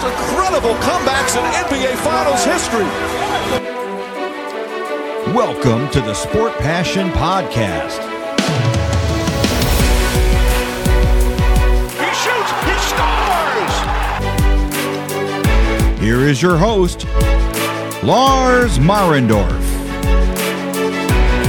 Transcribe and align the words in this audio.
most 0.00 0.20
incredible 0.20 0.74
comebacks 0.76 1.36
in 1.36 1.42
NBA 1.66 1.96
Finals 1.96 2.44
history. 2.44 2.84
Welcome 5.34 5.88
to 5.90 6.00
the 6.00 6.14
Sport 6.14 6.52
Passion 6.58 7.10
Podcast. 7.10 7.98
He 11.98 12.10
shoots, 12.14 12.50
he 12.64 12.74
scores! 12.90 13.74
Here 16.00 16.20
is 16.28 16.40
your 16.40 16.56
host, 16.56 17.06
Lars 18.02 18.78
Marendorf. 18.78 19.64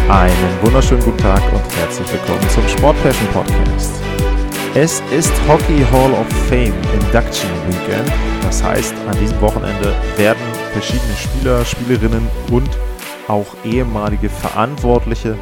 Einen 0.09 0.61
wunderschönen 0.63 1.03
guten 1.03 1.19
Tag 1.19 1.41
und 1.53 1.75
herzlich 1.77 2.11
willkommen 2.11 2.49
zum 2.49 2.67
Sport 2.67 3.02
Passion 3.03 3.27
Podcast. 3.27 4.08
Es 4.75 5.01
ist 5.11 5.33
Hockey 5.47 5.83
Hall 5.91 6.13
of 6.13 6.27
Fame 6.47 6.75
Induction 6.93 7.49
Weekend. 7.67 8.07
Das 8.43 8.63
heißt, 8.63 8.93
an 9.07 9.17
diesem 9.19 9.41
Wochenende 9.41 9.95
werden 10.15 10.39
verschiedene 10.73 11.15
Spieler, 11.15 11.65
Spielerinnen 11.65 12.27
und 12.51 12.69
auch 13.27 13.47
ehemalige 13.65 14.29
Verantwortliche 14.29 15.35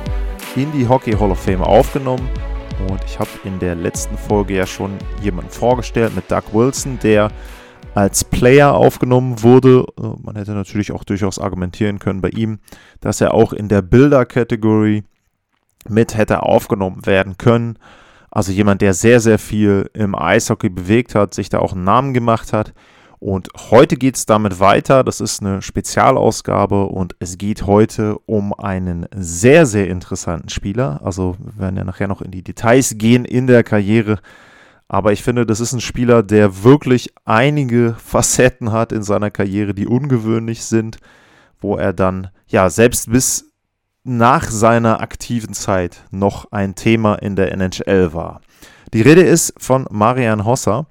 in 0.55 0.71
die 0.71 0.87
Hockey 0.87 1.11
Hall 1.11 1.31
of 1.31 1.39
Fame 1.39 1.61
aufgenommen. 1.61 2.27
Und 2.87 3.03
ich 3.05 3.19
habe 3.19 3.29
in 3.43 3.59
der 3.59 3.75
letzten 3.75 4.17
Folge 4.17 4.55
ja 4.55 4.65
schon 4.65 4.91
jemanden 5.21 5.51
vorgestellt 5.51 6.15
mit 6.15 6.31
Doug 6.31 6.53
Wilson, 6.53 6.97
der 7.03 7.29
als 7.95 8.23
Player 8.23 8.73
aufgenommen 8.73 9.43
wurde. 9.43 9.85
Äh, 9.99 10.03
man 10.23 10.37
hätte 10.37 10.53
natürlich 10.53 10.93
auch 10.93 11.03
durchaus 11.03 11.37
argumentieren 11.37 11.99
können 11.99 12.21
bei 12.21 12.29
ihm, 12.29 12.59
dass 13.01 13.19
er 13.19 13.33
auch 13.33 13.51
in 13.51 13.67
der 13.67 13.81
Bilder-Kategorie 13.81 15.03
mit 15.89 16.15
hätte 16.15 16.43
aufgenommen 16.43 17.05
werden 17.05 17.37
können. 17.37 17.77
Also 18.37 18.51
jemand, 18.51 18.83
der 18.83 18.93
sehr, 18.93 19.19
sehr 19.19 19.39
viel 19.39 19.89
im 19.93 20.13
Eishockey 20.13 20.69
bewegt 20.69 21.15
hat, 21.15 21.33
sich 21.33 21.49
da 21.49 21.57
auch 21.57 21.73
einen 21.73 21.85
Namen 21.85 22.13
gemacht 22.13 22.53
hat. 22.53 22.71
Und 23.17 23.49
heute 23.71 23.95
geht 23.95 24.15
es 24.15 24.27
damit 24.27 24.59
weiter. 24.59 25.03
Das 25.03 25.21
ist 25.21 25.41
eine 25.41 25.63
Spezialausgabe 25.63 26.83
und 26.83 27.15
es 27.17 27.39
geht 27.39 27.65
heute 27.65 28.19
um 28.27 28.53
einen 28.53 29.07
sehr, 29.15 29.65
sehr 29.65 29.87
interessanten 29.87 30.49
Spieler. 30.49 31.01
Also 31.03 31.35
wir 31.39 31.57
werden 31.57 31.77
ja 31.77 31.83
nachher 31.83 32.07
noch 32.07 32.21
in 32.21 32.29
die 32.29 32.43
Details 32.43 32.99
gehen 32.99 33.25
in 33.25 33.47
der 33.47 33.63
Karriere. 33.63 34.19
Aber 34.87 35.13
ich 35.13 35.23
finde, 35.23 35.47
das 35.47 35.59
ist 35.59 35.73
ein 35.73 35.81
Spieler, 35.81 36.21
der 36.21 36.63
wirklich 36.63 37.11
einige 37.25 37.95
Facetten 37.97 38.71
hat 38.71 38.91
in 38.91 39.01
seiner 39.01 39.31
Karriere, 39.31 39.73
die 39.73 39.87
ungewöhnlich 39.87 40.63
sind, 40.63 40.99
wo 41.59 41.75
er 41.75 41.91
dann 41.91 42.27
ja 42.45 42.69
selbst 42.69 43.11
bis 43.11 43.46
nach 44.07 44.49
seiner 44.49 45.01
aktiven 45.01 45.53
Zeit 45.53 46.05
noch 46.11 46.51
ein 46.51 46.75
Thema 46.75 47.15
in 47.15 47.35
der 47.35 47.51
NHL 47.51 48.13
war. 48.13 48.39
Die 48.93 49.01
Rede 49.01 49.21
ist 49.21 49.53
von 49.57 49.85
Marian 49.91 50.45
Hossa 50.45 50.85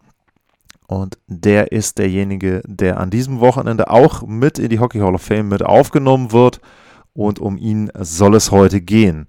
und 0.86 1.16
der 1.26 1.72
ist 1.72 1.96
derjenige, 1.96 2.60
der 2.66 3.00
an 3.00 3.08
diesem 3.08 3.40
Wochenende 3.40 3.90
auch 3.90 4.26
mit 4.26 4.58
in 4.58 4.68
die 4.68 4.80
Hockey 4.80 4.98
Hall 4.98 5.14
of 5.14 5.22
Fame 5.22 5.48
mit 5.48 5.64
aufgenommen 5.64 6.32
wird 6.32 6.60
und 7.14 7.38
um 7.38 7.56
ihn 7.56 7.90
soll 7.98 8.34
es 8.34 8.50
heute 8.50 8.82
gehen. 8.82 9.28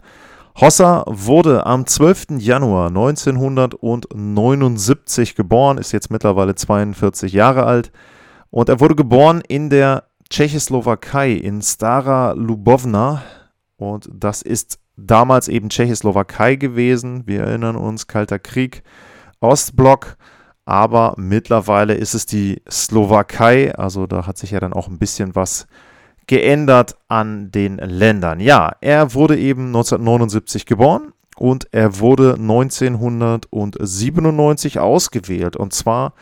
Hossa 0.59 1.05
wurde 1.07 1.65
am 1.65 1.85
12. 1.85 2.39
Januar 2.39 2.87
1979 2.87 5.35
geboren, 5.35 5.77
ist 5.77 5.93
jetzt 5.93 6.11
mittlerweile 6.11 6.55
42 6.55 7.31
Jahre 7.31 7.63
alt 7.63 7.93
und 8.49 8.67
er 8.67 8.81
wurde 8.81 8.95
geboren 8.95 9.41
in 9.47 9.69
der 9.69 10.03
Tschechoslowakei 10.29 11.31
in 11.31 11.61
Stara 11.61 12.33
Lubovna 12.33 13.21
und 13.77 14.09
das 14.13 14.41
ist 14.41 14.79
damals 14.95 15.47
eben 15.47 15.69
Tschechoslowakei 15.69 16.55
gewesen. 16.55 17.23
Wir 17.25 17.43
erinnern 17.43 17.75
uns, 17.75 18.07
Kalter 18.07 18.39
Krieg, 18.39 18.83
Ostblock, 19.39 20.17
aber 20.65 21.13
mittlerweile 21.17 21.93
ist 21.93 22.13
es 22.13 22.25
die 22.25 22.61
Slowakei, 22.69 23.73
also 23.75 24.07
da 24.07 24.27
hat 24.27 24.37
sich 24.37 24.51
ja 24.51 24.59
dann 24.59 24.73
auch 24.73 24.87
ein 24.87 24.99
bisschen 24.99 25.35
was 25.35 25.67
geändert 26.25 26.97
an 27.07 27.51
den 27.51 27.77
Ländern. 27.77 28.41
Ja, 28.41 28.73
er 28.81 29.13
wurde 29.13 29.37
eben 29.37 29.67
1979 29.67 30.65
geboren 30.65 31.13
und 31.37 31.67
er 31.71 31.99
wurde 31.99 32.33
1997 32.33 34.79
ausgewählt 34.79 35.55
und 35.55 35.73
zwar 35.73 36.13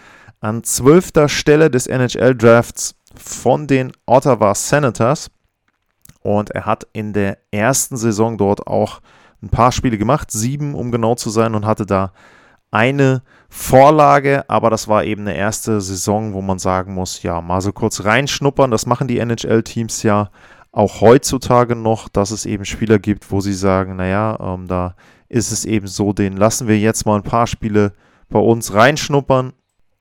an 0.41 0.63
zwölfter 0.63 1.27
Stelle 1.27 1.71
des 1.71 1.87
NHL-Drafts 1.87 2.93
von 3.15 3.65
den 3.65 3.93
Ottawa 4.05 4.53
Senators. 4.53 5.31
Und 6.25 6.49
er 6.49 6.65
hat 6.65 6.87
in 6.91 7.13
der 7.13 7.37
ersten 7.51 7.97
Saison 7.97 8.39
dort 8.39 8.65
auch 8.65 8.99
ein 9.43 9.49
paar 9.49 9.71
Spiele 9.71 9.99
gemacht, 9.99 10.31
sieben 10.31 10.73
um 10.73 10.91
genau 10.91 11.13
zu 11.13 11.29
sein, 11.29 11.53
und 11.53 11.67
hatte 11.67 11.85
da 11.85 12.13
eine 12.71 13.21
Vorlage, 13.47 14.43
aber 14.49 14.71
das 14.71 14.87
war 14.87 15.03
eben 15.03 15.21
eine 15.21 15.37
erste 15.37 15.79
Saison, 15.81 16.33
wo 16.33 16.41
man 16.41 16.57
sagen 16.57 16.95
muss, 16.95 17.21
ja, 17.21 17.41
mal 17.41 17.61
so 17.61 17.71
kurz 17.71 18.05
reinschnuppern. 18.05 18.71
Das 18.71 18.87
machen 18.87 19.07
die 19.07 19.19
NHL-Teams 19.19 20.01
ja 20.01 20.31
auch 20.71 20.99
heutzutage 20.99 21.75
noch, 21.75 22.09
dass 22.09 22.31
es 22.31 22.47
eben 22.47 22.65
Spieler 22.65 22.97
gibt, 22.97 23.31
wo 23.31 23.39
sie 23.39 23.53
sagen, 23.53 23.95
naja, 23.95 24.35
ähm, 24.41 24.67
da 24.67 24.95
ist 25.29 25.51
es 25.51 25.63
eben 25.63 25.85
so, 25.85 26.11
den 26.11 26.37
lassen 26.37 26.67
wir 26.67 26.79
jetzt 26.79 27.05
mal 27.05 27.17
ein 27.17 27.23
paar 27.23 27.45
Spiele 27.45 27.93
bei 28.29 28.39
uns 28.39 28.73
reinschnuppern 28.73 29.53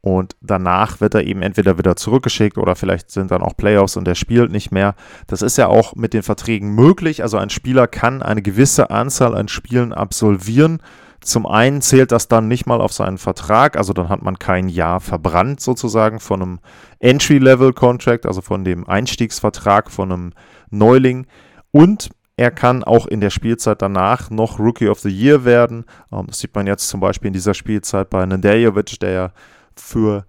und 0.04 0.36
danach 0.42 1.00
wird 1.00 1.14
er 1.14 1.24
eben 1.24 1.40
entweder 1.40 1.78
wieder 1.78 1.96
zurückgeschickt 1.96 2.58
oder 2.58 2.76
vielleicht 2.76 3.10
sind 3.10 3.30
dann 3.30 3.40
auch 3.40 3.56
Playoffs 3.56 3.96
und 3.96 4.06
er 4.06 4.14
spielt 4.14 4.52
nicht 4.52 4.70
mehr. 4.70 4.96
Das 5.28 5.40
ist 5.40 5.56
ja 5.56 5.68
auch 5.68 5.94
mit 5.94 6.12
den 6.12 6.22
Verträgen 6.22 6.74
möglich. 6.74 7.22
Also 7.22 7.38
ein 7.38 7.48
Spieler 7.48 7.86
kann 7.86 8.22
eine 8.22 8.42
gewisse 8.42 8.90
Anzahl 8.90 9.34
an 9.34 9.48
Spielen 9.48 9.94
absolvieren. 9.94 10.82
Zum 11.22 11.46
einen 11.46 11.80
zählt 11.80 12.12
das 12.12 12.28
dann 12.28 12.48
nicht 12.48 12.66
mal 12.66 12.82
auf 12.82 12.92
seinen 12.92 13.16
Vertrag, 13.16 13.78
also 13.78 13.94
dann 13.94 14.10
hat 14.10 14.20
man 14.20 14.38
kein 14.38 14.68
Jahr 14.68 15.00
verbrannt 15.00 15.62
sozusagen 15.62 16.20
von 16.20 16.42
einem 16.42 16.58
Entry-Level-Contract, 16.98 18.26
also 18.26 18.42
von 18.42 18.62
dem 18.62 18.86
Einstiegsvertrag 18.86 19.90
von 19.90 20.12
einem 20.12 20.32
Neuling. 20.68 21.26
Und 21.70 22.10
er 22.36 22.50
kann 22.50 22.84
auch 22.84 23.06
in 23.06 23.22
der 23.22 23.30
Spielzeit 23.30 23.80
danach 23.80 24.28
noch 24.28 24.58
Rookie 24.58 24.88
of 24.88 25.00
the 25.00 25.08
Year 25.08 25.46
werden. 25.46 25.86
Ähm, 26.12 26.26
das 26.26 26.40
sieht 26.40 26.54
man 26.54 26.66
jetzt 26.66 26.90
zum 26.90 27.00
Beispiel 27.00 27.28
in 27.28 27.32
dieser 27.32 27.54
Spielzeit 27.54 28.10
bei 28.10 28.26
Nedeljovic, 28.26 29.00
der 29.00 29.10
ja 29.10 29.30
für 29.76 30.26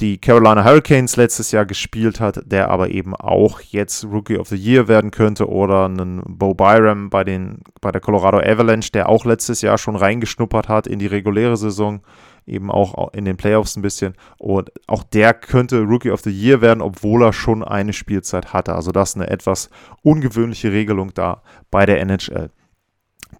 die 0.00 0.18
Carolina 0.18 0.64
Hurricanes 0.64 1.16
letztes 1.16 1.52
Jahr 1.52 1.66
gespielt 1.66 2.20
hat, 2.20 2.40
der 2.46 2.70
aber 2.70 2.90
eben 2.90 3.14
auch 3.14 3.60
jetzt 3.60 4.04
Rookie 4.04 4.38
of 4.38 4.48
the 4.48 4.56
Year 4.56 4.88
werden 4.88 5.10
könnte 5.10 5.48
oder 5.48 5.84
einen 5.84 6.22
Bo 6.26 6.54
Byram 6.54 7.10
bei, 7.10 7.22
den, 7.22 7.58
bei 7.80 7.92
der 7.92 8.00
Colorado 8.00 8.38
Avalanche, 8.38 8.92
der 8.92 9.08
auch 9.08 9.24
letztes 9.24 9.60
Jahr 9.60 9.76
schon 9.76 9.96
reingeschnuppert 9.96 10.68
hat 10.68 10.86
in 10.86 10.98
die 10.98 11.06
reguläre 11.06 11.56
Saison, 11.56 12.00
eben 12.46 12.70
auch 12.70 13.12
in 13.12 13.26
den 13.26 13.36
Playoffs 13.36 13.76
ein 13.76 13.82
bisschen. 13.82 14.14
Und 14.38 14.72
auch 14.86 15.02
der 15.02 15.34
könnte 15.34 15.82
Rookie 15.82 16.10
of 16.10 16.20
the 16.20 16.30
Year 16.30 16.62
werden, 16.62 16.80
obwohl 16.80 17.22
er 17.22 17.32
schon 17.34 17.62
eine 17.62 17.92
Spielzeit 17.92 18.54
hatte. 18.54 18.74
Also 18.74 18.92
das 18.92 19.10
ist 19.10 19.16
eine 19.16 19.28
etwas 19.28 19.68
ungewöhnliche 20.02 20.72
Regelung 20.72 21.12
da 21.12 21.42
bei 21.70 21.84
der 21.84 22.00
NHL. 22.00 22.50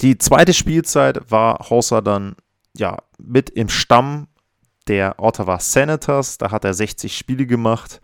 Die 0.02 0.18
zweite 0.18 0.52
Spielzeit 0.52 1.30
war 1.30 1.70
Hossa 1.70 2.00
dann 2.02 2.36
ja 2.76 2.98
mit 3.18 3.50
im 3.50 3.68
Stamm 3.68 4.28
der 4.88 5.14
Ottawa 5.18 5.58
Senators. 5.58 6.38
Da 6.38 6.50
hat 6.50 6.64
er 6.64 6.74
60 6.74 7.16
Spiele 7.16 7.46
gemacht. 7.46 8.00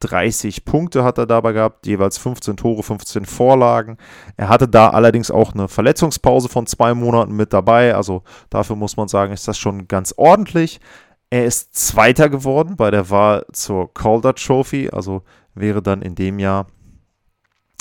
30 0.00 0.64
Punkte 0.64 1.04
hat 1.04 1.18
er 1.18 1.26
dabei 1.26 1.52
gehabt, 1.52 1.86
jeweils 1.86 2.16
15 2.16 2.56
Tore, 2.56 2.82
15 2.82 3.26
Vorlagen. 3.26 3.98
Er 4.36 4.48
hatte 4.48 4.66
da 4.66 4.90
allerdings 4.90 5.30
auch 5.30 5.52
eine 5.52 5.68
Verletzungspause 5.68 6.48
von 6.48 6.66
zwei 6.66 6.94
Monaten 6.94 7.36
mit 7.36 7.52
dabei. 7.52 7.94
Also 7.94 8.22
dafür 8.48 8.76
muss 8.76 8.96
man 8.96 9.08
sagen, 9.08 9.32
ist 9.32 9.46
das 9.46 9.58
schon 9.58 9.88
ganz 9.88 10.14
ordentlich. 10.16 10.80
Er 11.28 11.44
ist 11.44 11.74
Zweiter 11.74 12.28
geworden 12.28 12.76
bei 12.76 12.90
der 12.90 13.10
Wahl 13.10 13.44
zur 13.52 13.92
Calder 13.94 14.34
Trophy, 14.34 14.90
also 14.90 15.22
wäre 15.54 15.82
dann 15.82 16.02
in 16.02 16.14
dem 16.14 16.38
Jahr 16.38 16.66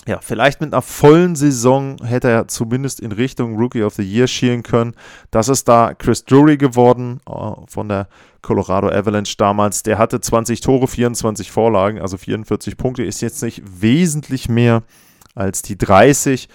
ja, 0.07 0.19
vielleicht 0.21 0.61
mit 0.61 0.73
einer 0.73 0.81
vollen 0.81 1.35
Saison 1.35 1.97
hätte 2.03 2.29
er 2.29 2.47
zumindest 2.47 2.99
in 2.99 3.11
Richtung 3.11 3.57
Rookie 3.57 3.83
of 3.83 3.93
the 3.93 4.03
Year 4.03 4.27
schielen 4.27 4.63
können. 4.63 4.93
Das 5.29 5.49
ist 5.49 5.67
da 5.67 5.93
Chris 5.93 6.25
Drury 6.25 6.57
geworden 6.57 7.19
äh, 7.27 7.31
von 7.67 7.89
der 7.89 8.07
Colorado 8.41 8.87
Avalanche 8.89 9.35
damals. 9.37 9.83
Der 9.83 9.97
hatte 9.97 10.21
20 10.21 10.61
Tore, 10.61 10.87
24 10.87 11.51
Vorlagen, 11.51 11.99
also 12.01 12.17
44 12.17 12.77
Punkte. 12.77 13.03
Ist 13.03 13.21
jetzt 13.21 13.43
nicht 13.43 13.61
wesentlich 13.81 14.49
mehr 14.49 14.83
als 15.35 15.61
die 15.61 15.77
30. 15.77 16.47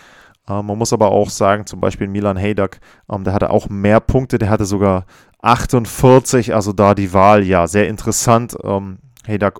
Äh, 0.48 0.62
man 0.62 0.78
muss 0.78 0.92
aber 0.92 1.10
auch 1.10 1.30
sagen, 1.30 1.66
zum 1.66 1.80
Beispiel 1.80 2.08
Milan 2.08 2.38
Haydak, 2.38 2.80
ähm, 3.10 3.24
der 3.24 3.34
hatte 3.34 3.50
auch 3.50 3.68
mehr 3.68 4.00
Punkte. 4.00 4.38
Der 4.38 4.50
hatte 4.50 4.64
sogar 4.64 5.06
48, 5.42 6.54
also 6.54 6.72
da 6.72 6.94
die 6.94 7.12
Wahl, 7.12 7.44
ja, 7.44 7.66
sehr 7.66 7.88
interessant. 7.88 8.56
Ähm, 8.64 8.98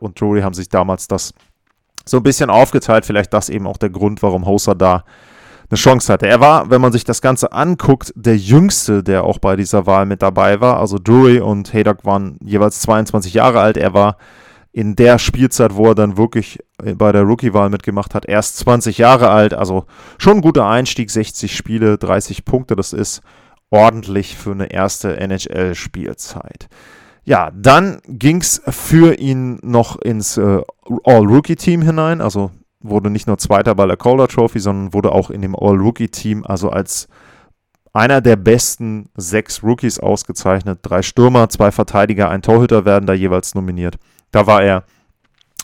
und 0.01 0.21
Drury 0.21 0.43
haben 0.43 0.53
sich 0.53 0.69
damals 0.69 1.09
das 1.09 1.33
so 2.05 2.19
ein 2.19 2.23
bisschen 2.23 2.51
aufgeteilt. 2.51 3.07
Vielleicht 3.07 3.33
das 3.33 3.49
eben 3.49 3.67
auch 3.67 3.77
der 3.77 3.91
Grund, 3.91 4.23
warum 4.23 4.47
Hoser 4.47 4.75
da 4.75 5.05
eine 5.71 5.79
Chance 5.79 6.13
hatte. 6.13 6.27
Er 6.27 6.41
war, 6.41 6.71
wenn 6.71 6.81
man 6.81 6.93
sich 6.93 7.05
das 7.05 7.23
Ganze 7.23 7.53
anguckt, 7.53 8.13
der 8.17 8.37
Jüngste, 8.37 9.03
der 9.03 9.25
auch 9.25 9.39
bei 9.39 9.57
dieser 9.57 9.87
Wahl 9.87 10.07
mit 10.07 10.23
dabei 10.23 10.61
war. 10.61 10.79
Also 10.79 10.99
Drury 11.03 11.41
und 11.41 11.73
Haydock 11.73 12.05
waren 12.05 12.39
jeweils 12.45 12.81
22 12.81 13.35
Jahre 13.35 13.61
alt. 13.61 13.77
Er 13.77 13.95
war 13.95 14.19
in 14.73 14.97
der 14.97 15.19
Spielzeit, 15.19 15.77
wo 15.77 15.87
er 15.87 15.95
dann 15.95 16.17
wirklich 16.17 16.59
bei 16.97 17.13
der 17.13 17.23
Rookie-Wahl 17.23 17.71
mitgemacht 17.71 18.15
hat, 18.15 18.27
erst 18.27 18.57
20 18.59 18.99
Jahre 18.99 19.31
alt. 19.31 19.55
Also 19.55 19.87
schon 20.19 20.39
ein 20.39 20.43
guter 20.43 20.67
Einstieg, 20.67 21.11
60 21.11 21.57
Spiele, 21.57 21.97
30 21.97 22.45
Punkte. 22.45 22.75
Das 22.75 22.93
ist 22.93 23.23
ordentlich 23.71 24.37
für 24.37 24.51
eine 24.51 24.73
erste 24.73 25.17
NHL-Spielzeit. 25.17 26.69
Ja, 27.25 27.51
dann 27.55 28.01
ging 28.07 28.41
es 28.41 28.61
für 28.69 29.19
ihn 29.19 29.59
noch 29.63 29.97
ins 29.97 30.37
äh, 30.37 30.61
All-Rookie-Team 31.05 31.83
hinein. 31.83 32.21
Also 32.21 32.51
wurde 32.81 33.09
nicht 33.11 33.27
nur 33.27 33.39
Zweiter 33.39 33.75
bei 33.75 33.87
der 33.87 33.97
Calder 33.97 34.29
Trophy, 34.29 34.61
sondern 34.61 34.93
wurde 34.93 35.13
auch 35.13 35.31
in 35.31 35.41
dem 35.41 35.57
All-Rookie-Team, 35.57 36.45
also 36.45 36.69
als 36.69 37.09
einer 37.95 38.21
der 38.21 38.37
besten 38.37 39.09
sechs 39.17 39.63
Rookies 39.63 39.99
ausgezeichnet. 39.99 40.81
Drei 40.83 41.01
Stürmer, 41.01 41.49
zwei 41.49 41.71
Verteidiger, 41.71 42.29
ein 42.29 42.43
Torhüter 42.43 42.85
werden 42.85 43.07
da 43.07 43.15
jeweils 43.15 43.55
nominiert. 43.55 43.97
Da 44.33 44.47
war 44.47 44.63
er 44.63 44.85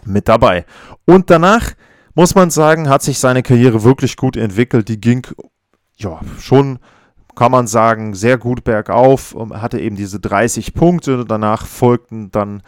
mit 0.04 0.28
dabei. 0.28 0.64
Und 1.04 1.28
danach 1.28 1.72
muss 2.14 2.34
man 2.34 2.50
sagen, 2.50 2.88
hat 2.88 3.02
sich 3.02 3.18
seine 3.18 3.42
Karriere 3.42 3.82
wirklich 3.82 4.16
gut 4.16 4.36
entwickelt. 4.36 4.88
Die 4.88 5.00
ging 5.00 5.26
ja 5.96 6.20
schon, 6.38 6.78
kann 7.40 7.52
man 7.52 7.66
sagen, 7.66 8.12
sehr 8.12 8.36
gut 8.36 8.64
bergauf. 8.64 9.34
Er 9.34 9.62
hatte 9.62 9.80
eben 9.80 9.96
diese 9.96 10.20
30 10.20 10.74
Punkte. 10.74 11.24
Danach 11.24 11.64
folgten 11.64 12.30
dann 12.30 12.62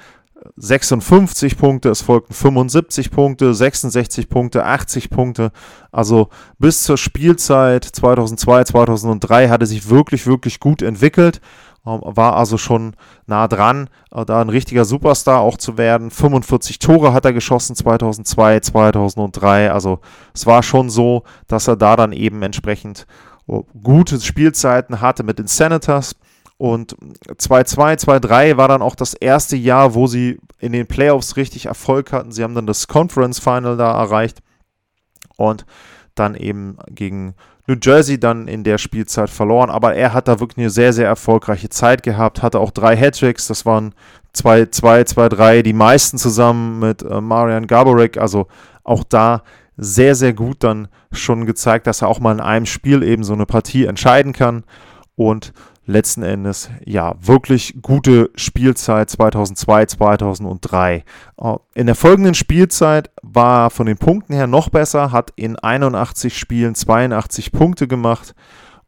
56 0.56 1.58
Punkte, 1.58 1.90
es 1.90 2.00
folgten 2.00 2.32
75 2.32 3.10
Punkte, 3.10 3.52
66 3.52 4.30
Punkte, 4.30 4.64
80 4.64 5.10
Punkte. 5.10 5.52
Also 5.90 6.30
bis 6.58 6.84
zur 6.84 6.96
Spielzeit 6.96 7.84
2002, 7.84 8.64
2003 8.64 9.50
hat 9.50 9.60
er 9.60 9.66
sich 9.66 9.90
wirklich, 9.90 10.26
wirklich 10.26 10.58
gut 10.58 10.80
entwickelt. 10.80 11.42
Ähm, 11.86 12.00
war 12.04 12.36
also 12.36 12.56
schon 12.56 12.96
nah 13.26 13.48
dran, 13.48 13.90
äh, 14.10 14.24
da 14.24 14.40
ein 14.40 14.48
richtiger 14.48 14.86
Superstar 14.86 15.40
auch 15.40 15.58
zu 15.58 15.76
werden. 15.76 16.10
45 16.10 16.78
Tore 16.78 17.12
hat 17.12 17.26
er 17.26 17.34
geschossen 17.34 17.76
2002, 17.76 18.60
2003. 18.60 19.70
Also 19.70 19.98
es 20.32 20.46
war 20.46 20.62
schon 20.62 20.88
so, 20.88 21.24
dass 21.46 21.68
er 21.68 21.76
da 21.76 21.94
dann 21.94 22.12
eben 22.12 22.42
entsprechend 22.42 23.06
gute 23.82 24.20
Spielzeiten 24.20 25.00
hatte 25.00 25.22
mit 25.22 25.38
den 25.38 25.46
Senators. 25.46 26.16
Und 26.58 26.94
2-2, 27.26 28.04
2-3 28.04 28.56
war 28.56 28.68
dann 28.68 28.82
auch 28.82 28.94
das 28.94 29.14
erste 29.14 29.56
Jahr, 29.56 29.94
wo 29.94 30.06
sie 30.06 30.38
in 30.60 30.72
den 30.72 30.86
Playoffs 30.86 31.36
richtig 31.36 31.66
Erfolg 31.66 32.12
hatten. 32.12 32.30
Sie 32.30 32.44
haben 32.44 32.54
dann 32.54 32.66
das 32.66 32.86
Conference 32.86 33.40
Final 33.40 33.76
da 33.76 33.92
erreicht 34.00 34.42
und 35.36 35.66
dann 36.14 36.34
eben 36.36 36.76
gegen 36.88 37.34
New 37.66 37.76
Jersey 37.80 38.18
dann 38.18 38.48
in 38.48 38.64
der 38.64 38.78
Spielzeit 38.78 39.30
verloren. 39.30 39.70
Aber 39.70 39.94
er 39.94 40.12
hat 40.12 40.28
da 40.28 40.40
wirklich 40.40 40.58
eine 40.58 40.70
sehr, 40.70 40.92
sehr 40.92 41.06
erfolgreiche 41.06 41.68
Zeit 41.68 42.02
gehabt, 42.02 42.42
hatte 42.42 42.60
auch 42.60 42.70
drei 42.70 42.96
Hattricks. 42.96 43.46
Das 43.46 43.66
waren 43.66 43.94
2-2, 44.36 45.14
2-3, 45.14 45.62
die 45.62 45.72
meisten 45.72 46.18
zusammen 46.18 46.78
mit 46.78 47.02
äh, 47.02 47.20
Marian 47.20 47.66
Gaborek. 47.66 48.18
Also 48.18 48.46
auch 48.84 49.04
da 49.04 49.42
sehr, 49.82 50.14
sehr 50.14 50.32
gut 50.32 50.64
dann 50.64 50.88
schon 51.10 51.46
gezeigt, 51.46 51.86
dass 51.86 52.02
er 52.02 52.08
auch 52.08 52.20
mal 52.20 52.32
in 52.32 52.40
einem 52.40 52.66
Spiel 52.66 53.02
eben 53.02 53.24
so 53.24 53.32
eine 53.32 53.46
Partie 53.46 53.86
entscheiden 53.86 54.32
kann. 54.32 54.64
Und 55.14 55.52
letzten 55.84 56.22
Endes 56.22 56.70
ja 56.84 57.14
wirklich 57.20 57.78
gute 57.82 58.30
Spielzeit 58.34 59.10
2002, 59.10 59.86
2003. 59.86 61.04
Äh, 61.40 61.54
in 61.74 61.86
der 61.86 61.94
folgenden 61.94 62.34
Spielzeit 62.34 63.10
war 63.22 63.70
von 63.70 63.86
den 63.86 63.98
Punkten 63.98 64.34
her 64.34 64.46
noch 64.46 64.68
besser, 64.68 65.12
hat 65.12 65.32
in 65.36 65.56
81 65.56 66.38
Spielen 66.38 66.74
82 66.74 67.52
Punkte 67.52 67.88
gemacht 67.88 68.34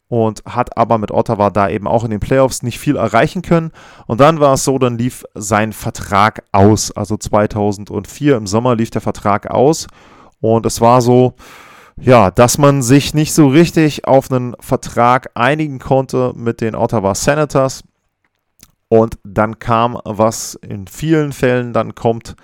und 0.09 0.45
hat 0.45 0.77
aber 0.77 0.99
mit 0.99 1.11
Ottawa 1.11 1.51
da 1.51 1.69
eben 1.69 1.89
auch 1.89 2.05
in 2.05 2.11
den 2.11 2.21
Playoffs 2.21 2.63
nicht 2.63 2.79
viel 2.79 2.97
erreichen 2.97 3.43
können. 3.43 3.73
Und 4.07 4.21
dann 4.21 4.39
war 4.39 4.55
es 4.55 4.65
so, 4.65 4.79
dann 4.79 4.99
lief 4.99 5.25
sein 5.35 5.73
Vertrag 5.73 6.45
aus. 6.53 6.93
Also 6.93 7.17
2004 7.17 8.37
im 8.37 8.47
Sommer 8.47 8.77
lief 8.77 8.91
der 8.91 9.01
Vertrag 9.01 9.51
aus 9.51 9.89
und 10.45 10.67
es 10.67 10.83
war 10.83 11.01
so, 11.01 11.33
ja, 11.97 12.31
dass 12.31 12.59
man 12.59 12.83
sich 12.83 13.15
nicht 13.15 13.33
so 13.33 13.49
richtig 13.49 14.07
auf 14.07 14.31
einen 14.31 14.55
Vertrag 14.61 15.31
einigen 15.35 15.79
konnte 15.79 16.35
mit 16.37 16.61
den 16.61 16.75
Ottawa 16.75 17.15
Senators. 17.15 17.83
Und 18.89 19.19
dann 19.25 19.59
kam, 19.59 19.99
was 20.05 20.55
in 20.57 20.87
vielen 20.87 21.33
Fällen 21.33 21.73
dann 21.73 21.95
kommt, 21.95 22.37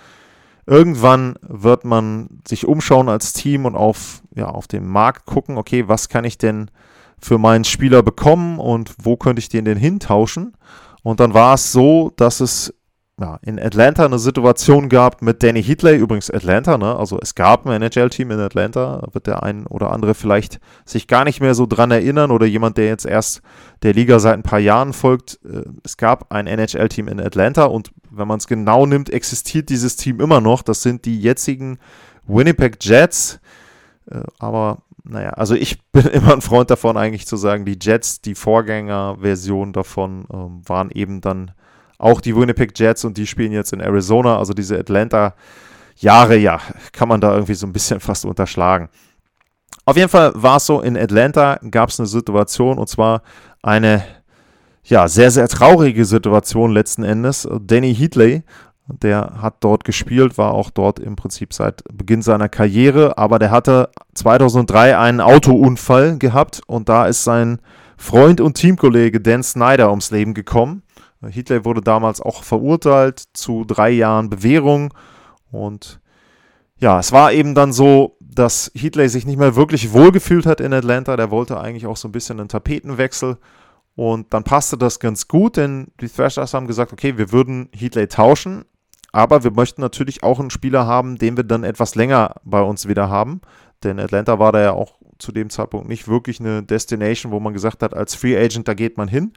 irgendwann 0.65 1.35
wird 1.43 1.85
man 1.85 2.41
sich 2.47 2.67
umschauen 2.67 3.07
als 3.07 3.33
Team 3.33 3.65
und 3.65 3.75
auf, 3.75 4.23
ja, 4.33 4.47
auf 4.47 4.67
den 4.67 4.87
Markt 4.87 5.27
gucken, 5.27 5.59
okay, 5.59 5.87
was 5.87 6.09
kann 6.09 6.25
ich 6.25 6.39
denn 6.39 6.71
für 7.19 7.37
meinen 7.37 7.65
Spieler 7.65 8.01
bekommen 8.01 8.57
und 8.57 8.95
wo 8.97 9.15
könnte 9.15 9.41
ich 9.41 9.49
den 9.49 9.65
denn 9.65 9.77
hintauschen? 9.77 10.57
Und 11.03 11.19
dann 11.19 11.35
war 11.35 11.53
es 11.53 11.71
so, 11.71 12.11
dass 12.15 12.39
es 12.39 12.73
ja, 13.19 13.39
in 13.43 13.59
Atlanta 13.59 14.05
eine 14.05 14.17
Situation 14.17 14.89
gab 14.89 15.21
mit 15.21 15.43
Danny 15.43 15.61
Heatley, 15.61 15.95
übrigens 15.95 16.31
Atlanta, 16.31 16.77
ne? 16.77 16.95
also 16.95 17.19
es 17.21 17.35
gab 17.35 17.67
ein 17.67 17.81
NHL-Team 17.81 18.31
in 18.31 18.39
Atlanta, 18.39 19.07
wird 19.11 19.27
der 19.27 19.43
ein 19.43 19.67
oder 19.67 19.91
andere 19.91 20.15
vielleicht 20.15 20.59
sich 20.85 21.07
gar 21.07 21.23
nicht 21.23 21.39
mehr 21.39 21.53
so 21.53 21.67
dran 21.67 21.91
erinnern 21.91 22.31
oder 22.31 22.47
jemand, 22.47 22.77
der 22.77 22.85
jetzt 22.87 23.05
erst 23.05 23.41
der 23.83 23.93
Liga 23.93 24.19
seit 24.19 24.33
ein 24.33 24.43
paar 24.43 24.59
Jahren 24.59 24.93
folgt. 24.93 25.39
Äh, 25.45 25.65
es 25.83 25.97
gab 25.97 26.31
ein 26.31 26.47
NHL-Team 26.47 27.07
in 27.07 27.19
Atlanta 27.19 27.65
und 27.65 27.91
wenn 28.09 28.27
man 28.27 28.39
es 28.39 28.47
genau 28.47 28.85
nimmt, 28.85 29.11
existiert 29.11 29.69
dieses 29.69 29.97
Team 29.97 30.19
immer 30.19 30.41
noch. 30.41 30.63
Das 30.63 30.81
sind 30.81 31.05
die 31.05 31.19
jetzigen 31.19 31.77
Winnipeg 32.25 32.77
Jets, 32.83 33.39
äh, 34.09 34.21
aber 34.39 34.79
naja, 35.03 35.31
also 35.31 35.53
ich 35.53 35.79
bin 35.91 36.07
immer 36.07 36.33
ein 36.33 36.41
Freund 36.41 36.71
davon, 36.71 36.97
eigentlich 36.97 37.27
zu 37.27 37.37
sagen, 37.37 37.65
die 37.65 37.77
Jets, 37.79 38.21
die 38.21 38.35
Vorgängerversion 38.35 39.73
davon, 39.73 40.25
ähm, 40.33 40.61
waren 40.65 40.89
eben 40.89 41.21
dann 41.21 41.51
auch 42.01 42.19
die 42.19 42.35
Winnipeg 42.35 42.77
Jets 42.77 43.05
und 43.05 43.17
die 43.17 43.27
spielen 43.27 43.51
jetzt 43.51 43.73
in 43.73 43.79
Arizona. 43.79 44.37
Also 44.37 44.53
diese 44.53 44.77
Atlanta-Jahre, 44.77 46.35
ja, 46.37 46.59
kann 46.91 47.07
man 47.07 47.21
da 47.21 47.33
irgendwie 47.33 47.53
so 47.53 47.67
ein 47.67 47.73
bisschen 47.73 47.99
fast 48.01 48.25
unterschlagen. 48.25 48.89
Auf 49.85 49.97
jeden 49.97 50.09
Fall 50.09 50.31
war 50.35 50.57
es 50.57 50.65
so, 50.65 50.81
in 50.81 50.97
Atlanta 50.97 51.59
gab 51.69 51.89
es 51.89 51.99
eine 51.99 52.07
Situation 52.07 52.77
und 52.77 52.87
zwar 52.87 53.21
eine 53.61 54.03
ja, 54.83 55.07
sehr, 55.07 55.31
sehr 55.31 55.47
traurige 55.47 56.05
Situation 56.05 56.71
letzten 56.71 57.03
Endes. 57.03 57.47
Danny 57.61 57.93
Heatley, 57.93 58.43
der 58.87 59.33
hat 59.41 59.55
dort 59.59 59.83
gespielt, 59.83 60.37
war 60.37 60.53
auch 60.53 60.71
dort 60.71 60.99
im 60.99 61.15
Prinzip 61.15 61.53
seit 61.53 61.83
Beginn 61.93 62.21
seiner 62.21 62.49
Karriere, 62.49 63.17
aber 63.17 63.37
der 63.37 63.51
hatte 63.51 63.89
2003 64.15 64.97
einen 64.97 65.21
Autounfall 65.21 66.17
gehabt 66.17 66.61
und 66.65 66.89
da 66.89 67.05
ist 67.05 67.23
sein 67.23 67.59
Freund 67.95 68.41
und 68.41 68.55
Teamkollege 68.55 69.21
Dan 69.21 69.43
Snyder 69.43 69.91
ums 69.91 70.09
Leben 70.09 70.33
gekommen. 70.33 70.81
Hitler 71.29 71.65
wurde 71.65 71.81
damals 71.81 72.21
auch 72.21 72.43
verurteilt 72.43 73.23
zu 73.33 73.63
drei 73.65 73.89
Jahren 73.91 74.29
Bewährung 74.29 74.93
und 75.51 76.01
ja, 76.81 76.99
es 76.99 77.11
war 77.11 77.31
eben 77.31 77.53
dann 77.53 77.73
so, 77.73 78.17
dass 78.19 78.71
Hitler 78.73 79.07
sich 79.07 79.27
nicht 79.27 79.37
mehr 79.37 79.55
wirklich 79.55 79.93
wohlgefühlt 79.93 80.47
hat 80.47 80.59
in 80.59 80.73
Atlanta. 80.73 81.15
Der 81.15 81.29
wollte 81.29 81.59
eigentlich 81.59 81.85
auch 81.85 81.95
so 81.95 82.07
ein 82.07 82.11
bisschen 82.11 82.39
einen 82.39 82.49
Tapetenwechsel. 82.49 83.37
Und 83.95 84.33
dann 84.33 84.43
passte 84.43 84.77
das 84.77 84.99
ganz 84.99 85.27
gut, 85.27 85.57
denn 85.57 85.89
die 85.99 86.09
Thrashers 86.09 86.55
haben 86.55 86.65
gesagt, 86.65 86.91
okay, 86.91 87.17
wir 87.17 87.31
würden 87.31 87.69
Hitler 87.71 88.07
tauschen, 88.07 88.65
aber 89.11 89.43
wir 89.43 89.51
möchten 89.51 89.81
natürlich 89.81 90.23
auch 90.23 90.39
einen 90.39 90.49
Spieler 90.49 90.87
haben, 90.87 91.17
den 91.17 91.37
wir 91.37 91.43
dann 91.43 91.63
etwas 91.63 91.93
länger 91.95 92.35
bei 92.43 92.61
uns 92.61 92.87
wieder 92.87 93.09
haben. 93.09 93.41
Denn 93.83 93.99
Atlanta 93.99 94.39
war 94.39 94.51
da 94.51 94.61
ja 94.61 94.71
auch 94.71 94.95
zu 95.19 95.31
dem 95.31 95.49
Zeitpunkt 95.49 95.87
nicht 95.87 96.07
wirklich 96.07 96.39
eine 96.39 96.63
Destination, 96.63 97.31
wo 97.31 97.39
man 97.39 97.53
gesagt 97.53 97.83
hat, 97.83 97.93
als 97.93 98.15
Free 98.15 98.37
Agent, 98.37 98.67
da 98.67 98.73
geht 98.73 98.97
man 98.97 99.07
hin. 99.07 99.33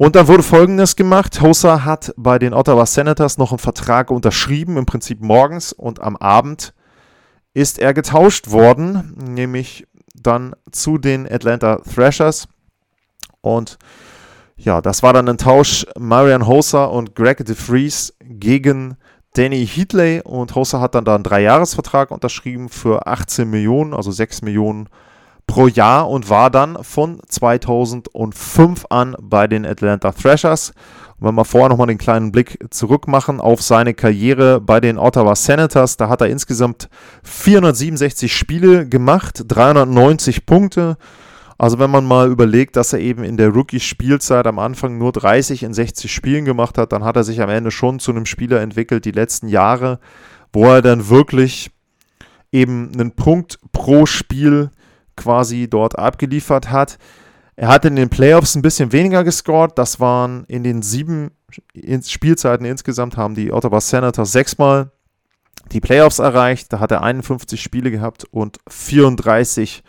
Und 0.00 0.16
dann 0.16 0.28
wurde 0.28 0.42
Folgendes 0.42 0.96
gemacht. 0.96 1.42
Hossa 1.42 1.84
hat 1.84 2.14
bei 2.16 2.38
den 2.38 2.54
Ottawa 2.54 2.86
Senators 2.86 3.36
noch 3.36 3.52
einen 3.52 3.58
Vertrag 3.58 4.10
unterschrieben, 4.10 4.78
im 4.78 4.86
Prinzip 4.86 5.20
morgens. 5.20 5.74
Und 5.74 6.00
am 6.00 6.16
Abend 6.16 6.72
ist 7.52 7.78
er 7.78 7.92
getauscht 7.92 8.50
worden, 8.50 9.14
nämlich 9.18 9.86
dann 10.14 10.54
zu 10.72 10.96
den 10.96 11.30
Atlanta 11.30 11.82
Thrashers. 11.82 12.48
Und 13.42 13.76
ja, 14.56 14.80
das 14.80 15.02
war 15.02 15.12
dann 15.12 15.28
ein 15.28 15.36
Tausch 15.36 15.84
Marian 15.98 16.46
Hossa 16.46 16.86
und 16.86 17.14
Greg 17.14 17.44
DeFries 17.44 18.14
gegen 18.22 18.96
Danny 19.34 19.66
Heatley. 19.66 20.22
Und 20.24 20.54
Hossa 20.54 20.80
hat 20.80 20.94
dann 20.94 21.04
da 21.04 21.14
einen 21.14 21.24
Dreijahresvertrag 21.24 22.10
unterschrieben 22.10 22.70
für 22.70 23.06
18 23.06 23.50
Millionen, 23.50 23.92
also 23.92 24.10
6 24.10 24.40
Millionen 24.40 24.88
pro 25.50 25.66
Jahr 25.66 26.08
und 26.08 26.30
war 26.30 26.48
dann 26.48 26.78
von 26.84 27.20
2005 27.26 28.86
an 28.88 29.16
bei 29.20 29.48
den 29.48 29.66
Atlanta 29.66 30.12
Thrashers. 30.12 30.72
Und 31.18 31.26
wenn 31.26 31.34
wir 31.34 31.44
vorher 31.44 31.68
nochmal 31.68 31.88
den 31.88 31.98
kleinen 31.98 32.30
Blick 32.30 32.64
zurück 32.70 33.08
machen 33.08 33.40
auf 33.40 33.60
seine 33.60 33.92
Karriere 33.92 34.60
bei 34.60 34.78
den 34.80 34.96
Ottawa 34.96 35.34
Senators, 35.34 35.96
da 35.96 36.08
hat 36.08 36.20
er 36.20 36.28
insgesamt 36.28 36.88
467 37.24 38.32
Spiele 38.32 38.88
gemacht, 38.88 39.42
390 39.48 40.46
Punkte. 40.46 40.96
Also 41.58 41.80
wenn 41.80 41.90
man 41.90 42.04
mal 42.04 42.30
überlegt, 42.30 42.76
dass 42.76 42.92
er 42.92 43.00
eben 43.00 43.24
in 43.24 43.36
der 43.36 43.48
Rookie-Spielzeit 43.48 44.46
am 44.46 44.60
Anfang 44.60 44.98
nur 44.98 45.10
30 45.10 45.64
in 45.64 45.74
60 45.74 46.14
Spielen 46.14 46.44
gemacht 46.44 46.78
hat, 46.78 46.92
dann 46.92 47.02
hat 47.02 47.16
er 47.16 47.24
sich 47.24 47.42
am 47.42 47.50
Ende 47.50 47.72
schon 47.72 47.98
zu 47.98 48.12
einem 48.12 48.24
Spieler 48.24 48.60
entwickelt, 48.60 49.04
die 49.04 49.10
letzten 49.10 49.48
Jahre, 49.48 49.98
wo 50.52 50.66
er 50.66 50.80
dann 50.80 51.08
wirklich 51.08 51.72
eben 52.52 52.92
einen 52.94 53.16
Punkt 53.16 53.58
pro 53.72 54.06
Spiel 54.06 54.70
quasi 55.20 55.68
dort 55.68 55.98
abgeliefert 55.98 56.70
hat. 56.70 56.98
Er 57.56 57.68
hat 57.68 57.84
in 57.84 57.94
den 57.94 58.08
Playoffs 58.08 58.54
ein 58.54 58.62
bisschen 58.62 58.90
weniger 58.92 59.22
gescored. 59.22 59.76
Das 59.76 60.00
waren 60.00 60.44
in 60.44 60.64
den 60.64 60.82
sieben 60.82 61.32
Spielzeiten 62.06 62.64
insgesamt 62.64 63.16
haben 63.16 63.34
die 63.34 63.52
Ottawa 63.52 63.80
Senators 63.80 64.32
sechsmal 64.32 64.92
die 65.72 65.80
Playoffs 65.80 66.18
erreicht. 66.18 66.72
Da 66.72 66.80
hat 66.80 66.90
er 66.90 67.02
51 67.02 67.60
Spiele 67.60 67.90
gehabt 67.90 68.24
und 68.30 68.58
34 68.68 69.82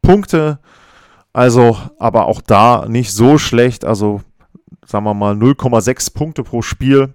Punkte. 0.00 0.60
Also, 1.32 1.76
aber 1.98 2.26
auch 2.26 2.40
da 2.40 2.86
nicht 2.88 3.12
so 3.12 3.38
schlecht. 3.38 3.84
Also 3.84 4.20
sagen 4.86 5.04
wir 5.04 5.14
mal, 5.14 5.34
0,6 5.34 6.14
Punkte 6.14 6.44
pro 6.44 6.62
Spiel. 6.62 7.14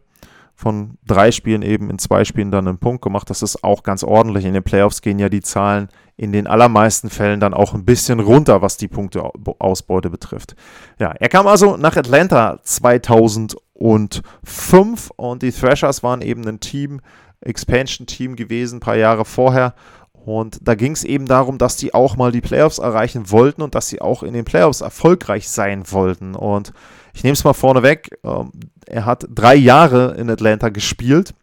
Von 0.56 0.98
drei 1.06 1.32
Spielen 1.32 1.64
eben 1.64 1.90
in 1.90 1.98
zwei 1.98 2.26
Spielen 2.26 2.52
dann 2.52 2.68
einen 2.68 2.78
Punkt 2.78 3.02
gemacht. 3.02 3.30
Das 3.30 3.42
ist 3.42 3.64
auch 3.64 3.84
ganz 3.84 4.04
ordentlich. 4.04 4.46
In 4.46 4.54
den 4.54 4.64
Playoffs 4.64 5.02
gehen 5.02 5.18
ja 5.18 5.28
die 5.28 5.42
Zahlen 5.42 5.90
in 6.16 6.32
den 6.32 6.48
allermeisten 6.48 7.10
Fällen 7.10 7.40
dann 7.40 7.54
auch 7.54 7.74
ein 7.74 7.86
bisschen 7.86 8.20
runter, 8.20 8.62
was 8.62 8.78
die 8.78 8.88
Punkteausbeute 8.88 10.10
betrifft. 10.10 10.56
Ja, 11.00 11.12
er 11.12 11.30
kam 11.30 11.48
also 11.48 11.78
nach 11.78 11.96
Atlanta 11.96 12.60
2005 12.64 15.12
und 15.16 15.42
die 15.42 15.52
Thrashers 15.52 16.04
waren 16.04 16.22
eben 16.22 16.48
ein 16.48 16.60
Team, 16.60 17.02
Expansion-Team 17.42 18.36
gewesen, 18.36 18.78
ein 18.78 18.82
paar 18.82 18.96
Jahre 18.96 19.26
vorher. 19.26 19.74
Und 20.14 20.60
da 20.62 20.76
ging 20.76 20.94
es 20.94 21.04
eben 21.04 21.26
darum, 21.26 21.58
dass 21.58 21.78
sie 21.78 21.94
auch 21.94 22.16
mal 22.16 22.32
die 22.32 22.40
Playoffs 22.40 22.78
erreichen 22.78 23.30
wollten 23.30 23.62
und 23.62 23.76
dass 23.76 23.90
sie 23.90 24.00
auch 24.00 24.24
in 24.24 24.34
den 24.34 24.46
Playoffs 24.46 24.80
erfolgreich 24.80 25.50
sein 25.50 25.92
wollten. 25.92 26.36
Und 26.36 26.72
ich 27.14 27.24
nehme 27.24 27.34
es 27.34 27.44
mal 27.44 27.54
vorneweg, 27.54 28.18
ähm, 28.24 28.52
er 28.86 29.06
hat 29.06 29.26
drei 29.30 29.56
Jahre 29.56 30.16
in 30.16 30.30
Atlanta 30.30 30.70
gespielt 30.70 31.34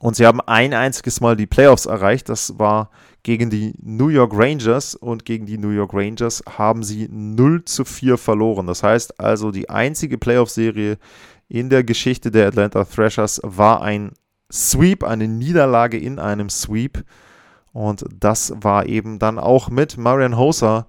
und 0.00 0.16
sie 0.16 0.26
haben 0.26 0.40
ein 0.40 0.74
einziges 0.74 1.20
Mal 1.20 1.36
die 1.36 1.46
Playoffs 1.46 1.86
erreicht. 1.86 2.28
Das 2.28 2.58
war 2.58 2.90
gegen 3.26 3.50
die 3.50 3.74
New 3.82 4.06
York 4.06 4.30
Rangers 4.36 4.94
und 4.94 5.24
gegen 5.24 5.46
die 5.46 5.58
New 5.58 5.70
York 5.70 5.92
Rangers 5.92 6.44
haben 6.48 6.84
sie 6.84 7.08
0 7.10 7.64
zu 7.64 7.84
4 7.84 8.18
verloren. 8.18 8.68
Das 8.68 8.84
heißt 8.84 9.18
also, 9.18 9.50
die 9.50 9.68
einzige 9.68 10.16
Playoff-Serie 10.16 10.96
in 11.48 11.68
der 11.68 11.82
Geschichte 11.82 12.30
der 12.30 12.46
Atlanta 12.46 12.84
Thrashers 12.84 13.40
war 13.42 13.82
ein 13.82 14.12
Sweep, 14.52 15.02
eine 15.02 15.26
Niederlage 15.26 15.98
in 15.98 16.20
einem 16.20 16.48
Sweep. 16.48 17.04
Und 17.72 18.04
das 18.16 18.52
war 18.60 18.86
eben 18.86 19.18
dann 19.18 19.40
auch 19.40 19.70
mit 19.70 19.98
Marian 19.98 20.38
Hoser 20.38 20.86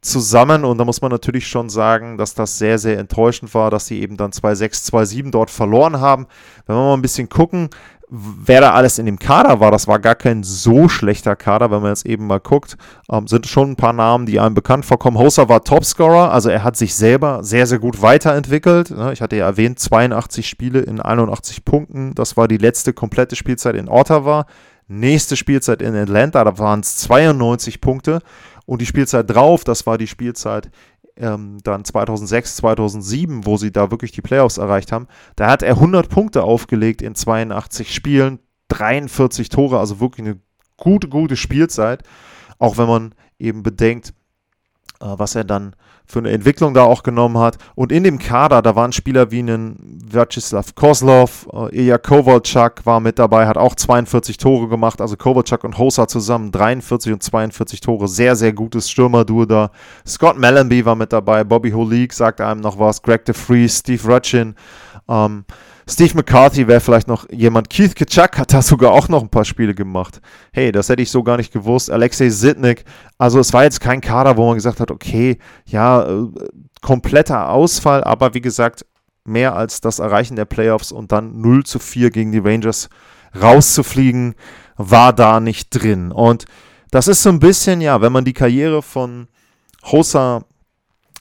zusammen. 0.00 0.64
Und 0.64 0.78
da 0.78 0.84
muss 0.84 1.02
man 1.02 1.10
natürlich 1.10 1.46
schon 1.46 1.68
sagen, 1.68 2.18
dass 2.18 2.34
das 2.34 2.58
sehr, 2.58 2.78
sehr 2.78 2.98
enttäuschend 2.98 3.54
war, 3.54 3.70
dass 3.70 3.86
sie 3.86 4.00
eben 4.00 4.16
dann 4.16 4.30
2-6, 4.30 4.90
2-7 4.92 5.30
dort 5.30 5.50
verloren 5.50 6.00
haben. 6.00 6.26
Wenn 6.66 6.76
wir 6.76 6.82
mal 6.82 6.94
ein 6.94 7.02
bisschen 7.02 7.28
gucken, 7.28 7.70
wer 8.10 8.60
da 8.60 8.72
alles 8.72 8.98
in 8.98 9.06
dem 9.06 9.18
Kader 9.18 9.60
war, 9.60 9.70
das 9.70 9.86
war 9.86 10.00
gar 10.00 10.16
kein 10.16 10.42
so 10.42 10.88
schlechter 10.88 11.36
Kader, 11.36 11.70
wenn 11.70 11.80
man 11.80 11.92
jetzt 11.92 12.06
eben 12.06 12.26
mal 12.26 12.40
guckt, 12.40 12.76
ähm, 13.10 13.28
sind 13.28 13.46
schon 13.46 13.70
ein 13.70 13.76
paar 13.76 13.92
Namen, 13.92 14.26
die 14.26 14.40
einem 14.40 14.54
bekannt 14.54 14.84
vorkommen. 14.84 15.16
Hoser 15.16 15.48
war 15.48 15.62
Topscorer, 15.62 16.32
also 16.32 16.50
er 16.50 16.64
hat 16.64 16.76
sich 16.76 16.94
selber 16.94 17.44
sehr, 17.44 17.66
sehr 17.66 17.78
gut 17.78 18.02
weiterentwickelt. 18.02 18.90
Ne? 18.90 19.12
Ich 19.12 19.22
hatte 19.22 19.36
ja 19.36 19.46
erwähnt, 19.46 19.78
82 19.78 20.48
Spiele 20.48 20.80
in 20.80 21.00
81 21.00 21.64
Punkten, 21.64 22.14
das 22.14 22.36
war 22.36 22.48
die 22.48 22.58
letzte 22.58 22.92
komplette 22.92 23.36
Spielzeit 23.36 23.76
in 23.76 23.88
Ottawa. 23.88 24.46
Nächste 24.92 25.36
Spielzeit 25.36 25.82
in 25.82 25.94
Atlanta, 25.94 26.42
da 26.42 26.58
waren 26.58 26.80
es 26.80 26.96
92 26.96 27.80
Punkte. 27.80 28.22
Und 28.70 28.80
die 28.80 28.86
Spielzeit 28.86 29.28
drauf, 29.28 29.64
das 29.64 29.84
war 29.84 29.98
die 29.98 30.06
Spielzeit 30.06 30.70
ähm, 31.16 31.58
dann 31.64 31.84
2006, 31.84 32.54
2007, 32.54 33.44
wo 33.44 33.56
sie 33.56 33.72
da 33.72 33.90
wirklich 33.90 34.12
die 34.12 34.20
Playoffs 34.20 34.58
erreicht 34.58 34.92
haben, 34.92 35.08
da 35.34 35.50
hat 35.50 35.64
er 35.64 35.74
100 35.74 36.08
Punkte 36.08 36.44
aufgelegt 36.44 37.02
in 37.02 37.16
82 37.16 37.92
Spielen, 37.92 38.38
43 38.68 39.48
Tore, 39.48 39.80
also 39.80 39.98
wirklich 39.98 40.24
eine 40.24 40.38
gute, 40.76 41.08
gute 41.08 41.34
Spielzeit. 41.34 42.04
Auch 42.60 42.78
wenn 42.78 42.86
man 42.86 43.14
eben 43.40 43.64
bedenkt, 43.64 44.14
äh, 45.00 45.06
was 45.16 45.34
er 45.34 45.42
dann 45.42 45.74
für 46.10 46.18
eine 46.18 46.30
Entwicklung 46.30 46.74
da 46.74 46.82
auch 46.82 47.02
genommen 47.02 47.38
hat. 47.38 47.58
Und 47.74 47.92
in 47.92 48.04
dem 48.04 48.18
Kader, 48.18 48.62
da 48.62 48.74
waren 48.74 48.92
Spieler 48.92 49.30
wie 49.30 49.40
ein 49.40 49.76
Vyacheslav 50.10 50.74
Kozlov, 50.74 51.48
äh, 51.52 51.76
Ilya 51.76 51.98
Kovalchuk 51.98 52.84
war 52.84 53.00
mit 53.00 53.18
dabei, 53.18 53.46
hat 53.46 53.56
auch 53.56 53.74
42 53.74 54.36
Tore 54.36 54.68
gemacht. 54.68 55.00
Also 55.00 55.16
Kovalchuk 55.16 55.64
und 55.64 55.78
Hosa 55.78 56.08
zusammen 56.08 56.50
43 56.50 57.12
und 57.12 57.22
42 57.22 57.80
Tore. 57.80 58.08
Sehr, 58.08 58.34
sehr 58.34 58.52
gutes 58.52 58.90
Stürmerduo 58.90 59.44
da. 59.44 59.70
Scott 60.06 60.38
Mellenby 60.38 60.84
war 60.84 60.96
mit 60.96 61.12
dabei, 61.12 61.44
Bobby 61.44 61.70
Holik 61.70 62.12
sagt 62.12 62.40
einem 62.40 62.60
noch 62.60 62.78
was, 62.78 63.02
Greg 63.02 63.24
DeFries, 63.24 63.78
Steve 63.78 64.12
Rutchin. 64.12 64.54
Ähm, 65.08 65.44
Steve 65.88 66.14
McCarthy 66.14 66.68
wäre 66.68 66.80
vielleicht 66.80 67.08
noch 67.08 67.28
jemand. 67.30 67.70
Keith 67.70 67.94
Kitschak 67.94 68.38
hat 68.38 68.52
da 68.52 68.62
sogar 68.62 68.92
auch 68.92 69.08
noch 69.08 69.22
ein 69.22 69.28
paar 69.28 69.44
Spiele 69.44 69.74
gemacht. 69.74 70.20
Hey, 70.52 70.72
das 70.72 70.88
hätte 70.88 71.02
ich 71.02 71.10
so 71.10 71.22
gar 71.22 71.36
nicht 71.36 71.52
gewusst. 71.52 71.90
Alexei 71.90 72.28
Sitnik. 72.28 72.84
Also 73.18 73.38
es 73.40 73.52
war 73.52 73.64
jetzt 73.64 73.80
kein 73.80 74.00
Kader, 74.00 74.36
wo 74.36 74.46
man 74.46 74.56
gesagt 74.56 74.80
hat, 74.80 74.90
okay, 74.90 75.38
ja, 75.66 76.02
äh, 76.02 76.26
kompletter 76.80 77.50
Ausfall, 77.50 78.04
aber 78.04 78.34
wie 78.34 78.40
gesagt, 78.40 78.86
mehr 79.24 79.54
als 79.54 79.80
das 79.80 79.98
Erreichen 79.98 80.36
der 80.36 80.44
Playoffs 80.44 80.92
und 80.92 81.12
dann 81.12 81.40
0 81.40 81.64
zu 81.64 81.78
4 81.78 82.10
gegen 82.10 82.32
die 82.32 82.38
Rangers 82.38 82.88
rauszufliegen, 83.40 84.34
war 84.76 85.12
da 85.12 85.40
nicht 85.40 85.70
drin. 85.70 86.10
Und 86.10 86.46
das 86.90 87.06
ist 87.06 87.22
so 87.22 87.28
ein 87.28 87.38
bisschen, 87.38 87.80
ja, 87.80 88.00
wenn 88.00 88.12
man 88.12 88.24
die 88.24 88.32
Karriere 88.32 88.82
von 88.82 89.28
Hossa 89.84 90.44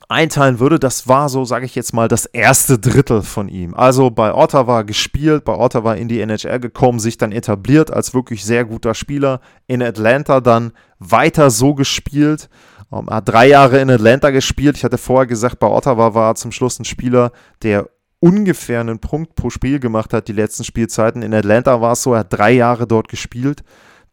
einteilen 0.09 0.59
würde, 0.59 0.79
das 0.79 1.07
war 1.07 1.29
so, 1.29 1.45
sage 1.45 1.65
ich 1.65 1.75
jetzt 1.75 1.93
mal, 1.93 2.07
das 2.07 2.25
erste 2.25 2.79
Drittel 2.79 3.21
von 3.21 3.47
ihm. 3.47 3.75
Also 3.75 4.09
bei 4.09 4.33
Ottawa 4.33 4.81
gespielt, 4.81 5.45
bei 5.45 5.55
Ottawa 5.55 5.93
in 5.93 6.07
die 6.07 6.19
NHL 6.19 6.59
gekommen, 6.59 6.99
sich 6.99 7.17
dann 7.17 7.31
etabliert 7.31 7.93
als 7.93 8.13
wirklich 8.13 8.43
sehr 8.43 8.65
guter 8.65 8.95
Spieler. 8.95 9.39
In 9.67 9.83
Atlanta 9.83 10.41
dann 10.41 10.73
weiter 10.97 11.51
so 11.51 11.75
gespielt. 11.75 12.49
Um, 12.89 13.01
ähm, 13.07 13.15
hat 13.15 13.29
drei 13.29 13.47
Jahre 13.47 13.79
in 13.79 13.91
Atlanta 13.91 14.31
gespielt. 14.31 14.77
Ich 14.77 14.83
hatte 14.83 14.97
vorher 14.97 15.27
gesagt, 15.27 15.59
bei 15.59 15.67
Ottawa 15.67 16.15
war 16.15 16.31
er 16.31 16.35
zum 16.35 16.51
Schluss 16.51 16.79
ein 16.79 16.85
Spieler, 16.85 17.31
der 17.61 17.87
ungefähr 18.19 18.79
einen 18.79 18.97
Punkt 18.97 19.35
pro 19.35 19.51
Spiel 19.51 19.79
gemacht 19.79 20.11
hat, 20.11 20.27
die 20.27 20.33
letzten 20.33 20.63
Spielzeiten. 20.63 21.21
In 21.21 21.35
Atlanta 21.35 21.81
war 21.81 21.93
es 21.93 22.01
so, 22.01 22.13
er 22.13 22.21
hat 22.21 22.33
drei 22.33 22.51
Jahre 22.51 22.87
dort 22.87 23.09
gespielt. 23.09 23.63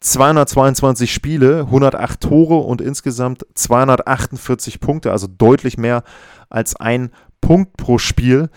222 0.06 1.12
Spiele, 1.12 1.62
108 1.62 2.20
Tore 2.20 2.58
und 2.58 2.80
insgesamt 2.80 3.44
248 3.54 4.78
Punkte, 4.78 5.10
also 5.10 5.26
deutlich 5.26 5.78
mehr 5.78 6.04
als 6.48 6.76
ein 6.76 7.10
Punkt 7.40 7.76
pro 7.76 7.98
Spiel. 7.98 8.48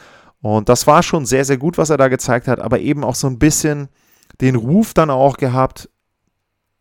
Und 0.42 0.70
das 0.70 0.86
war 0.86 1.02
schon 1.02 1.26
sehr, 1.26 1.46
sehr 1.46 1.58
gut, 1.58 1.78
was 1.80 1.90
er 1.90 1.98
da 1.98 2.08
gezeigt 2.08 2.48
hat, 2.48 2.60
aber 2.60 2.80
eben 2.80 3.04
auch 3.04 3.16
so 3.16 3.28
ein 3.28 3.40
bisschen 3.40 3.90
den 4.42 4.56
Ruf 4.56 4.94
dann 4.94 5.10
auch 5.10 5.38
gehabt. 5.38 5.90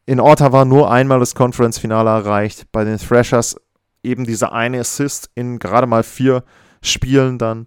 In 0.05 0.21
Ottawa 0.21 0.67
nur 0.67 0.91
einmal 0.91 1.19
das 1.19 1.35
Conference-Finale 1.35 2.11
erreicht, 2.11 2.67
bei 2.71 2.85
den 2.85 2.99
Thrashers 2.99 3.57
eben 4.03 4.25
dieser 4.25 4.53
eine 4.53 4.81
Assist 4.81 5.31
in 5.35 5.59
gerade 5.59 5.87
mal 5.87 6.03
vier 6.03 6.45
Spielen 6.83 7.39
dann 7.39 7.65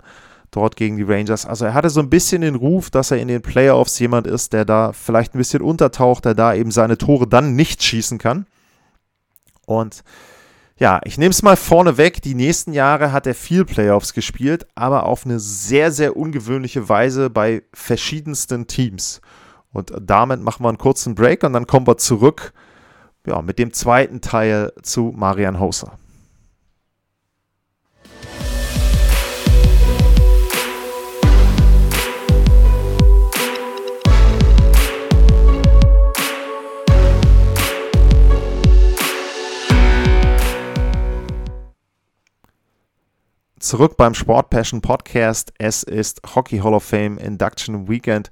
dort 0.52 0.76
gegen 0.76 0.98
die 0.98 1.04
Rangers. 1.04 1.46
Also 1.46 1.66
er 1.66 1.74
hatte 1.74 1.90
so 1.90 2.02
ein 2.02 2.10
bisschen 2.10 2.42
den 2.42 2.56
Ruf, 2.56 2.90
dass 2.90 3.12
er 3.12 3.18
in 3.18 3.28
den 3.28 3.42
Playoffs 3.42 3.98
jemand 4.00 4.28
ist, 4.28 4.54
der 4.54 4.66
da 4.66 4.92
vielleicht 4.94 5.34
ein 5.34 5.38
bisschen 5.38 5.62
untertaucht, 5.62 6.26
der 6.26 6.36
da 6.36 6.54
eben 6.54 6.72
seine 6.72 6.98
Tore 6.98 7.28
dann 7.28 7.56
nicht 7.56 7.82
schießen 7.82 8.18
kann. 8.18 8.46
Und 9.66 10.04
ja, 10.78 11.00
ich 11.04 11.18
nehme 11.18 11.30
es 11.32 11.44
mal 11.44 11.56
vorne 11.56 11.98
weg. 11.98 12.22
Die 12.22 12.36
nächsten 12.36 12.74
Jahre 12.74 13.12
hat 13.12 13.28
er 13.28 13.36
viel 13.36 13.66
Playoffs 13.66 14.14
gespielt, 14.14 14.68
aber 14.76 15.06
auf 15.06 15.26
eine 15.26 15.40
sehr, 15.40 15.92
sehr 15.92 16.18
ungewöhnliche 16.18 16.90
Weise 16.90 17.30
bei 17.30 17.64
verschiedensten 17.74 18.68
Teams. 18.68 19.22
Und 19.72 19.94
damit 20.02 20.42
machen 20.42 20.66
wir 20.66 20.70
einen 20.70 20.78
kurzen 20.78 21.16
Break 21.16 21.44
und 21.44 21.54
dann 21.54 21.68
kommen 21.68 21.88
wir 21.88 21.98
zurück 21.98 22.54
ja, 23.26 23.42
mit 23.42 23.60
dem 23.60 23.74
zweiten 23.74 24.22
Teil 24.22 24.74
zu 24.82 25.14
Marian 25.16 25.60
Hoser. 25.60 25.98
Zurück 43.62 43.96
beim 43.96 44.16
Sport 44.16 44.50
Passion 44.50 44.82
Podcast. 44.82 45.54
Es 45.60 45.84
ist 45.84 46.22
Hockey 46.36 46.58
Hall 46.58 46.74
of 46.74 46.84
Fame 46.84 47.20
Induction 47.20 47.88
Weekend 47.88 48.32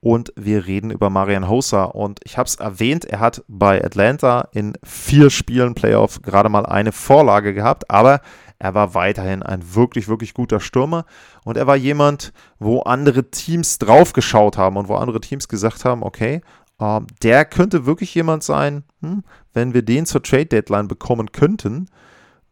und 0.00 0.32
wir 0.36 0.66
reden 0.66 0.90
über 0.90 1.10
Marian 1.10 1.48
Hosa. 1.48 1.84
Und 1.84 2.20
ich 2.24 2.38
habe 2.38 2.46
es 2.46 2.54
erwähnt, 2.54 3.04
er 3.04 3.20
hat 3.20 3.44
bei 3.46 3.84
Atlanta 3.84 4.48
in 4.52 4.72
vier 4.82 5.28
Spielen 5.28 5.74
Playoff 5.74 6.22
gerade 6.22 6.48
mal 6.48 6.64
eine 6.64 6.92
Vorlage 6.92 7.52
gehabt, 7.52 7.90
aber 7.90 8.22
er 8.58 8.74
war 8.74 8.94
weiterhin 8.94 9.42
ein 9.42 9.74
wirklich, 9.74 10.08
wirklich 10.08 10.32
guter 10.32 10.60
Stürmer 10.60 11.04
und 11.44 11.58
er 11.58 11.66
war 11.66 11.76
jemand, 11.76 12.32
wo 12.58 12.80
andere 12.80 13.30
Teams 13.30 13.78
draufgeschaut 13.78 14.56
haben 14.56 14.78
und 14.78 14.88
wo 14.88 14.94
andere 14.94 15.20
Teams 15.20 15.48
gesagt 15.48 15.84
haben, 15.84 16.02
okay, 16.02 16.40
äh, 16.78 17.00
der 17.22 17.44
könnte 17.44 17.84
wirklich 17.84 18.14
jemand 18.14 18.44
sein, 18.44 18.84
hm, 19.02 19.24
wenn 19.52 19.74
wir 19.74 19.82
den 19.82 20.06
zur 20.06 20.22
Trade 20.22 20.46
Deadline 20.46 20.88
bekommen 20.88 21.32
könnten, 21.32 21.86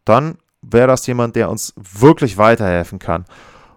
dann 0.05 0.37
wäre 0.63 0.89
das 0.89 1.07
jemand, 1.07 1.37
der 1.37 1.51
uns 1.51 1.75
wirklich 1.77 2.37
weiterhelfen 2.37 2.99
kann. 2.99 3.25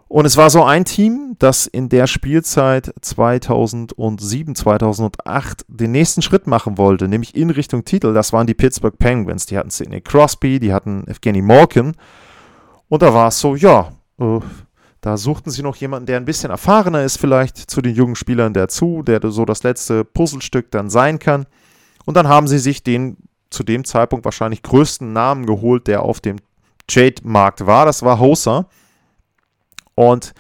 Und 0.08 0.26
es 0.26 0.36
war 0.36 0.50
so 0.50 0.66
ein 0.66 0.84
Team, 0.84 1.38
das 1.40 1.68
in 1.68 1.88
der 1.88 2.06
Spielzeit 2.06 2.94
2007, 3.00 4.56
2008 4.56 5.66
den 5.70 5.94
nächsten 5.94 6.22
Schritt 6.22 6.48
machen 6.48 6.78
wollte, 6.78 7.08
nämlich 7.08 7.34
in 7.34 7.50
Richtung 7.50 7.86
Titel. 7.86 8.14
Das 8.14 8.34
waren 8.34 8.46
die 8.46 8.54
Pittsburgh 8.54 8.98
Penguins. 9.00 9.46
Die 9.46 9.58
hatten 9.58 9.70
Sidney 9.70 10.02
Crosby, 10.02 10.60
die 10.60 10.74
hatten 10.74 11.08
Evgeny 11.08 11.42
Malkin. 11.42 11.94
Und 12.90 13.02
da 13.04 13.14
war 13.14 13.30
es 13.30 13.40
so, 13.40 13.56
ja, 13.56 13.94
äh, 14.20 14.40
da 15.00 15.16
suchten 15.16 15.50
sie 15.50 15.64
noch 15.64 15.78
jemanden, 15.78 16.08
der 16.08 16.18
ein 16.18 16.26
bisschen 16.26 16.52
erfahrener 16.52 17.04
ist, 17.04 17.18
vielleicht 17.18 17.58
zu 17.58 17.82
den 17.82 17.96
jungen 17.96 18.16
Spielern 18.16 18.54
dazu, 18.54 19.04
der 19.04 19.22
so 19.32 19.46
das 19.46 19.64
letzte 19.64 20.04
Puzzlestück 20.04 20.72
dann 20.72 20.90
sein 20.90 21.20
kann. 21.20 21.46
Und 22.06 22.18
dann 22.18 22.28
haben 22.28 22.50
sie 22.50 22.60
sich 22.60 22.84
den 22.84 23.16
zu 23.50 23.64
dem 23.64 23.86
Zeitpunkt 23.86 24.26
wahrscheinlich 24.26 24.62
größten 24.62 25.14
Namen 25.14 25.46
geholt, 25.46 25.88
der 25.88 26.04
auf 26.04 26.20
dem 26.20 26.38
Trade-Markt 26.88 27.66
war. 27.66 27.86
Das 27.86 28.04
war 28.04 28.20
Hosa. 28.20 28.68
Und 29.96 30.34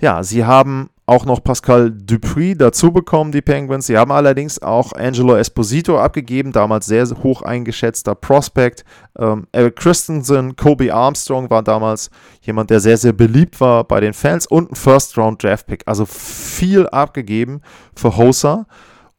ja, 0.00 0.22
sie 0.22 0.44
haben 0.44 0.90
auch 1.06 1.26
noch 1.26 1.44
Pascal 1.44 1.90
Dupuis 1.90 2.56
dazu 2.56 2.90
bekommen, 2.90 3.30
die 3.30 3.42
Penguins. 3.42 3.86
Sie 3.86 3.98
haben 3.98 4.10
allerdings 4.10 4.62
auch 4.62 4.92
Angelo 4.92 5.36
Esposito 5.36 5.98
abgegeben, 5.98 6.50
damals 6.50 6.86
sehr 6.86 7.06
hoch 7.22 7.42
eingeschätzter 7.42 8.14
Prospect. 8.14 8.84
Ähm, 9.18 9.46
Eric 9.52 9.76
Christensen, 9.76 10.56
Kobe 10.56 10.94
Armstrong 10.94 11.50
war 11.50 11.62
damals 11.62 12.10
jemand, 12.40 12.70
der 12.70 12.80
sehr, 12.80 12.96
sehr 12.96 13.12
beliebt 13.12 13.60
war 13.60 13.84
bei 13.84 14.00
den 14.00 14.14
Fans 14.14 14.46
und 14.46 14.72
ein 14.72 14.76
First-Round-Draft-Pick. 14.76 15.82
Also 15.86 16.06
viel 16.06 16.86
abgegeben 16.88 17.60
für 17.94 18.16
Hosa. 18.16 18.66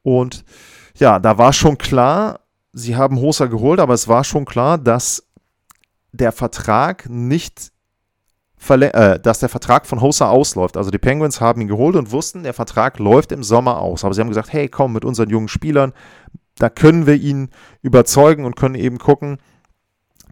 Und 0.02 0.44
ja, 0.96 1.20
da 1.20 1.38
war 1.38 1.52
schon 1.52 1.78
klar, 1.78 2.40
sie 2.72 2.96
haben 2.96 3.20
Hosa 3.20 3.46
geholt, 3.46 3.78
aber 3.78 3.94
es 3.94 4.08
war 4.08 4.24
schon 4.24 4.44
klar, 4.44 4.76
dass 4.76 5.22
der 6.16 6.32
Vertrag 6.32 7.08
nicht 7.08 7.72
äh, 8.68 9.20
dass 9.20 9.38
der 9.38 9.48
Vertrag 9.48 9.86
von 9.86 10.00
Hosa 10.00 10.28
ausläuft. 10.28 10.76
Also 10.76 10.90
die 10.90 10.98
Penguins 10.98 11.40
haben 11.40 11.60
ihn 11.60 11.68
geholt 11.68 11.94
und 11.94 12.10
wussten, 12.10 12.42
der 12.42 12.54
Vertrag 12.54 12.98
läuft 12.98 13.30
im 13.32 13.42
Sommer 13.42 13.80
aus. 13.80 14.04
Aber 14.04 14.14
sie 14.14 14.20
haben 14.20 14.28
gesagt, 14.28 14.52
hey, 14.52 14.68
komm, 14.68 14.92
mit 14.92 15.04
unseren 15.04 15.30
jungen 15.30 15.48
Spielern, 15.48 15.92
da 16.58 16.68
können 16.70 17.06
wir 17.06 17.14
ihn 17.14 17.50
überzeugen 17.82 18.44
und 18.44 18.56
können 18.56 18.74
eben 18.74 18.98
gucken, 18.98 19.38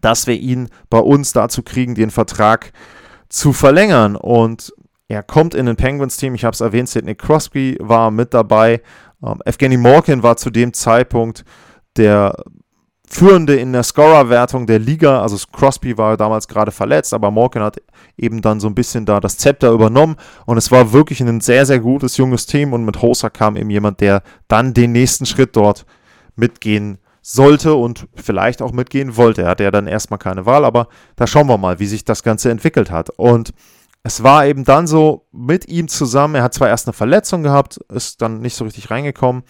dass 0.01 0.27
wir 0.27 0.35
ihn 0.35 0.69
bei 0.89 0.99
uns 0.99 1.31
dazu 1.33 1.63
kriegen, 1.63 1.95
den 1.95 2.09
Vertrag 2.09 2.73
zu 3.29 3.53
verlängern. 3.53 4.15
Und 4.15 4.73
er 5.07 5.23
kommt 5.23 5.53
in 5.53 5.69
ein 5.69 5.75
Penguins-Team. 5.75 6.35
Ich 6.35 6.43
habe 6.43 6.53
es 6.53 6.61
erwähnt, 6.61 6.89
Sidney 6.89 7.15
Crosby 7.15 7.77
war 7.79 8.11
mit 8.11 8.33
dabei. 8.33 8.81
Ähm, 9.23 9.39
Evgeny 9.45 9.77
Morkin 9.77 10.23
war 10.23 10.35
zu 10.35 10.49
dem 10.49 10.73
Zeitpunkt 10.73 11.45
der 11.95 12.35
Führende 13.07 13.55
in 13.55 13.73
der 13.73 13.83
Scorerwertung 13.83 14.67
der 14.67 14.79
Liga. 14.79 15.21
Also 15.21 15.37
Crosby 15.51 15.97
war 15.97 16.17
damals 16.17 16.47
gerade 16.47 16.71
verletzt, 16.71 17.13
aber 17.13 17.31
Morgan 17.31 17.63
hat 17.63 17.77
eben 18.17 18.41
dann 18.41 18.59
so 18.59 18.67
ein 18.67 18.75
bisschen 18.75 19.05
da 19.05 19.19
das 19.19 19.37
Zepter 19.37 19.71
übernommen. 19.71 20.15
Und 20.45 20.57
es 20.57 20.71
war 20.71 20.91
wirklich 20.93 21.21
ein 21.21 21.41
sehr, 21.41 21.65
sehr 21.65 21.79
gutes 21.79 22.17
junges 22.17 22.45
Team. 22.45 22.73
Und 22.73 22.85
mit 22.85 23.01
Hosa 23.01 23.29
kam 23.29 23.55
eben 23.55 23.69
jemand, 23.69 24.01
der 24.01 24.23
dann 24.47 24.73
den 24.73 24.91
nächsten 24.91 25.25
Schritt 25.25 25.55
dort 25.55 25.85
mitgehen 26.35 26.97
sollte 27.21 27.73
und 27.73 28.07
vielleicht 28.15 28.61
auch 28.61 28.71
mitgehen 28.71 29.17
wollte. 29.17 29.43
Er 29.43 29.49
hatte 29.49 29.63
ja 29.63 29.71
dann 29.71 29.87
erstmal 29.87 30.19
keine 30.19 30.45
Wahl, 30.45 30.63
aber 30.63 30.87
da 31.15 31.25
schauen 31.25 31.47
wir 31.47 31.57
mal, 31.57 31.79
wie 31.79 31.87
sich 31.87 32.05
das 32.05 32.21
Ganze 32.21 32.51
entwickelt 32.51 32.91
hat. 32.91 33.09
Und 33.17 33.51
es 34.03 34.21
war 34.21 34.45
eben 34.45 34.63
dann 34.63 34.85
so 34.85 35.25
mit 35.31 35.67
ihm 35.67 35.87
zusammen, 35.87 36.35
er 36.35 36.43
hat 36.43 36.53
zwar 36.53 36.69
erst 36.69 36.85
eine 36.85 36.93
Verletzung 36.93 37.41
gehabt, 37.41 37.77
ist 37.91 38.21
dann 38.21 38.41
nicht 38.41 38.55
so 38.55 38.63
richtig 38.63 38.91
reingekommen, 38.91 39.41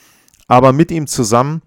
aber 0.48 0.72
mit 0.72 0.90
ihm 0.92 1.08
zusammen 1.08 1.62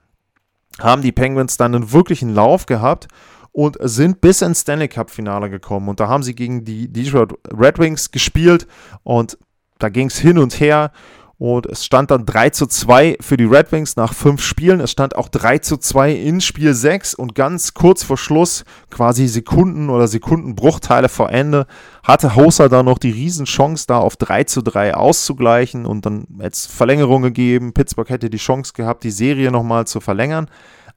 haben 0.80 1.02
die 1.02 1.12
Penguins 1.12 1.56
dann 1.56 1.74
einen 1.74 1.92
wirklichen 1.92 2.34
Lauf 2.34 2.66
gehabt 2.66 3.08
und 3.52 3.76
sind 3.80 4.20
bis 4.20 4.42
ins 4.42 4.60
Stanley 4.60 4.88
Cup 4.88 5.10
Finale 5.10 5.50
gekommen. 5.50 5.88
Und 5.88 6.00
da 6.00 6.08
haben 6.08 6.22
sie 6.22 6.34
gegen 6.34 6.64
die 6.64 6.92
Detroit 6.92 7.32
Red 7.52 7.78
Wings 7.78 8.10
gespielt 8.10 8.66
und 9.02 9.38
da 9.78 9.88
ging 9.88 10.08
es 10.08 10.18
hin 10.18 10.38
und 10.38 10.58
her. 10.60 10.92
Und 11.40 11.66
es 11.66 11.84
stand 11.84 12.10
dann 12.10 12.26
3 12.26 12.50
zu 12.50 12.66
2 12.66 13.18
für 13.20 13.36
die 13.36 13.44
Red 13.44 13.70
Wings 13.70 13.94
nach 13.94 14.12
fünf 14.12 14.42
Spielen. 14.42 14.80
Es 14.80 14.90
stand 14.90 15.14
auch 15.14 15.28
3 15.28 15.58
zu 15.58 15.76
2 15.76 16.12
in 16.12 16.40
Spiel 16.40 16.74
6 16.74 17.14
und 17.14 17.36
ganz 17.36 17.74
kurz 17.74 18.02
vor 18.02 18.16
Schluss, 18.16 18.64
quasi 18.90 19.28
Sekunden 19.28 19.88
oder 19.88 20.08
Sekundenbruchteile 20.08 21.08
vor 21.08 21.30
Ende, 21.30 21.68
hatte 22.02 22.34
Hoser 22.34 22.68
da 22.68 22.82
noch 22.82 22.98
die 22.98 23.12
Riesenchance, 23.12 23.86
da 23.86 23.98
auf 23.98 24.16
3 24.16 24.44
zu 24.44 24.62
3 24.62 24.96
auszugleichen 24.96 25.86
und 25.86 26.04
dann 26.06 26.26
jetzt 26.40 26.72
Verlängerung 26.72 27.22
gegeben. 27.22 27.72
Pittsburgh 27.72 28.10
hätte 28.10 28.30
die 28.30 28.38
Chance 28.38 28.72
gehabt, 28.72 29.04
die 29.04 29.12
Serie 29.12 29.52
nochmal 29.52 29.86
zu 29.86 30.00
verlängern. 30.00 30.50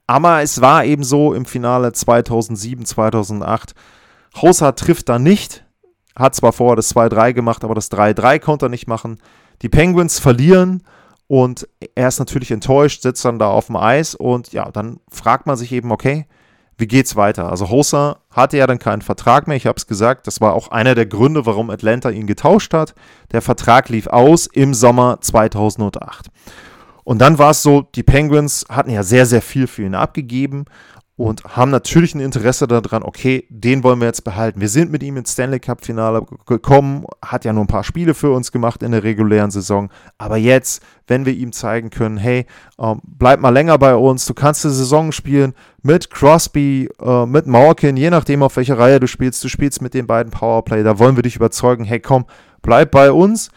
Aber 0.08 0.42
es 0.42 0.60
war 0.60 0.84
eben 0.84 1.04
so 1.04 1.34
im 1.34 1.44
Finale 1.44 1.92
2007, 1.92 2.84
2008. 2.84 3.74
Hoser 4.40 4.74
trifft 4.74 5.08
da 5.08 5.20
nicht, 5.20 5.64
hat 6.16 6.34
zwar 6.34 6.52
vorher 6.52 6.74
das 6.74 6.96
2-3 6.96 7.32
gemacht, 7.32 7.62
aber 7.62 7.76
das 7.76 7.92
3-3 7.92 8.40
konnte 8.40 8.66
er 8.66 8.70
nicht 8.70 8.88
machen. 8.88 9.18
Die 9.62 9.68
Penguins 9.68 10.18
verlieren 10.18 10.82
und 11.28 11.68
er 11.94 12.08
ist 12.08 12.18
natürlich 12.18 12.50
enttäuscht, 12.50 13.02
sitzt 13.02 13.24
dann 13.24 13.38
da 13.38 13.48
auf 13.48 13.66
dem 13.66 13.76
Eis 13.76 14.14
und 14.14 14.52
ja, 14.52 14.70
dann 14.70 15.00
fragt 15.10 15.46
man 15.46 15.56
sich 15.56 15.72
eben, 15.72 15.92
okay, 15.92 16.26
wie 16.78 16.88
geht's 16.88 17.16
weiter? 17.16 17.48
Also 17.48 17.70
Hosa 17.70 18.18
hatte 18.30 18.56
ja 18.56 18.66
dann 18.66 18.78
keinen 18.78 19.02
Vertrag 19.02 19.46
mehr, 19.46 19.56
ich 19.56 19.66
habe 19.66 19.76
es 19.76 19.86
gesagt, 19.86 20.26
das 20.26 20.40
war 20.40 20.54
auch 20.54 20.68
einer 20.68 20.94
der 20.94 21.06
Gründe, 21.06 21.46
warum 21.46 21.70
Atlanta 21.70 22.10
ihn 22.10 22.26
getauscht 22.26 22.74
hat. 22.74 22.94
Der 23.30 23.40
Vertrag 23.40 23.88
lief 23.88 24.08
aus 24.08 24.46
im 24.46 24.74
Sommer 24.74 25.18
2008. 25.20 26.28
Und 27.04 27.18
dann 27.20 27.38
war 27.38 27.50
es 27.50 27.62
so, 27.62 27.82
die 27.94 28.02
Penguins 28.02 28.64
hatten 28.68 28.90
ja 28.90 29.02
sehr, 29.02 29.26
sehr 29.26 29.42
viel 29.42 29.66
für 29.66 29.82
ihn 29.82 29.94
abgegeben 29.94 30.64
und 31.22 31.44
haben 31.44 31.70
natürlich 31.70 32.16
ein 32.16 32.20
Interesse 32.20 32.66
daran, 32.66 33.04
okay, 33.04 33.46
den 33.48 33.84
wollen 33.84 34.00
wir 34.00 34.06
jetzt 34.06 34.24
behalten. 34.24 34.60
Wir 34.60 34.68
sind 34.68 34.90
mit 34.90 35.04
ihm 35.04 35.16
ins 35.16 35.32
Stanley 35.32 35.60
Cup 35.60 35.84
Finale 35.84 36.26
gekommen, 36.46 37.04
hat 37.24 37.44
ja 37.44 37.52
nur 37.52 37.62
ein 37.62 37.68
paar 37.68 37.84
Spiele 37.84 38.12
für 38.14 38.32
uns 38.32 38.50
gemacht 38.50 38.82
in 38.82 38.90
der 38.90 39.04
regulären 39.04 39.52
Saison, 39.52 39.88
aber 40.18 40.36
jetzt, 40.36 40.82
wenn 41.06 41.24
wir 41.24 41.32
ihm 41.32 41.52
zeigen 41.52 41.90
können, 41.90 42.16
hey, 42.16 42.46
ähm, 42.76 43.00
bleib 43.04 43.38
mal 43.38 43.50
länger 43.50 43.78
bei 43.78 43.94
uns, 43.94 44.26
du 44.26 44.34
kannst 44.34 44.64
die 44.64 44.70
Saison 44.70 45.12
spielen 45.12 45.54
mit 45.80 46.10
Crosby, 46.10 46.88
äh, 47.00 47.26
mit 47.26 47.46
Malkin, 47.46 47.96
je 47.96 48.10
nachdem 48.10 48.42
auf 48.42 48.56
welcher 48.56 48.76
Reihe 48.76 48.98
du 48.98 49.06
spielst, 49.06 49.44
du 49.44 49.48
spielst 49.48 49.80
mit 49.80 49.94
den 49.94 50.08
beiden 50.08 50.32
Powerplay, 50.32 50.82
da 50.82 50.98
wollen 50.98 51.14
wir 51.14 51.22
dich 51.22 51.36
überzeugen, 51.36 51.84
hey, 51.84 52.00
komm, 52.00 52.24
bleib 52.62 52.90
bei 52.90 53.12
uns. 53.12 53.50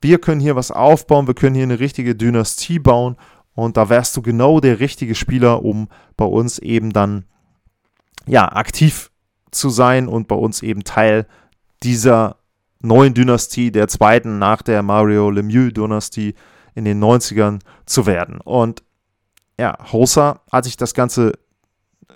Wir 0.00 0.18
können 0.18 0.40
hier 0.40 0.56
was 0.56 0.70
aufbauen, 0.70 1.26
wir 1.26 1.34
können 1.34 1.54
hier 1.54 1.64
eine 1.64 1.80
richtige 1.80 2.14
Dynastie 2.14 2.78
bauen 2.78 3.16
und 3.56 3.76
da 3.76 3.88
wärst 3.88 4.16
du 4.16 4.22
genau 4.22 4.60
der 4.60 4.78
richtige 4.78 5.16
Spieler, 5.16 5.64
um 5.64 5.88
bei 6.16 6.26
uns 6.26 6.58
eben 6.60 6.92
dann 6.92 7.24
ja 8.26 8.52
aktiv 8.52 9.10
zu 9.50 9.70
sein 9.70 10.06
und 10.06 10.28
bei 10.28 10.36
uns 10.36 10.62
eben 10.62 10.84
Teil 10.84 11.26
dieser 11.82 12.36
neuen 12.80 13.14
Dynastie, 13.14 13.72
der 13.72 13.88
zweiten 13.88 14.38
nach 14.38 14.60
der 14.60 14.82
Mario 14.82 15.30
Lemieux-Dynastie 15.30 16.34
in 16.74 16.84
den 16.84 17.02
90ern 17.02 17.60
zu 17.86 18.04
werden. 18.04 18.40
Und 18.42 18.84
ja, 19.58 19.78
Hosa 19.90 20.40
hat 20.52 20.64
sich 20.64 20.76
das 20.76 20.92
Ganze 20.92 21.32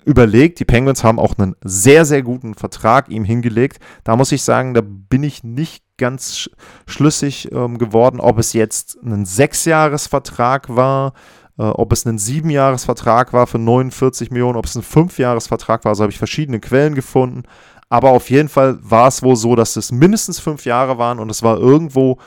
überlegt. 0.05 0.59
Die 0.59 0.65
Penguins 0.65 1.03
haben 1.03 1.19
auch 1.19 1.39
einen 1.39 1.55
sehr, 1.63 2.05
sehr 2.05 2.21
guten 2.21 2.53
Vertrag 2.53 3.09
ihm 3.09 3.23
hingelegt. 3.23 3.79
Da 4.03 4.15
muss 4.15 4.31
ich 4.31 4.43
sagen, 4.43 4.75
da 4.75 4.81
bin 4.83 5.23
ich 5.23 5.43
nicht 5.43 5.83
ganz 6.01 6.35
sch 6.37 6.49
schlüssig 6.85 7.49
ähm, 7.53 7.77
geworden, 7.77 8.19
ob 8.19 8.37
es 8.37 8.51
jetzt 8.51 8.97
ein 9.03 9.25
Sechsjahresvertrag 9.25 10.75
war, 10.75 11.13
äh, 11.57 11.63
ob 11.63 11.93
es 11.93 12.05
ein 12.05 12.17
Siebenjahresvertrag 12.17 13.31
war 13.31 13.47
für 13.47 13.59
49 13.59 14.31
Millionen, 14.31 14.57
ob 14.57 14.65
es 14.65 14.75
ein 14.75 14.83
Fünfjahresvertrag 14.83 15.85
war. 15.85 15.91
Also 15.91 16.03
habe 16.03 16.11
ich 16.11 16.17
verschiedene 16.17 16.59
Quellen 16.59 16.95
gefunden. 16.95 17.43
Aber 17.87 18.11
auf 18.11 18.29
jeden 18.29 18.49
Fall 18.49 18.79
war 18.81 19.07
es 19.07 19.21
wohl 19.21 19.35
so, 19.35 19.55
dass 19.55 19.75
es 19.75 19.91
mindestens 19.91 20.39
fünf 20.39 20.65
Jahre 20.65 20.97
waren 20.97 21.19
und 21.19 21.29
es 21.29 21.43
war 21.43 21.57
irgendwo 21.57 22.17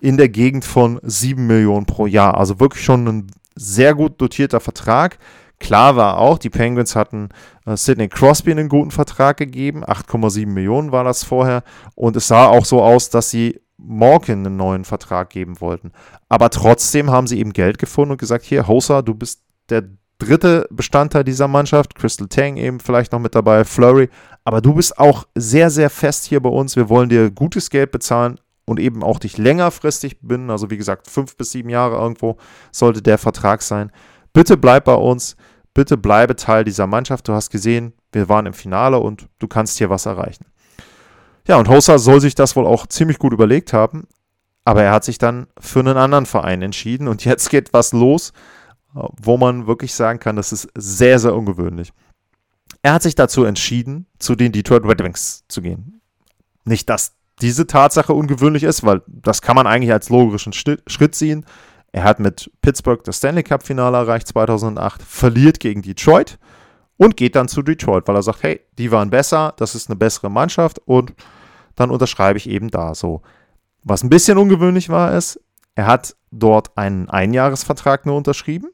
in 0.00 0.16
der 0.16 0.28
Gegend 0.28 0.64
von 0.64 1.00
sieben 1.02 1.46
Millionen 1.46 1.86
pro 1.86 2.06
Jahr. 2.06 2.36
Also 2.36 2.60
wirklich 2.60 2.84
schon 2.84 3.06
ein 3.06 3.26
sehr 3.54 3.94
gut 3.94 4.20
dotierter 4.20 4.60
Vertrag. 4.60 5.18
Klar 5.62 5.94
war 5.94 6.18
auch, 6.18 6.38
die 6.38 6.50
Penguins 6.50 6.96
hatten 6.96 7.28
äh, 7.66 7.76
Sidney 7.76 8.08
Crosby 8.08 8.50
einen 8.50 8.68
guten 8.68 8.90
Vertrag 8.90 9.36
gegeben, 9.36 9.84
8,7 9.84 10.48
Millionen 10.48 10.90
war 10.90 11.04
das 11.04 11.22
vorher. 11.22 11.62
Und 11.94 12.16
es 12.16 12.26
sah 12.26 12.46
auch 12.46 12.64
so 12.64 12.82
aus, 12.82 13.10
dass 13.10 13.30
sie 13.30 13.60
Morgan 13.76 14.44
einen 14.44 14.56
neuen 14.56 14.84
Vertrag 14.84 15.30
geben 15.30 15.60
wollten. 15.60 15.92
Aber 16.28 16.50
trotzdem 16.50 17.12
haben 17.12 17.28
sie 17.28 17.38
eben 17.38 17.52
Geld 17.52 17.78
gefunden 17.78 18.10
und 18.10 18.18
gesagt, 18.18 18.44
hier, 18.44 18.66
Hosa, 18.66 19.02
du 19.02 19.14
bist 19.14 19.44
der 19.68 19.84
dritte 20.18 20.66
Bestandteil 20.70 21.22
dieser 21.22 21.46
Mannschaft, 21.46 21.94
Crystal 21.94 22.26
Tang 22.26 22.56
eben 22.56 22.80
vielleicht 22.80 23.12
noch 23.12 23.20
mit 23.20 23.36
dabei, 23.36 23.64
Flurry, 23.64 24.08
aber 24.42 24.60
du 24.60 24.74
bist 24.74 24.98
auch 24.98 25.28
sehr, 25.36 25.70
sehr 25.70 25.90
fest 25.90 26.24
hier 26.24 26.42
bei 26.42 26.50
uns. 26.50 26.74
Wir 26.74 26.88
wollen 26.88 27.08
dir 27.08 27.30
gutes 27.30 27.70
Geld 27.70 27.92
bezahlen 27.92 28.40
und 28.64 28.80
eben 28.80 29.04
auch 29.04 29.20
dich 29.20 29.38
längerfristig 29.38 30.18
binden. 30.22 30.50
Also 30.50 30.70
wie 30.70 30.76
gesagt, 30.76 31.08
fünf 31.08 31.36
bis 31.36 31.52
sieben 31.52 31.68
Jahre 31.68 31.98
irgendwo 31.98 32.36
sollte 32.72 33.00
der 33.00 33.18
Vertrag 33.18 33.62
sein. 33.62 33.92
Bitte 34.32 34.56
bleib 34.56 34.86
bei 34.86 34.94
uns 34.94 35.36
bitte 35.74 35.96
bleibe 35.96 36.36
Teil 36.36 36.64
dieser 36.64 36.86
Mannschaft. 36.86 37.28
Du 37.28 37.32
hast 37.32 37.50
gesehen, 37.50 37.94
wir 38.12 38.28
waren 38.28 38.46
im 38.46 38.52
Finale 38.52 38.98
und 38.98 39.28
du 39.38 39.48
kannst 39.48 39.78
hier 39.78 39.90
was 39.90 40.06
erreichen. 40.06 40.46
Ja, 41.46 41.56
und 41.56 41.68
Hosa 41.68 41.98
soll 41.98 42.20
sich 42.20 42.34
das 42.34 42.54
wohl 42.56 42.66
auch 42.66 42.86
ziemlich 42.86 43.18
gut 43.18 43.32
überlegt 43.32 43.72
haben, 43.72 44.06
aber 44.64 44.82
er 44.82 44.92
hat 44.92 45.04
sich 45.04 45.18
dann 45.18 45.48
für 45.58 45.80
einen 45.80 45.96
anderen 45.96 46.26
Verein 46.26 46.62
entschieden 46.62 47.08
und 47.08 47.24
jetzt 47.24 47.50
geht 47.50 47.72
was 47.72 47.92
los, 47.92 48.32
wo 48.92 49.38
man 49.38 49.66
wirklich 49.66 49.94
sagen 49.94 50.20
kann, 50.20 50.36
das 50.36 50.52
ist 50.52 50.68
sehr, 50.74 51.18
sehr 51.18 51.34
ungewöhnlich. 51.34 51.92
Er 52.82 52.94
hat 52.94 53.02
sich 53.02 53.14
dazu 53.14 53.44
entschieden, 53.44 54.06
zu 54.18 54.34
den 54.34 54.52
Detroit 54.52 54.84
Red 54.84 55.02
Wings 55.02 55.44
zu 55.48 55.62
gehen. 55.62 56.00
Nicht, 56.64 56.90
dass 56.90 57.14
diese 57.40 57.66
Tatsache 57.66 58.12
ungewöhnlich 58.12 58.64
ist, 58.64 58.84
weil 58.84 59.02
das 59.06 59.40
kann 59.40 59.56
man 59.56 59.66
eigentlich 59.66 59.92
als 59.92 60.10
logischen 60.10 60.52
Schritt 60.52 61.14
sehen. 61.14 61.46
Er 61.92 62.04
hat 62.04 62.18
mit 62.18 62.50
Pittsburgh 62.62 63.04
das 63.04 63.18
Stanley 63.18 63.42
Cup 63.42 63.62
Finale 63.62 63.98
erreicht 63.98 64.26
2008, 64.28 65.02
verliert 65.02 65.60
gegen 65.60 65.82
Detroit 65.82 66.38
und 66.96 67.18
geht 67.18 67.36
dann 67.36 67.48
zu 67.48 67.62
Detroit, 67.62 68.08
weil 68.08 68.16
er 68.16 68.22
sagt, 68.22 68.42
hey, 68.42 68.60
die 68.78 68.90
waren 68.90 69.10
besser, 69.10 69.52
das 69.58 69.74
ist 69.74 69.90
eine 69.90 69.96
bessere 69.96 70.30
Mannschaft 70.30 70.78
und 70.86 71.12
dann 71.76 71.90
unterschreibe 71.90 72.38
ich 72.38 72.48
eben 72.48 72.70
da 72.70 72.94
so. 72.94 73.20
Was 73.84 74.02
ein 74.02 74.10
bisschen 74.10 74.38
ungewöhnlich 74.38 74.88
war, 74.88 75.14
ist, 75.14 75.38
er 75.74 75.86
hat 75.86 76.16
dort 76.30 76.76
einen 76.78 77.10
Einjahresvertrag 77.10 78.06
nur 78.06 78.16
unterschrieben. 78.16 78.70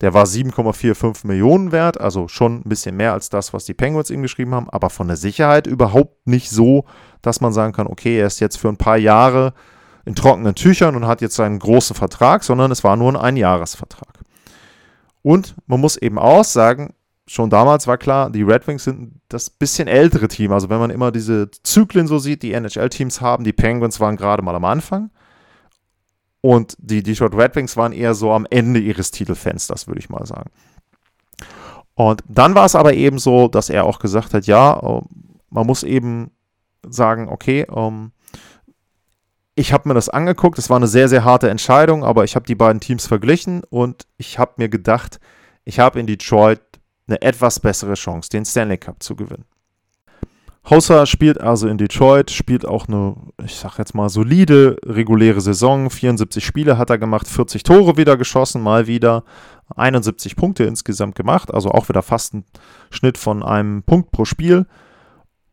Der 0.00 0.12
war 0.12 0.24
7,45 0.24 1.26
Millionen 1.26 1.72
wert, 1.72 2.00
also 2.00 2.28
schon 2.28 2.56
ein 2.56 2.68
bisschen 2.68 2.96
mehr 2.96 3.12
als 3.12 3.30
das, 3.30 3.52
was 3.52 3.64
die 3.64 3.74
Penguins 3.74 4.10
ihm 4.10 4.22
geschrieben 4.22 4.54
haben, 4.54 4.68
aber 4.68 4.90
von 4.90 5.06
der 5.06 5.16
Sicherheit 5.16 5.66
überhaupt 5.66 6.26
nicht 6.26 6.50
so, 6.50 6.84
dass 7.22 7.40
man 7.40 7.52
sagen 7.52 7.72
kann, 7.72 7.86
okay, 7.86 8.18
er 8.18 8.26
ist 8.26 8.40
jetzt 8.40 8.58
für 8.58 8.68
ein 8.68 8.76
paar 8.76 8.98
Jahre 8.98 9.54
in 10.04 10.14
trockenen 10.14 10.54
Tüchern 10.54 10.96
und 10.96 11.06
hat 11.06 11.20
jetzt 11.20 11.36
seinen 11.36 11.58
großen 11.58 11.96
Vertrag, 11.96 12.44
sondern 12.44 12.70
es 12.70 12.84
war 12.84 12.96
nur 12.96 13.10
ein 13.12 13.16
Einjahresvertrag. 13.16 14.20
Und 15.22 15.54
man 15.66 15.80
muss 15.80 15.96
eben 15.96 16.18
auch 16.18 16.44
sagen, 16.44 16.94
schon 17.26 17.48
damals 17.48 17.86
war 17.86 17.96
klar, 17.96 18.30
die 18.30 18.42
Red 18.42 18.66
Wings 18.66 18.84
sind 18.84 19.20
das 19.28 19.48
bisschen 19.48 19.88
ältere 19.88 20.28
Team. 20.28 20.52
Also 20.52 20.68
wenn 20.68 20.78
man 20.78 20.90
immer 20.90 21.10
diese 21.10 21.50
Zyklen 21.62 22.06
so 22.06 22.18
sieht, 22.18 22.42
die 22.42 22.52
NHL-Teams 22.52 23.20
haben, 23.20 23.44
die 23.44 23.54
Penguins 23.54 24.00
waren 24.00 24.16
gerade 24.16 24.42
mal 24.42 24.54
am 24.54 24.64
Anfang. 24.64 25.10
Und 26.42 26.76
die 26.78 27.02
Detroit 27.02 27.34
Red 27.34 27.56
Wings 27.56 27.76
waren 27.78 27.92
eher 27.92 28.14
so 28.14 28.32
am 28.32 28.46
Ende 28.50 28.78
ihres 28.78 29.10
Titelfensters, 29.10 29.86
würde 29.86 30.00
ich 30.00 30.10
mal 30.10 30.26
sagen. 30.26 30.50
Und 31.94 32.22
dann 32.28 32.54
war 32.54 32.66
es 32.66 32.74
aber 32.74 32.92
eben 32.92 33.18
so, 33.18 33.48
dass 33.48 33.70
er 33.70 33.84
auch 33.84 33.98
gesagt 33.98 34.34
hat, 34.34 34.46
ja, 34.46 34.78
äh, 34.78 35.00
man 35.48 35.66
muss 35.66 35.84
eben 35.84 36.32
sagen, 36.86 37.28
okay, 37.28 37.66
ähm, 37.74 38.12
ich 39.56 39.72
habe 39.72 39.88
mir 39.88 39.94
das 39.94 40.08
angeguckt, 40.08 40.58
es 40.58 40.70
war 40.70 40.76
eine 40.76 40.88
sehr, 40.88 41.08
sehr 41.08 41.24
harte 41.24 41.48
Entscheidung, 41.48 42.04
aber 42.04 42.24
ich 42.24 42.34
habe 42.34 42.46
die 42.46 42.54
beiden 42.54 42.80
Teams 42.80 43.06
verglichen 43.06 43.62
und 43.70 44.06
ich 44.16 44.38
habe 44.38 44.54
mir 44.56 44.68
gedacht, 44.68 45.20
ich 45.64 45.78
habe 45.78 46.00
in 46.00 46.06
Detroit 46.06 46.60
eine 47.06 47.22
etwas 47.22 47.60
bessere 47.60 47.94
Chance, 47.94 48.30
den 48.30 48.44
Stanley 48.44 48.78
Cup 48.78 49.02
zu 49.02 49.14
gewinnen. 49.14 49.44
Hossa 50.68 51.04
spielt 51.04 51.40
also 51.40 51.68
in 51.68 51.76
Detroit, 51.76 52.30
spielt 52.30 52.66
auch 52.66 52.88
eine, 52.88 53.16
ich 53.44 53.56
sag 53.56 53.78
jetzt 53.78 53.94
mal, 53.94 54.08
solide, 54.08 54.78
reguläre 54.86 55.42
Saison. 55.42 55.90
74 55.90 56.44
Spiele 56.44 56.78
hat 56.78 56.88
er 56.88 56.96
gemacht, 56.96 57.28
40 57.28 57.62
Tore 57.64 57.98
wieder 57.98 58.16
geschossen, 58.16 58.62
mal 58.62 58.86
wieder 58.86 59.24
71 59.76 60.36
Punkte 60.36 60.64
insgesamt 60.64 61.16
gemacht, 61.16 61.52
also 61.52 61.70
auch 61.70 61.90
wieder 61.90 62.02
fast 62.02 62.32
ein 62.32 62.44
Schnitt 62.90 63.18
von 63.18 63.42
einem 63.42 63.82
Punkt 63.82 64.10
pro 64.10 64.24
Spiel. 64.24 64.66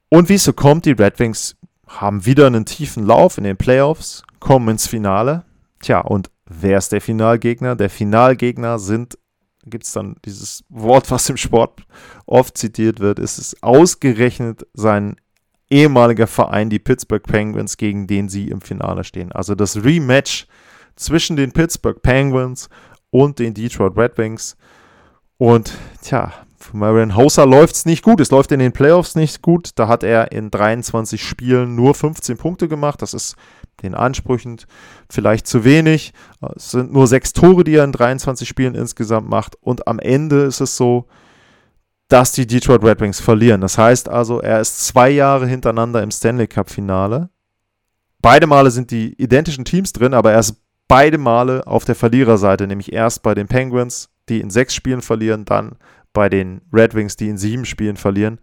Und 0.10 0.30
wie 0.30 0.36
es 0.36 0.46
so 0.46 0.54
kommt, 0.54 0.86
die 0.86 0.92
Red 0.92 1.20
Wings 1.20 1.58
haben 2.00 2.26
wieder 2.26 2.48
einen 2.48 2.66
tiefen 2.66 3.06
Lauf 3.06 3.38
in 3.38 3.44
den 3.44 3.58
Playoffs, 3.58 4.24
kommen 4.40 4.70
ins 4.70 4.88
Finale. 4.88 5.46
Tja, 5.82 6.00
und 6.00 6.30
wer 6.46 6.78
ist 6.78 6.92
der 6.92 7.02
Finalgegner? 7.02 7.76
Der 7.76 7.90
Finalgegner 7.90 8.80
sind 8.80 9.18
gibt 9.66 9.84
es 9.84 9.94
dann 9.94 10.16
dieses 10.26 10.64
Wort, 10.70 11.12
was 11.12 11.30
im 11.30 11.38
Sport 11.38 11.82
oft 12.26 12.58
zitiert 12.58 13.00
wird, 13.00 13.20
ist 13.20 13.38
es 13.38 13.62
ausgerechnet 13.62 14.66
sein 14.74 15.18
ehemaliger 15.70 16.28
Verein, 16.28 16.70
die 16.70 16.80
Pittsburgh 16.80 17.24
Penguins, 17.24 17.78
gegen 17.78 18.08
den 18.08 18.28
sie 18.28 18.50
im 18.50 18.62
Finale 18.62 19.04
stehen. 19.04 19.32
Also 19.32 19.56
das 19.56 19.84
Rematch 19.84 20.48
zwischen 20.96 21.36
den 21.36 21.52
Pittsburgh 21.52 22.02
Penguins 22.02 22.70
und 23.10 23.40
den 23.40 23.54
Detroit 23.54 23.98
Red 23.98 24.18
Wings. 24.18 24.58
Und 25.38 25.74
tja, 26.02 26.34
für 26.62 26.78
Marion 26.78 27.16
Hauser 27.16 27.46
läuft 27.46 27.76
es 27.76 27.86
nicht 27.86 28.04
gut. 28.04 28.20
Es 28.22 28.32
läuft 28.32 28.52
in 28.52 28.60
den 28.60 28.72
Playoffs 28.72 29.16
nicht 29.16 29.42
gut. 29.42 29.72
Da 29.76 29.88
hat 29.88 30.04
er 30.04 30.32
in 30.32 30.52
23 30.52 31.24
Spielen 31.24 31.76
nur 31.76 31.94
15 31.94 32.38
Punkte 32.38 32.68
gemacht. 32.68 33.02
Das 33.02 33.14
ist 33.14 33.36
den 33.82 33.96
Ansprüchen 33.96 34.58
vielleicht 35.10 35.48
zu 35.48 35.64
wenig. 35.64 36.14
Es 36.56 36.72
sind 36.72 36.94
nur 36.94 37.08
sechs 37.08 37.34
Tore, 37.34 37.64
die 37.64 37.76
er 37.76 37.84
in 37.84 37.92
23 37.92 38.48
Spielen 38.48 38.76
insgesamt 38.76 39.30
macht. 39.30 39.56
Und 39.62 39.88
am 39.88 40.00
Ende 40.00 40.44
ist 40.44 40.62
es 40.62 40.78
so, 40.78 41.08
dass 42.08 42.34
die 42.34 42.46
Detroit 42.46 42.84
Red 42.84 43.00
Wings 43.00 43.20
verlieren. 43.20 43.62
Das 43.62 43.78
heißt 43.78 44.10
also, 44.10 44.42
er 44.42 44.60
ist 44.60 44.86
zwei 44.86 45.10
Jahre 45.10 45.48
hintereinander 45.48 46.04
im 46.04 46.12
Stanley 46.12 46.48
Cup-Finale. 46.48 47.30
Beide 48.22 48.48
Male 48.48 48.70
sind 48.70 48.92
die 48.92 49.14
identischen 49.14 49.66
Teams 49.66 49.94
drin, 49.94 50.14
aber 50.14 50.32
er 50.34 50.40
ist 50.40 50.62
beide 50.88 51.18
Male 51.18 51.66
auf 51.66 51.86
der 51.86 51.96
Verliererseite, 51.96 52.68
nämlich 52.68 52.92
erst 52.92 53.24
bei 53.24 53.34
den 53.34 53.48
Penguins, 53.48 54.10
die 54.30 54.42
in 54.42 54.50
sechs 54.50 54.76
Spielen 54.76 55.02
verlieren, 55.02 55.46
dann 55.46 55.78
bei 56.14 56.30
den 56.30 56.62
Red 56.74 56.94
Wings, 56.96 57.16
die 57.16 57.30
in 57.30 57.38
sieben 57.38 57.66
Spielen 57.66 57.98
verlieren. 57.98 58.40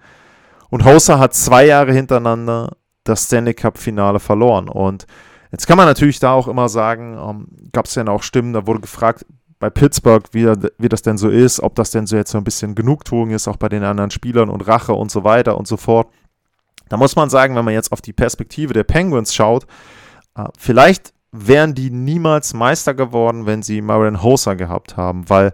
Und 0.70 0.84
Hossa 0.84 1.18
hat 1.18 1.34
zwei 1.34 1.66
Jahre 1.66 1.92
hintereinander 1.92 2.76
das 3.04 3.24
Stanley 3.24 3.54
Cup-Finale 3.54 4.20
verloren. 4.20 4.68
Und 4.68 5.06
jetzt 5.50 5.66
kann 5.66 5.76
man 5.76 5.86
natürlich 5.86 6.20
da 6.20 6.32
auch 6.32 6.48
immer 6.48 6.68
sagen, 6.68 7.16
ähm, 7.18 7.70
gab 7.72 7.86
es 7.86 7.94
denn 7.94 8.08
auch 8.08 8.22
Stimmen, 8.22 8.52
da 8.52 8.66
wurde 8.66 8.80
gefragt, 8.80 9.24
bei 9.58 9.70
Pittsburgh, 9.70 10.24
wie, 10.32 10.46
wie 10.78 10.88
das 10.88 11.02
denn 11.02 11.18
so 11.18 11.28
ist, 11.28 11.60
ob 11.60 11.74
das 11.74 11.90
denn 11.90 12.06
so 12.06 12.16
jetzt 12.16 12.30
so 12.30 12.38
ein 12.38 12.44
bisschen 12.44 12.74
Genugtuung 12.74 13.30
ist, 13.30 13.48
auch 13.48 13.56
bei 13.56 13.68
den 13.68 13.82
anderen 13.82 14.10
Spielern 14.10 14.50
und 14.50 14.60
Rache 14.68 14.92
und 14.92 15.10
so 15.10 15.24
weiter 15.24 15.58
und 15.58 15.66
so 15.66 15.76
fort. 15.76 16.08
Da 16.88 16.96
muss 16.96 17.16
man 17.16 17.28
sagen, 17.28 17.56
wenn 17.56 17.64
man 17.64 17.74
jetzt 17.74 17.92
auf 17.92 18.00
die 18.00 18.12
Perspektive 18.12 18.72
der 18.72 18.84
Penguins 18.84 19.34
schaut, 19.34 19.66
äh, 20.36 20.44
vielleicht 20.56 21.12
wären 21.32 21.74
die 21.74 21.90
niemals 21.90 22.54
Meister 22.54 22.94
geworden, 22.94 23.46
wenn 23.46 23.62
sie 23.62 23.82
Marion 23.82 24.22
Hoser 24.22 24.56
gehabt 24.56 24.96
haben, 24.96 25.28
weil 25.28 25.52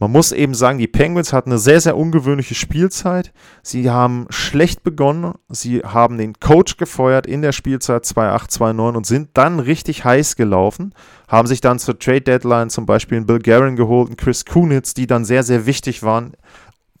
man 0.00 0.12
muss 0.12 0.32
eben 0.32 0.54
sagen, 0.54 0.78
die 0.78 0.88
Penguins 0.88 1.34
hatten 1.34 1.50
eine 1.50 1.58
sehr, 1.58 1.78
sehr 1.78 1.94
ungewöhnliche 1.94 2.54
Spielzeit. 2.54 3.34
Sie 3.62 3.90
haben 3.90 4.26
schlecht 4.30 4.82
begonnen. 4.82 5.34
Sie 5.50 5.80
haben 5.80 6.16
den 6.16 6.40
Coach 6.40 6.78
gefeuert 6.78 7.26
in 7.26 7.42
der 7.42 7.52
Spielzeit 7.52 8.04
2-8-2-9 8.04 8.96
und 8.96 9.06
sind 9.06 9.28
dann 9.34 9.60
richtig 9.60 10.02
heiß 10.06 10.36
gelaufen. 10.36 10.94
Haben 11.28 11.46
sich 11.46 11.60
dann 11.60 11.78
zur 11.78 11.98
Trade 11.98 12.22
Deadline 12.22 12.70
zum 12.70 12.86
Beispiel 12.86 13.18
einen 13.18 13.26
Bill 13.26 13.40
Guerin 13.40 13.76
geholt, 13.76 14.08
einen 14.08 14.16
Chris 14.16 14.46
Kunitz, 14.46 14.94
die 14.94 15.06
dann 15.06 15.26
sehr, 15.26 15.42
sehr 15.42 15.66
wichtig 15.66 16.02
waren 16.02 16.32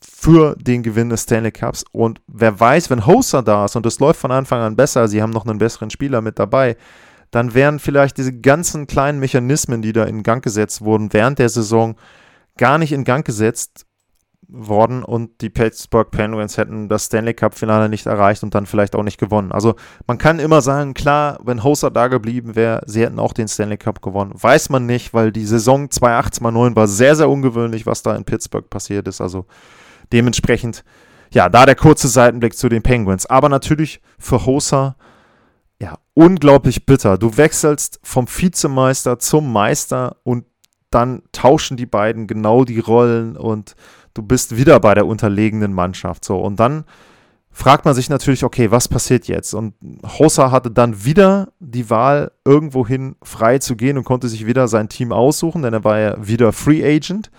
für 0.02 0.54
den 0.60 0.82
Gewinn 0.82 1.08
des 1.08 1.22
Stanley 1.22 1.52
Cups. 1.52 1.86
Und 1.92 2.20
wer 2.26 2.60
weiß, 2.60 2.90
wenn 2.90 3.06
Hoser 3.06 3.42
da 3.42 3.64
ist 3.64 3.76
und 3.76 3.86
es 3.86 3.98
läuft 3.98 4.20
von 4.20 4.30
Anfang 4.30 4.60
an 4.60 4.76
besser, 4.76 5.08
sie 5.08 5.22
haben 5.22 5.30
noch 5.30 5.46
einen 5.46 5.58
besseren 5.58 5.88
Spieler 5.88 6.20
mit 6.20 6.38
dabei, 6.38 6.76
dann 7.30 7.54
wären 7.54 7.78
vielleicht 7.78 8.18
diese 8.18 8.38
ganzen 8.38 8.86
kleinen 8.86 9.20
Mechanismen, 9.20 9.80
die 9.80 9.94
da 9.94 10.04
in 10.04 10.22
Gang 10.22 10.44
gesetzt 10.44 10.82
wurden 10.82 11.14
während 11.14 11.38
der 11.38 11.48
Saison, 11.48 11.96
gar 12.60 12.78
nicht 12.78 12.92
in 12.92 13.04
Gang 13.04 13.26
gesetzt 13.26 13.86
worden 14.46 15.02
und 15.02 15.40
die 15.40 15.48
Pittsburgh 15.48 16.10
Penguins 16.10 16.58
hätten 16.58 16.88
das 16.88 17.06
Stanley 17.06 17.32
Cup 17.32 17.54
Finale 17.54 17.88
nicht 17.88 18.04
erreicht 18.06 18.42
und 18.42 18.54
dann 18.54 18.66
vielleicht 18.66 18.94
auch 18.94 19.02
nicht 19.02 19.18
gewonnen. 19.18 19.50
Also 19.50 19.76
man 20.06 20.18
kann 20.18 20.38
immer 20.38 20.60
sagen, 20.60 20.92
klar, 20.92 21.38
wenn 21.42 21.64
Hoser 21.64 21.90
da 21.90 22.08
geblieben 22.08 22.56
wäre, 22.56 22.82
sie 22.84 23.02
hätten 23.02 23.18
auch 23.18 23.32
den 23.32 23.48
Stanley 23.48 23.78
Cup 23.78 24.02
gewonnen. 24.02 24.32
Weiß 24.34 24.68
man 24.68 24.84
nicht, 24.84 25.14
weil 25.14 25.32
die 25.32 25.46
Saison 25.46 25.86
2008-2009 25.86 26.76
war 26.76 26.86
sehr, 26.86 27.16
sehr 27.16 27.30
ungewöhnlich, 27.30 27.86
was 27.86 28.02
da 28.02 28.14
in 28.14 28.24
Pittsburgh 28.24 28.68
passiert 28.68 29.08
ist. 29.08 29.22
Also 29.22 29.46
dementsprechend, 30.12 30.84
ja, 31.32 31.48
da 31.48 31.64
der 31.64 31.76
kurze 31.76 32.08
Seitenblick 32.08 32.56
zu 32.56 32.68
den 32.68 32.82
Penguins. 32.82 33.24
Aber 33.24 33.48
natürlich 33.48 34.02
für 34.18 34.44
Hoser, 34.44 34.96
ja, 35.80 35.96
unglaublich 36.12 36.84
bitter. 36.84 37.16
Du 37.16 37.38
wechselst 37.38 38.00
vom 38.02 38.26
Vizemeister 38.28 39.18
zum 39.18 39.50
Meister 39.50 40.16
und 40.24 40.44
dann 40.90 41.22
tauschen 41.32 41.76
die 41.76 41.86
beiden 41.86 42.26
genau 42.26 42.64
die 42.64 42.80
Rollen 42.80 43.36
und 43.36 43.74
du 44.14 44.22
bist 44.22 44.56
wieder 44.56 44.80
bei 44.80 44.94
der 44.94 45.06
unterlegenen 45.06 45.72
Mannschaft. 45.72 46.24
So, 46.24 46.38
und 46.40 46.58
dann 46.58 46.84
fragt 47.52 47.84
man 47.84 47.94
sich 47.94 48.08
natürlich, 48.10 48.44
okay, 48.44 48.70
was 48.70 48.88
passiert 48.88 49.28
jetzt? 49.28 49.54
Und 49.54 49.74
Hossa 50.18 50.50
hatte 50.50 50.70
dann 50.70 51.04
wieder 51.04 51.52
die 51.60 51.90
Wahl, 51.90 52.32
irgendwohin 52.44 53.16
frei 53.22 53.58
zu 53.58 53.76
gehen 53.76 53.98
und 53.98 54.04
konnte 54.04 54.28
sich 54.28 54.46
wieder 54.46 54.68
sein 54.68 54.88
Team 54.88 55.12
aussuchen, 55.12 55.62
denn 55.62 55.74
er 55.74 55.84
war 55.84 55.98
ja 55.98 56.16
wieder 56.26 56.52
Free 56.52 56.84
Agent. 56.84 57.30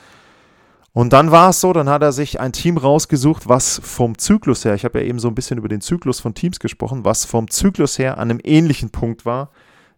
Und 0.94 1.14
dann 1.14 1.32
war 1.32 1.52
es 1.52 1.62
so, 1.62 1.72
dann 1.72 1.90
hat 1.90 2.02
er 2.02 2.12
sich 2.12 2.42
ein 2.42 2.52
Team 2.52 2.78
rausgesucht, 2.78 3.48
was 3.48 3.80
vom 3.84 4.18
Zyklus 4.18 4.66
her, 4.66 4.76
ich 4.76 4.84
habe 4.84 5.00
ja 5.00 5.06
eben 5.06 5.20
so 5.20 5.30
ein 5.30 5.36
bisschen 5.36 5.58
über 5.58 5.70
den 5.70 5.80
Zyklus 5.80 6.20
von 6.20 6.34
Teams 6.34 6.60
gesprochen, 6.60 7.06
was 7.06 7.24
vom 7.24 7.50
Zyklus 7.50 7.98
her 7.98 8.18
an 8.18 8.30
einem 8.30 8.42
ähnlichen 8.44 8.90
Punkt 8.90 9.26
war 9.26 9.52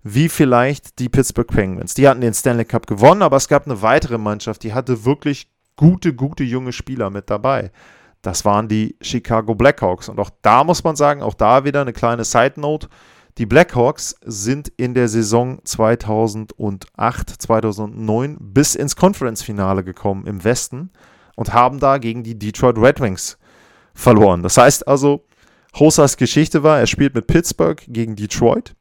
wie 0.03 0.27
vielleicht 0.29 0.99
die 0.99 1.09
Pittsburgh 1.09 1.47
Penguins. 1.47 1.93
Die 1.93 2.07
hatten 2.07 2.21
den 2.21 2.33
Stanley 2.33 2.65
Cup 2.65 2.87
gewonnen, 2.87 3.21
aber 3.21 3.37
es 3.37 3.47
gab 3.47 3.65
eine 3.65 3.81
weitere 3.81 4.17
Mannschaft, 4.17 4.63
die 4.63 4.73
hatte 4.73 5.05
wirklich 5.05 5.49
gute, 5.77 6.13
gute 6.13 6.43
junge 6.43 6.73
Spieler 6.73 7.09
mit 7.09 7.29
dabei. 7.29 7.71
Das 8.21 8.45
waren 8.45 8.67
die 8.67 8.95
Chicago 9.01 9.55
Blackhawks. 9.55 10.09
Und 10.09 10.19
auch 10.19 10.29
da 10.41 10.63
muss 10.63 10.83
man 10.83 10.95
sagen, 10.95 11.21
auch 11.21 11.33
da 11.33 11.65
wieder 11.65 11.81
eine 11.81 11.93
kleine 11.93 12.23
Side 12.23 12.53
Note. 12.57 12.87
Die 13.37 13.45
Blackhawks 13.45 14.15
sind 14.23 14.71
in 14.77 14.93
der 14.93 15.07
Saison 15.07 15.59
2008, 15.63 17.29
2009 17.29 18.37
bis 18.39 18.75
ins 18.75 18.95
Conference-Finale 18.95 19.83
gekommen 19.83 20.27
im 20.27 20.43
Westen 20.43 20.91
und 21.35 21.53
haben 21.53 21.79
da 21.79 21.97
gegen 21.97 22.23
die 22.23 22.37
Detroit 22.37 22.77
Red 22.77 23.01
Wings 23.01 23.37
verloren. 23.93 24.43
Das 24.43 24.57
heißt 24.57 24.87
also, 24.87 25.25
Hosas 25.75 26.17
Geschichte 26.17 26.61
war, 26.61 26.79
er 26.79 26.87
spielt 26.87 27.15
mit 27.15 27.25
Pittsburgh 27.25 27.81
gegen 27.87 28.15
Detroit 28.15 28.75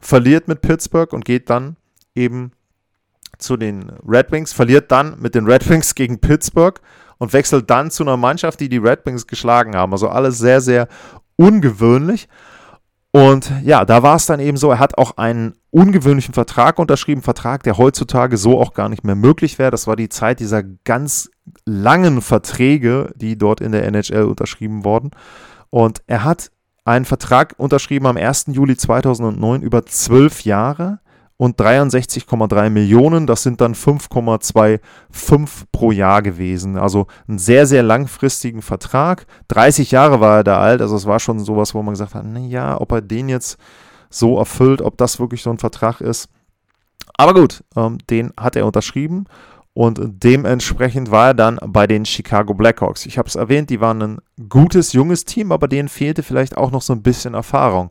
verliert 0.00 0.48
mit 0.48 0.62
Pittsburgh 0.62 1.12
und 1.12 1.24
geht 1.24 1.50
dann 1.50 1.76
eben 2.14 2.52
zu 3.38 3.56
den 3.56 3.90
Red 4.06 4.32
Wings, 4.32 4.52
verliert 4.52 4.90
dann 4.90 5.18
mit 5.20 5.34
den 5.34 5.46
Red 5.46 5.68
Wings 5.68 5.94
gegen 5.94 6.20
Pittsburgh 6.20 6.80
und 7.18 7.32
wechselt 7.32 7.70
dann 7.70 7.90
zu 7.90 8.02
einer 8.02 8.16
Mannschaft, 8.16 8.60
die 8.60 8.68
die 8.68 8.78
Red 8.78 9.04
Wings 9.04 9.26
geschlagen 9.26 9.76
haben. 9.76 9.92
Also 9.92 10.08
alles 10.08 10.38
sehr, 10.38 10.60
sehr 10.60 10.88
ungewöhnlich. 11.36 12.28
Und 13.12 13.50
ja, 13.64 13.84
da 13.84 14.02
war 14.02 14.16
es 14.16 14.26
dann 14.26 14.38
eben 14.40 14.56
so, 14.56 14.70
er 14.70 14.78
hat 14.78 14.96
auch 14.96 15.16
einen 15.16 15.54
ungewöhnlichen 15.70 16.32
Vertrag 16.32 16.78
unterschrieben, 16.78 17.22
Vertrag, 17.22 17.62
der 17.64 17.76
heutzutage 17.76 18.36
so 18.36 18.60
auch 18.60 18.72
gar 18.72 18.88
nicht 18.88 19.04
mehr 19.04 19.16
möglich 19.16 19.58
wäre. 19.58 19.70
Das 19.72 19.86
war 19.86 19.96
die 19.96 20.08
Zeit 20.08 20.38
dieser 20.38 20.62
ganz 20.62 21.30
langen 21.66 22.22
Verträge, 22.22 23.12
die 23.16 23.36
dort 23.36 23.60
in 23.60 23.72
der 23.72 23.84
NHL 23.84 24.24
unterschrieben 24.24 24.84
wurden. 24.84 25.10
Und 25.70 26.02
er 26.06 26.24
hat 26.24 26.50
einen 26.84 27.04
Vertrag 27.04 27.54
unterschrieben 27.58 28.06
am 28.06 28.16
1. 28.16 28.46
Juli 28.48 28.76
2009 28.76 29.62
über 29.62 29.84
zwölf 29.86 30.44
Jahre 30.44 31.00
und 31.36 31.58
63,3 31.58 32.68
Millionen. 32.70 33.26
Das 33.26 33.42
sind 33.42 33.60
dann 33.60 33.74
5,25 33.74 35.48
pro 35.72 35.90
Jahr 35.90 36.22
gewesen. 36.22 36.76
Also 36.76 37.06
einen 37.28 37.38
sehr, 37.38 37.66
sehr 37.66 37.82
langfristigen 37.82 38.62
Vertrag. 38.62 39.26
30 39.48 39.90
Jahre 39.90 40.20
war 40.20 40.38
er 40.38 40.44
da 40.44 40.60
alt. 40.60 40.82
Also 40.82 40.96
es 40.96 41.06
war 41.06 41.18
schon 41.20 41.40
sowas, 41.40 41.74
wo 41.74 41.82
man 41.82 41.94
gesagt 41.94 42.14
hat, 42.14 42.26
naja, 42.26 42.78
ob 42.80 42.92
er 42.92 43.00
den 43.00 43.28
jetzt 43.28 43.56
so 44.10 44.38
erfüllt, 44.38 44.82
ob 44.82 44.98
das 44.98 45.18
wirklich 45.18 45.42
so 45.42 45.50
ein 45.50 45.58
Vertrag 45.58 46.00
ist. 46.00 46.28
Aber 47.16 47.34
gut, 47.34 47.64
ähm, 47.76 47.98
den 48.10 48.32
hat 48.36 48.56
er 48.56 48.66
unterschrieben 48.66 49.24
und 49.72 50.00
dementsprechend 50.24 51.10
war 51.10 51.28
er 51.28 51.34
dann 51.34 51.58
bei 51.66 51.86
den 51.86 52.04
Chicago 52.04 52.54
Blackhawks. 52.54 53.06
Ich 53.06 53.18
habe 53.18 53.28
es 53.28 53.36
erwähnt, 53.36 53.70
die 53.70 53.80
waren 53.80 54.02
ein 54.02 54.18
gutes, 54.48 54.92
junges 54.92 55.24
Team, 55.24 55.52
aber 55.52 55.68
denen 55.68 55.88
fehlte 55.88 56.22
vielleicht 56.22 56.56
auch 56.56 56.70
noch 56.70 56.82
so 56.82 56.92
ein 56.92 57.02
bisschen 57.02 57.34
Erfahrung. 57.34 57.90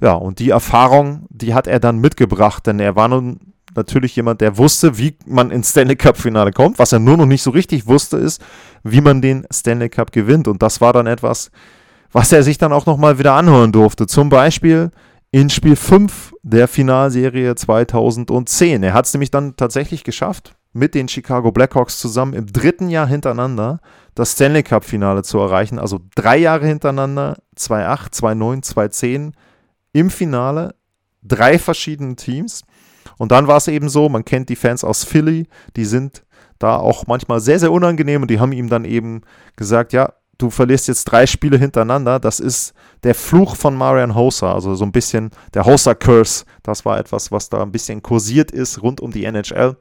Ja, 0.00 0.12
und 0.12 0.38
die 0.38 0.50
Erfahrung, 0.50 1.26
die 1.30 1.54
hat 1.54 1.66
er 1.66 1.80
dann 1.80 1.98
mitgebracht, 1.98 2.66
denn 2.66 2.80
er 2.80 2.96
war 2.96 3.08
nun 3.08 3.40
natürlich 3.74 4.16
jemand, 4.16 4.40
der 4.40 4.58
wusste, 4.58 4.98
wie 4.98 5.16
man 5.26 5.50
ins 5.50 5.70
Stanley 5.70 5.96
Cup 5.96 6.16
Finale 6.16 6.52
kommt. 6.52 6.78
Was 6.78 6.92
er 6.92 6.98
nur 6.98 7.16
noch 7.16 7.26
nicht 7.26 7.42
so 7.42 7.50
richtig 7.50 7.86
wusste, 7.86 8.16
ist, 8.16 8.42
wie 8.82 9.00
man 9.00 9.22
den 9.22 9.46
Stanley 9.52 9.88
Cup 9.88 10.12
gewinnt. 10.12 10.48
Und 10.48 10.62
das 10.62 10.80
war 10.80 10.92
dann 10.92 11.06
etwas, 11.06 11.50
was 12.12 12.32
er 12.32 12.42
sich 12.42 12.58
dann 12.58 12.72
auch 12.72 12.86
nochmal 12.86 13.18
wieder 13.18 13.34
anhören 13.34 13.72
durfte. 13.72 14.06
Zum 14.06 14.28
Beispiel 14.28 14.90
in 15.30 15.50
Spiel 15.50 15.76
5 15.76 16.34
der 16.42 16.66
Finalserie 16.66 17.54
2010. 17.54 18.82
Er 18.82 18.94
hat 18.94 19.06
es 19.06 19.14
nämlich 19.14 19.30
dann 19.30 19.56
tatsächlich 19.56 20.02
geschafft, 20.02 20.56
mit 20.72 20.94
den 20.94 21.08
Chicago 21.08 21.50
Blackhawks 21.50 21.98
zusammen 21.98 22.34
im 22.34 22.46
dritten 22.46 22.88
Jahr 22.88 23.06
hintereinander 23.06 23.80
das 24.14 24.32
Stanley 24.32 24.62
Cup 24.62 24.84
Finale 24.84 25.22
zu 25.22 25.38
erreichen. 25.38 25.78
Also 25.78 26.00
drei 26.14 26.36
Jahre 26.36 26.66
hintereinander, 26.66 27.38
2-8, 27.56 28.12
2-9, 28.12 28.74
2-10 28.74 29.32
im 29.92 30.10
Finale, 30.10 30.74
drei 31.22 31.58
verschiedene 31.58 32.16
Teams. 32.16 32.62
Und 33.18 33.32
dann 33.32 33.46
war 33.46 33.56
es 33.56 33.68
eben 33.68 33.88
so, 33.88 34.08
man 34.08 34.24
kennt 34.24 34.48
die 34.48 34.56
Fans 34.56 34.84
aus 34.84 35.04
Philly, 35.04 35.48
die 35.76 35.84
sind 35.84 36.24
da 36.58 36.76
auch 36.76 37.06
manchmal 37.06 37.40
sehr, 37.40 37.58
sehr 37.58 37.72
unangenehm 37.72 38.22
und 38.22 38.30
die 38.30 38.38
haben 38.38 38.52
ihm 38.52 38.68
dann 38.68 38.84
eben 38.84 39.22
gesagt, 39.56 39.92
ja, 39.92 40.12
du 40.38 40.50
verlierst 40.50 40.88
jetzt 40.88 41.04
drei 41.04 41.26
Spiele 41.26 41.58
hintereinander. 41.58 42.18
Das 42.18 42.40
ist 42.40 42.74
der 43.02 43.14
Fluch 43.14 43.56
von 43.56 43.74
Marian 43.74 44.14
Hossa, 44.14 44.52
also 44.52 44.74
so 44.74 44.84
ein 44.84 44.92
bisschen 44.92 45.30
der 45.54 45.64
Hossa-Curse. 45.64 46.44
Das 46.62 46.84
war 46.84 46.98
etwas, 46.98 47.32
was 47.32 47.48
da 47.48 47.62
ein 47.62 47.72
bisschen 47.72 48.02
kursiert 48.02 48.50
ist 48.50 48.82
rund 48.82 49.00
um 49.00 49.10
die 49.10 49.24
NHL. 49.24 49.76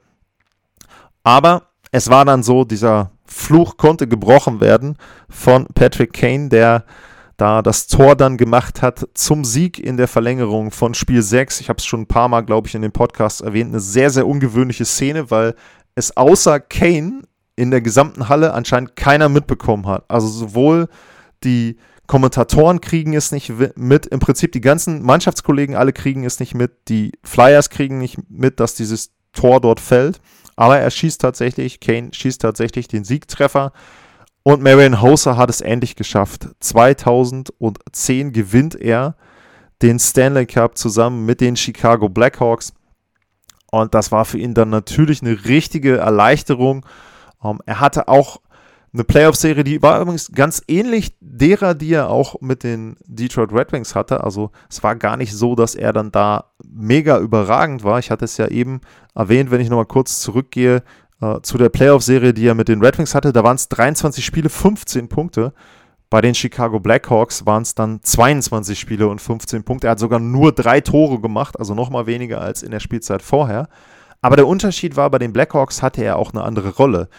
Aber 1.30 1.68
es 1.92 2.10
war 2.10 2.26
dann 2.26 2.42
so, 2.42 2.64
dieser 2.64 3.12
Fluch 3.24 3.78
konnte 3.78 4.08
gebrochen 4.08 4.62
werden 4.62 4.98
von 5.30 5.68
Patrick 5.76 6.12
Kane, 6.12 6.50
der 6.50 6.86
da 7.38 7.62
das 7.62 7.86
Tor 7.86 8.16
dann 8.16 8.36
gemacht 8.36 8.82
hat 8.82 9.08
zum 9.14 9.46
Sieg 9.46 9.78
in 9.78 9.96
der 9.96 10.08
Verlängerung 10.08 10.72
von 10.72 10.96
Spiel 10.96 11.22
6. 11.22 11.62
Ich 11.62 11.70
habe 11.70 11.78
es 11.78 11.86
schon 11.86 12.02
ein 12.02 12.08
paar 12.08 12.30
Mal, 12.30 12.42
glaube 12.42 12.68
ich, 12.68 12.74
in 12.74 12.82
dem 12.82 12.92
Podcast 12.92 13.42
erwähnt. 13.42 13.70
Eine 13.70 13.80
sehr, 13.80 14.10
sehr 14.10 14.26
ungewöhnliche 14.26 14.86
Szene, 14.86 15.30
weil 15.30 15.54
es 15.94 16.18
außer 16.18 16.60
Kane 16.60 17.22
in 17.56 17.70
der 17.70 17.82
gesamten 17.82 18.28
Halle 18.28 18.56
anscheinend 18.56 18.96
keiner 18.96 19.30
mitbekommen 19.30 19.86
hat. 19.86 20.06
Also 20.08 20.28
sowohl 20.30 20.88
die 21.44 21.78
Kommentatoren 22.08 22.82
kriegen 22.82 23.14
es 23.14 23.32
nicht 23.32 23.54
mit, 23.76 24.08
im 24.08 24.20
Prinzip 24.20 24.52
die 24.52 24.62
ganzen 24.62 25.04
Mannschaftskollegen 25.04 25.76
alle 25.76 25.94
kriegen 25.94 26.24
es 26.24 26.40
nicht 26.40 26.56
mit, 26.56 26.72
die 26.88 27.12
Flyers 27.24 27.70
kriegen 27.70 28.00
nicht 28.00 28.18
mit, 28.32 28.60
dass 28.60 28.74
dieses 28.74 29.12
Tor 29.32 29.62
dort 29.62 29.80
fällt. 29.80 30.20
Aber 30.60 30.78
er 30.78 30.92
schießt 30.92 31.22
tatsächlich, 31.22 31.80
Kane 31.80 32.10
schießt 32.12 32.42
tatsächlich 32.42 32.90
den 32.90 33.06
Siegtreffer. 33.06 33.72
Und 34.44 34.62
Marion 34.62 35.02
Hoser 35.02 35.38
hat 35.38 35.50
es 35.50 35.62
endlich 35.62 35.96
geschafft. 35.96 36.50
2010 36.60 38.34
gewinnt 38.34 38.76
er 38.76 39.16
den 39.82 40.00
Stanley 40.00 40.46
Cup 40.46 40.78
zusammen 40.78 41.26
mit 41.26 41.40
den 41.40 41.56
Chicago 41.56 42.10
Blackhawks. 42.10 42.74
Und 43.72 43.94
das 43.94 44.12
war 44.12 44.26
für 44.26 44.38
ihn 44.38 44.54
dann 44.54 44.70
natürlich 44.70 45.22
eine 45.22 45.46
richtige 45.46 46.00
Erleichterung. 46.00 46.86
Ähm, 47.42 47.62
er 47.66 47.80
hatte 47.80 48.10
auch 48.10 48.42
eine 48.94 49.04
Playoff-Serie, 49.04 49.64
die 49.64 49.82
war 49.82 50.02
übrigens 50.02 50.32
ganz 50.32 50.64
ähnlich 50.68 51.16
derer, 51.22 51.76
die 51.76 51.94
er 51.94 52.10
auch 52.10 52.42
mit 52.42 52.64
den 52.64 52.96
Detroit 53.06 53.54
Red 53.54 53.72
Wings 53.72 53.94
hatte. 53.94 54.24
Also 54.24 54.52
es 54.70 54.82
war 54.82 54.96
gar 54.96 55.16
nicht 55.18 55.34
so, 55.34 55.56
dass 55.56 55.76
er 55.76 55.94
dann 55.94 56.12
da 56.12 56.52
mega 56.68 57.20
überragend 57.20 57.84
war. 57.84 58.00
Ich 58.00 58.10
hatte 58.10 58.26
es 58.26 58.38
ja 58.38 58.48
eben 58.48 58.82
erwähnt, 59.14 59.52
wenn 59.52 59.62
ich 59.62 59.70
nochmal 59.70 59.86
kurz 59.86 60.20
zurückgehe 60.22 60.82
äh, 61.22 61.40
zu 61.42 61.58
der 61.58 61.70
Playoff-Serie, 61.70 62.34
die 62.34 62.48
er 62.48 62.56
mit 62.56 62.68
den 62.68 62.84
Red 62.84 62.98
Wings 62.98 63.14
hatte. 63.14 63.32
Da 63.32 63.44
waren 63.44 63.56
es 63.56 63.70
23 63.70 64.26
Spiele, 64.26 64.50
15 64.50 65.08
Punkte. 65.08 65.54
Bei 66.10 66.22
den 66.22 66.34
Chicago 66.34 66.80
Blackhawks 66.80 67.46
waren 67.46 67.62
es 67.62 67.76
dann 67.76 68.02
22 68.02 68.80
Spiele 68.80 69.08
und 69.08 69.22
15 69.22 69.64
Punkte. 69.64 69.88
Er 69.88 69.92
hat 69.92 70.00
sogar 70.00 70.20
nur 70.20 70.52
drei 70.52 70.82
Tore 70.82 71.20
gemacht, 71.20 71.60
also 71.60 71.76
nochmal 71.76 72.08
weniger 72.08 72.42
als 72.42 72.64
in 72.64 72.72
der 72.72 72.80
Spielzeit 72.80 73.22
vorher. 73.22 73.68
Aber 74.22 74.36
der 74.36 74.48
Unterschied 74.48 74.96
war, 74.96 75.12
bei 75.12 75.20
den 75.20 75.34
Blackhawks 75.34 75.84
hatte 75.84 76.04
er 76.04 76.18
auch 76.18 76.34
eine 76.34 76.44
andere 76.44 76.70
Rolle. 76.76 77.10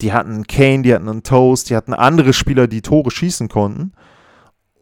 Die 0.00 0.12
hatten 0.12 0.46
Kane, 0.46 0.82
die 0.82 0.94
hatten 0.94 1.08
einen 1.08 1.22
Toast, 1.22 1.70
die 1.70 1.76
hatten 1.76 1.94
andere 1.94 2.32
Spieler, 2.32 2.66
die 2.66 2.82
Tore 2.82 3.10
schießen 3.10 3.48
konnten. 3.48 3.92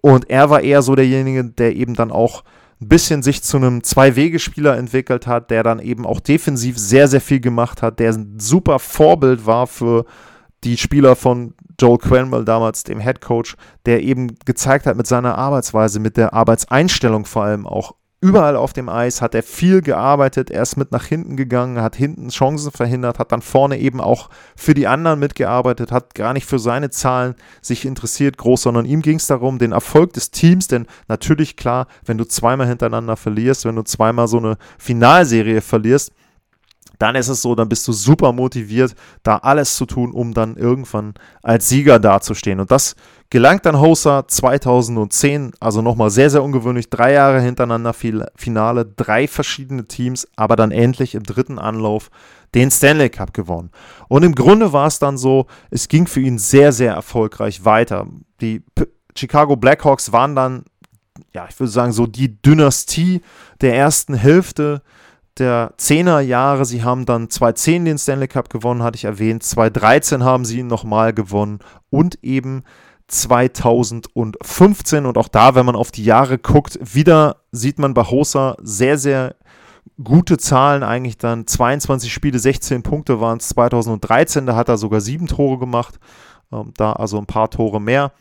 Und 0.00 0.28
er 0.28 0.50
war 0.50 0.60
eher 0.60 0.82
so 0.82 0.94
derjenige, 0.94 1.44
der 1.44 1.76
eben 1.76 1.94
dann 1.94 2.10
auch 2.10 2.44
ein 2.80 2.88
bisschen 2.88 3.22
sich 3.22 3.42
zu 3.42 3.56
einem 3.56 3.82
Zwei-Wege-Spieler 3.82 4.76
entwickelt 4.76 5.26
hat, 5.26 5.50
der 5.50 5.62
dann 5.62 5.78
eben 5.78 6.04
auch 6.04 6.20
defensiv 6.20 6.78
sehr, 6.78 7.08
sehr 7.08 7.20
viel 7.20 7.40
gemacht 7.40 7.82
hat, 7.82 8.00
der 8.00 8.12
ein 8.12 8.38
super 8.38 8.78
Vorbild 8.78 9.46
war 9.46 9.66
für 9.66 10.04
die 10.64 10.76
Spieler 10.76 11.14
von 11.14 11.54
Joel 11.80 11.98
Quenwell 11.98 12.44
damals, 12.44 12.84
dem 12.84 13.00
Head 13.00 13.20
Coach, 13.20 13.56
der 13.86 14.02
eben 14.02 14.36
gezeigt 14.44 14.86
hat 14.86 14.96
mit 14.96 15.06
seiner 15.06 15.36
Arbeitsweise, 15.38 16.00
mit 16.00 16.16
der 16.16 16.34
Arbeitseinstellung 16.34 17.24
vor 17.24 17.44
allem 17.44 17.66
auch 17.66 17.94
Überall 18.24 18.56
auf 18.56 18.72
dem 18.72 18.88
Eis 18.88 19.20
hat 19.20 19.34
er 19.34 19.42
viel 19.42 19.82
gearbeitet, 19.82 20.50
er 20.50 20.62
ist 20.62 20.78
mit 20.78 20.92
nach 20.92 21.04
hinten 21.04 21.36
gegangen, 21.36 21.82
hat 21.82 21.94
hinten 21.94 22.30
Chancen 22.30 22.72
verhindert, 22.72 23.18
hat 23.18 23.32
dann 23.32 23.42
vorne 23.42 23.78
eben 23.78 24.00
auch 24.00 24.30
für 24.56 24.72
die 24.72 24.86
anderen 24.86 25.18
mitgearbeitet, 25.18 25.92
hat 25.92 26.14
gar 26.14 26.32
nicht 26.32 26.46
für 26.46 26.58
seine 26.58 26.88
Zahlen 26.88 27.34
sich 27.60 27.84
interessiert 27.84 28.38
groß, 28.38 28.62
sondern 28.62 28.86
ihm 28.86 29.02
ging 29.02 29.18
es 29.18 29.26
darum, 29.26 29.58
den 29.58 29.72
Erfolg 29.72 30.14
des 30.14 30.30
Teams, 30.30 30.68
denn 30.68 30.86
natürlich 31.06 31.54
klar, 31.58 31.86
wenn 32.06 32.16
du 32.16 32.24
zweimal 32.24 32.66
hintereinander 32.66 33.18
verlierst, 33.18 33.66
wenn 33.66 33.76
du 33.76 33.82
zweimal 33.82 34.26
so 34.26 34.38
eine 34.38 34.56
Finalserie 34.78 35.60
verlierst, 35.60 36.10
dann 36.98 37.14
ist 37.14 37.28
es 37.28 37.42
so, 37.42 37.54
dann 37.54 37.68
bist 37.68 37.86
du 37.88 37.92
super 37.92 38.32
motiviert, 38.32 38.94
da 39.22 39.38
alles 39.38 39.76
zu 39.76 39.86
tun, 39.86 40.12
um 40.12 40.34
dann 40.34 40.56
irgendwann 40.56 41.14
als 41.42 41.68
Sieger 41.68 41.98
dazustehen. 41.98 42.60
Und 42.60 42.70
das 42.70 42.94
gelangt 43.30 43.66
dann 43.66 43.80
Hosa 43.80 44.28
2010, 44.28 45.52
also 45.60 45.82
nochmal 45.82 46.10
sehr, 46.10 46.30
sehr 46.30 46.42
ungewöhnlich, 46.42 46.90
drei 46.90 47.12
Jahre 47.12 47.40
hintereinander 47.40 47.94
Finale, 47.94 48.86
drei 48.86 49.26
verschiedene 49.26 49.86
Teams, 49.86 50.28
aber 50.36 50.56
dann 50.56 50.70
endlich 50.70 51.14
im 51.14 51.24
dritten 51.24 51.58
Anlauf 51.58 52.10
den 52.54 52.70
Stanley 52.70 53.10
Cup 53.10 53.34
gewonnen. 53.34 53.70
Und 54.08 54.22
im 54.22 54.34
Grunde 54.34 54.72
war 54.72 54.86
es 54.86 54.98
dann 54.98 55.18
so, 55.18 55.46
es 55.70 55.88
ging 55.88 56.06
für 56.06 56.20
ihn 56.20 56.38
sehr, 56.38 56.72
sehr 56.72 56.94
erfolgreich 56.94 57.64
weiter. 57.64 58.06
Die 58.40 58.60
P 58.60 58.86
Chicago 59.16 59.54
Blackhawks 59.54 60.10
waren 60.10 60.34
dann, 60.34 60.64
ja, 61.32 61.46
ich 61.48 61.58
würde 61.60 61.70
sagen, 61.70 61.92
so 61.92 62.08
die 62.08 62.42
Dynastie 62.42 63.20
der 63.60 63.76
ersten 63.76 64.14
Hälfte 64.14 64.82
der 65.38 65.74
10er 65.78 66.20
Jahre. 66.20 66.64
Sie 66.64 66.82
haben 66.82 67.06
dann 67.06 67.30
2010 67.30 67.84
den 67.84 67.98
Stanley 67.98 68.28
Cup 68.28 68.50
gewonnen, 68.50 68.82
hatte 68.82 68.96
ich 68.96 69.04
erwähnt. 69.04 69.42
2013 69.42 70.24
haben 70.24 70.44
sie 70.44 70.60
ihn 70.60 70.66
nochmal 70.66 71.12
gewonnen 71.12 71.60
und 71.90 72.22
eben 72.22 72.64
2015. 73.08 75.06
Und 75.06 75.18
auch 75.18 75.28
da, 75.28 75.54
wenn 75.54 75.66
man 75.66 75.76
auf 75.76 75.90
die 75.90 76.04
Jahre 76.04 76.38
guckt, 76.38 76.78
wieder 76.82 77.36
sieht 77.52 77.78
man 77.78 77.94
bei 77.94 78.04
Hosa 78.04 78.56
sehr, 78.62 78.98
sehr 78.98 79.36
gute 80.02 80.38
Zahlen 80.38 80.82
eigentlich 80.82 81.18
dann. 81.18 81.46
22 81.46 82.12
Spiele, 82.12 82.38
16 82.38 82.82
Punkte 82.82 83.20
waren 83.20 83.38
es 83.38 83.48
2013. 83.48 84.46
Da 84.46 84.56
hat 84.56 84.68
er 84.68 84.78
sogar 84.78 85.00
sieben 85.00 85.26
Tore 85.26 85.58
gemacht. 85.58 85.98
Ähm, 86.52 86.72
da 86.76 86.92
also 86.92 87.18
ein 87.18 87.26
paar 87.26 87.50
Tore 87.50 87.80
mehr. 87.80 88.12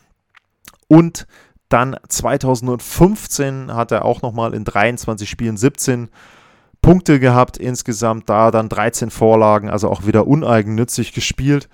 Und 0.88 1.26
dann 1.68 1.96
2015 2.08 3.74
hat 3.74 3.90
er 3.90 4.04
auch 4.04 4.22
nochmal 4.22 4.54
in 4.54 4.64
23 4.64 5.28
Spielen 5.28 5.56
17 5.56 6.08
Punkte 6.84 7.18
gehabt 7.18 7.56
insgesamt, 7.56 8.28
da 8.28 8.50
dann 8.50 8.68
13 8.68 9.08
Vorlagen, 9.08 9.70
also 9.70 9.88
auch 9.88 10.06
wieder 10.06 10.26
uneigennützig 10.26 11.14
gespielt. 11.14 11.70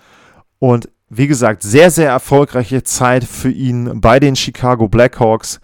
Und 0.60 0.88
wie 1.08 1.26
gesagt, 1.26 1.64
sehr, 1.64 1.90
sehr 1.90 2.08
erfolgreiche 2.08 2.84
Zeit 2.84 3.24
für 3.24 3.50
ihn 3.50 4.00
bei 4.00 4.20
den 4.20 4.36
Chicago 4.36 4.86
Blackhawks. 4.86 5.60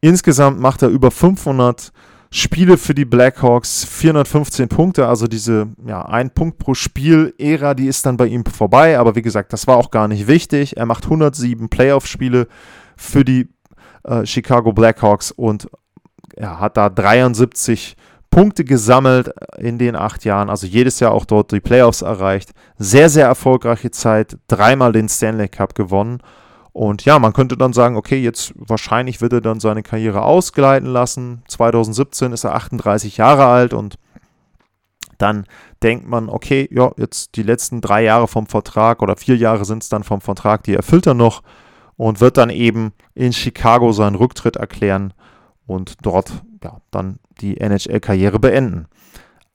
Insgesamt 0.00 0.58
macht 0.58 0.82
er 0.82 0.88
über 0.88 1.12
500 1.12 1.92
Spiele 2.32 2.76
für 2.76 2.92
die 2.92 3.04
Blackhawks, 3.04 3.84
415 3.84 4.68
Punkte, 4.68 5.06
also 5.06 5.28
diese 5.28 5.68
ja, 5.86 6.04
ein 6.04 6.30
Punkt 6.30 6.58
pro 6.58 6.74
Spiel-Ära, 6.74 7.74
die 7.74 7.86
ist 7.86 8.04
dann 8.04 8.16
bei 8.16 8.26
ihm 8.26 8.44
vorbei. 8.44 8.98
Aber 8.98 9.14
wie 9.14 9.22
gesagt, 9.22 9.52
das 9.52 9.68
war 9.68 9.76
auch 9.76 9.92
gar 9.92 10.08
nicht 10.08 10.26
wichtig. 10.26 10.76
Er 10.76 10.86
macht 10.86 11.04
107 11.04 11.68
Playoff-Spiele 11.68 12.48
für 12.96 13.24
die 13.24 13.46
äh, 14.02 14.26
Chicago 14.26 14.72
Blackhawks 14.72 15.30
und 15.30 15.68
er 16.34 16.58
hat 16.58 16.76
da 16.76 16.90
73 16.90 17.96
Punkte 18.30 18.64
gesammelt 18.64 19.30
in 19.58 19.78
den 19.78 19.96
acht 19.96 20.24
Jahren, 20.24 20.50
also 20.50 20.66
jedes 20.66 21.00
Jahr 21.00 21.12
auch 21.12 21.24
dort 21.24 21.52
die 21.52 21.60
Playoffs 21.60 22.02
erreicht. 22.02 22.50
Sehr, 22.76 23.08
sehr 23.08 23.26
erfolgreiche 23.26 23.90
Zeit, 23.90 24.36
dreimal 24.48 24.92
den 24.92 25.08
Stanley 25.08 25.48
Cup 25.48 25.74
gewonnen. 25.74 26.20
Und 26.72 27.04
ja, 27.04 27.18
man 27.18 27.32
könnte 27.32 27.56
dann 27.56 27.72
sagen, 27.72 27.96
okay, 27.96 28.20
jetzt 28.20 28.52
wahrscheinlich 28.56 29.20
wird 29.20 29.32
er 29.32 29.40
dann 29.40 29.58
seine 29.58 29.82
Karriere 29.82 30.22
ausgleiten 30.22 30.88
lassen. 30.88 31.42
2017 31.48 32.32
ist 32.32 32.44
er 32.44 32.54
38 32.54 33.16
Jahre 33.16 33.46
alt 33.46 33.74
und 33.74 33.98
dann 35.16 35.46
denkt 35.82 36.06
man, 36.06 36.28
okay, 36.28 36.68
ja, 36.70 36.92
jetzt 36.96 37.34
die 37.34 37.42
letzten 37.42 37.80
drei 37.80 38.04
Jahre 38.04 38.28
vom 38.28 38.46
Vertrag 38.46 39.02
oder 39.02 39.16
vier 39.16 39.36
Jahre 39.36 39.64
sind 39.64 39.82
es 39.82 39.88
dann 39.88 40.04
vom 40.04 40.20
Vertrag, 40.20 40.62
die 40.62 40.74
erfüllt 40.74 41.06
er 41.06 41.14
noch 41.14 41.42
und 41.96 42.20
wird 42.20 42.36
dann 42.36 42.50
eben 42.50 42.92
in 43.14 43.32
Chicago 43.32 43.90
seinen 43.92 44.14
Rücktritt 44.14 44.56
erklären 44.56 45.12
und 45.68 45.94
dort 46.02 46.32
ja, 46.64 46.80
dann 46.90 47.20
die 47.40 47.60
NHL-Karriere 47.60 48.40
beenden. 48.40 48.88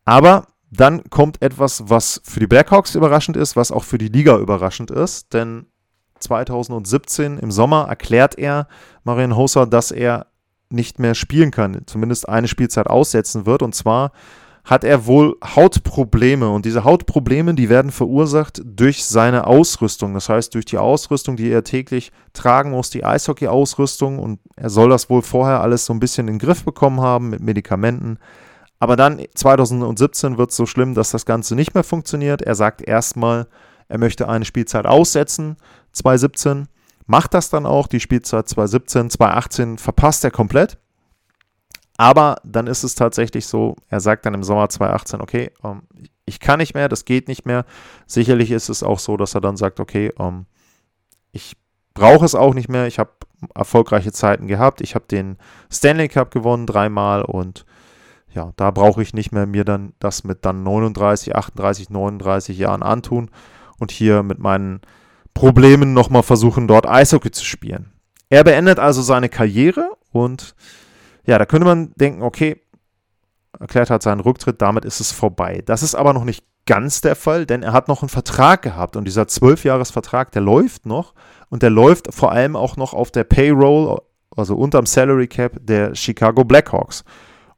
Aber 0.05 0.47
dann 0.71 1.03
kommt 1.09 1.41
etwas, 1.41 1.83
was 1.89 2.21
für 2.23 2.39
die 2.39 2.47
Blackhawks 2.47 2.95
überraschend 2.95 3.35
ist, 3.35 3.55
was 3.55 3.71
auch 3.71 3.83
für 3.83 3.97
die 3.97 4.07
Liga 4.07 4.37
überraschend 4.37 4.91
ist, 4.91 5.33
denn 5.33 5.65
2017 6.19 7.39
im 7.39 7.51
Sommer 7.51 7.87
erklärt 7.89 8.37
er 8.37 8.67
Marian 9.03 9.35
Hossa, 9.35 9.65
dass 9.65 9.91
er 9.91 10.27
nicht 10.69 10.99
mehr 10.99 11.15
spielen 11.15 11.51
kann, 11.51 11.81
zumindest 11.85 12.29
eine 12.29 12.47
Spielzeit 12.47 12.87
aussetzen 12.87 13.45
wird. 13.45 13.61
Und 13.61 13.75
zwar 13.75 14.11
hat 14.63 14.83
er 14.83 15.05
wohl 15.05 15.35
Hautprobleme. 15.43 16.49
Und 16.49 16.65
diese 16.65 16.83
Hautprobleme, 16.83 17.53
die 17.53 17.69
werden 17.69 17.91
verursacht 17.91 18.61
durch 18.63 19.03
seine 19.05 19.45
Ausrüstung. 19.45 20.13
Das 20.13 20.29
heißt, 20.29 20.53
durch 20.55 20.65
die 20.65 20.77
Ausrüstung, 20.77 21.35
die 21.35 21.49
er 21.49 21.63
täglich 21.63 22.11
tragen 22.31 22.71
muss, 22.71 22.89
die 22.89 23.03
Eishockey-Ausrüstung. 23.03 24.19
Und 24.19 24.39
er 24.55 24.69
soll 24.69 24.89
das 24.89 25.09
wohl 25.09 25.21
vorher 25.21 25.61
alles 25.61 25.85
so 25.85 25.93
ein 25.93 25.99
bisschen 25.99 26.27
in 26.27 26.35
den 26.35 26.39
Griff 26.39 26.63
bekommen 26.63 27.01
haben 27.01 27.29
mit 27.29 27.41
Medikamenten. 27.41 28.19
Aber 28.79 28.95
dann 28.95 29.21
2017 29.33 30.37
wird 30.37 30.51
es 30.51 30.57
so 30.57 30.65
schlimm, 30.65 30.93
dass 30.93 31.11
das 31.11 31.25
Ganze 31.25 31.55
nicht 31.55 31.73
mehr 31.73 31.83
funktioniert. 31.83 32.41
Er 32.41 32.55
sagt 32.55 32.81
erstmal, 32.81 33.47
er 33.87 33.97
möchte 33.97 34.27
eine 34.27 34.45
Spielzeit 34.45 34.85
aussetzen, 34.85 35.57
2017. 35.91 36.67
Macht 37.05 37.33
das 37.33 37.49
dann 37.49 37.65
auch, 37.65 37.87
die 37.87 37.99
Spielzeit 37.99 38.47
2017, 38.47 39.09
2018 39.09 39.77
verpasst 39.77 40.23
er 40.23 40.31
komplett. 40.31 40.79
Aber 41.97 42.37
dann 42.43 42.67
ist 42.67 42.83
es 42.83 42.95
tatsächlich 42.95 43.45
so, 43.45 43.75
er 43.87 43.99
sagt 43.99 44.25
dann 44.25 44.33
im 44.33 44.43
Sommer 44.43 44.69
2018, 44.69 45.21
okay, 45.21 45.51
ähm, 45.63 45.83
ich 46.25 46.39
kann 46.39 46.59
nicht 46.59 46.73
mehr, 46.73 46.89
das 46.89 47.05
geht 47.05 47.27
nicht 47.27 47.45
mehr. 47.45 47.65
Sicherlich 48.07 48.51
ist 48.51 48.69
es 48.69 48.81
auch 48.81 48.99
so, 48.99 49.17
dass 49.17 49.35
er 49.35 49.41
dann 49.41 49.57
sagt, 49.57 49.79
okay, 49.79 50.11
ähm, 50.19 50.45
ich 51.31 51.57
brauche 51.93 52.25
es 52.25 52.35
auch 52.35 52.53
nicht 52.53 52.69
mehr. 52.69 52.87
Ich 52.87 52.99
habe 52.99 53.11
erfolgreiche 53.53 54.11
Zeiten 54.11 54.47
gehabt. 54.47 54.81
Ich 54.81 54.95
habe 54.95 55.05
den 55.05 55.37
Stanley 55.71 56.07
Cup 56.07 56.31
gewonnen 56.31 56.65
dreimal 56.65 57.23
und 57.23 57.65
ja, 58.33 58.51
da 58.55 58.71
brauche 58.71 59.01
ich 59.01 59.13
nicht 59.13 59.31
mehr 59.31 59.45
mir 59.45 59.63
dann 59.63 59.93
das 59.99 60.23
mit 60.23 60.45
dann 60.45 60.63
39, 60.63 61.35
38, 61.35 61.89
39 61.89 62.57
Jahren 62.57 62.81
antun 62.81 63.29
und 63.79 63.91
hier 63.91 64.23
mit 64.23 64.39
meinen 64.39 64.81
Problemen 65.33 65.93
nochmal 65.93 66.23
versuchen, 66.23 66.67
dort 66.67 66.87
Eishockey 66.87 67.31
zu 67.31 67.45
spielen. 67.45 67.91
Er 68.29 68.43
beendet 68.43 68.79
also 68.79 69.01
seine 69.01 69.29
Karriere 69.29 69.91
und 70.11 70.55
ja, 71.25 71.37
da 71.37 71.45
könnte 71.45 71.65
man 71.65 71.93
denken, 71.95 72.21
okay, 72.21 72.61
erklärt 73.59 73.89
hat 73.89 74.03
seinen 74.03 74.19
Rücktritt, 74.19 74.61
damit 74.61 74.85
ist 74.85 74.99
es 74.99 75.11
vorbei. 75.11 75.63
Das 75.65 75.83
ist 75.83 75.95
aber 75.95 76.13
noch 76.13 76.25
nicht 76.25 76.43
ganz 76.65 77.01
der 77.01 77.15
Fall, 77.15 77.45
denn 77.45 77.63
er 77.63 77.73
hat 77.73 77.87
noch 77.87 78.01
einen 78.01 78.09
Vertrag 78.09 78.61
gehabt 78.61 78.95
und 78.95 79.05
dieser 79.05 79.27
Zwölfjahresvertrag, 79.27 80.31
der 80.31 80.41
läuft 80.41 80.85
noch 80.85 81.13
und 81.49 81.61
der 81.61 81.69
läuft 81.69 82.13
vor 82.13 82.31
allem 82.31 82.55
auch 82.55 82.77
noch 82.77 82.93
auf 82.93 83.11
der 83.11 83.25
Payroll, 83.25 83.99
also 84.35 84.55
unterm 84.55 84.85
Salary 84.85 85.27
Cap 85.27 85.57
der 85.61 85.93
Chicago 85.95 86.43
Blackhawks. 86.43 87.03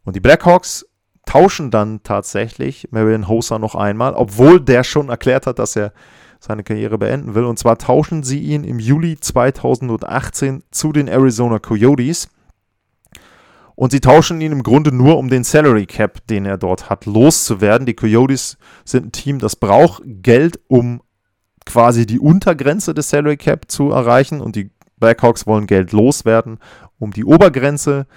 Und 0.03 0.15
die 0.15 0.19
Blackhawks 0.19 0.85
tauschen 1.25 1.71
dann 1.71 2.03
tatsächlich 2.03 2.87
Marion 2.91 3.27
Hosa 3.27 3.59
noch 3.59 3.75
einmal, 3.75 4.13
obwohl 4.13 4.59
der 4.59 4.83
schon 4.83 5.09
erklärt 5.09 5.47
hat, 5.47 5.59
dass 5.59 5.75
er 5.75 5.93
seine 6.39 6.63
Karriere 6.63 6.97
beenden 6.97 7.35
will. 7.35 7.45
Und 7.45 7.57
zwar 7.57 7.77
tauschen 7.77 8.23
sie 8.23 8.39
ihn 8.39 8.63
im 8.63 8.79
Juli 8.79 9.19
2018 9.19 10.63
zu 10.71 10.91
den 10.91 11.07
Arizona 11.07 11.59
Coyotes. 11.59 12.29
Und 13.75 13.91
sie 13.91 13.99
tauschen 13.99 14.39
ihn 14.41 14.53
im 14.53 14.63
Grunde 14.63 14.93
nur, 14.93 15.17
um 15.17 15.29
den 15.29 15.43
Salary 15.43 15.85
Cap, 15.85 16.25
den 16.27 16.45
er 16.45 16.57
dort 16.57 16.89
hat, 16.89 17.05
loszuwerden. 17.05 17.85
Die 17.85 17.93
Coyotes 17.93 18.57
sind 18.85 19.07
ein 19.07 19.11
Team, 19.11 19.39
das 19.39 19.55
braucht 19.55 20.01
Geld, 20.05 20.59
um 20.67 21.01
quasi 21.65 22.05
die 22.05 22.19
Untergrenze 22.19 22.93
des 22.93 23.09
Salary 23.09 23.37
Cap 23.37 23.69
zu 23.69 23.91
erreichen. 23.91 24.39
Und 24.39 24.55
die 24.55 24.71
Blackhawks 24.97 25.45
wollen 25.45 25.67
Geld 25.67 25.91
loswerden, 25.91 26.59
um 26.99 27.11
die 27.11 27.25
Obergrenze 27.25 28.07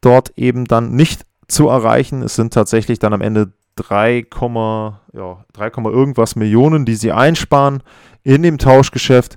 dort 0.00 0.32
eben 0.36 0.64
dann 0.64 0.94
nicht 0.94 1.24
zu 1.48 1.68
erreichen. 1.68 2.22
Es 2.22 2.34
sind 2.34 2.52
tatsächlich 2.52 2.98
dann 2.98 3.12
am 3.12 3.20
Ende 3.20 3.52
3, 3.76 4.26
ja, 5.12 5.44
3, 5.52 5.66
irgendwas 5.90 6.34
Millionen, 6.34 6.84
die 6.84 6.96
sie 6.96 7.12
einsparen 7.12 7.82
in 8.24 8.42
dem 8.42 8.58
Tauschgeschäft. 8.58 9.36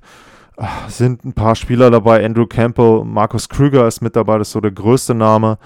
Sind 0.87 1.23
ein 1.23 1.33
paar 1.33 1.55
Spieler 1.55 1.89
dabei. 1.89 2.25
Andrew 2.25 2.45
Campbell, 2.45 3.03
Markus 3.05 3.47
Krüger 3.47 3.87
ist 3.87 4.01
mit 4.01 4.15
dabei, 4.15 4.37
das 4.37 4.49
ist 4.49 4.53
so 4.53 4.61
der 4.61 4.71
größte 4.71 5.15
Name. 5.15 5.57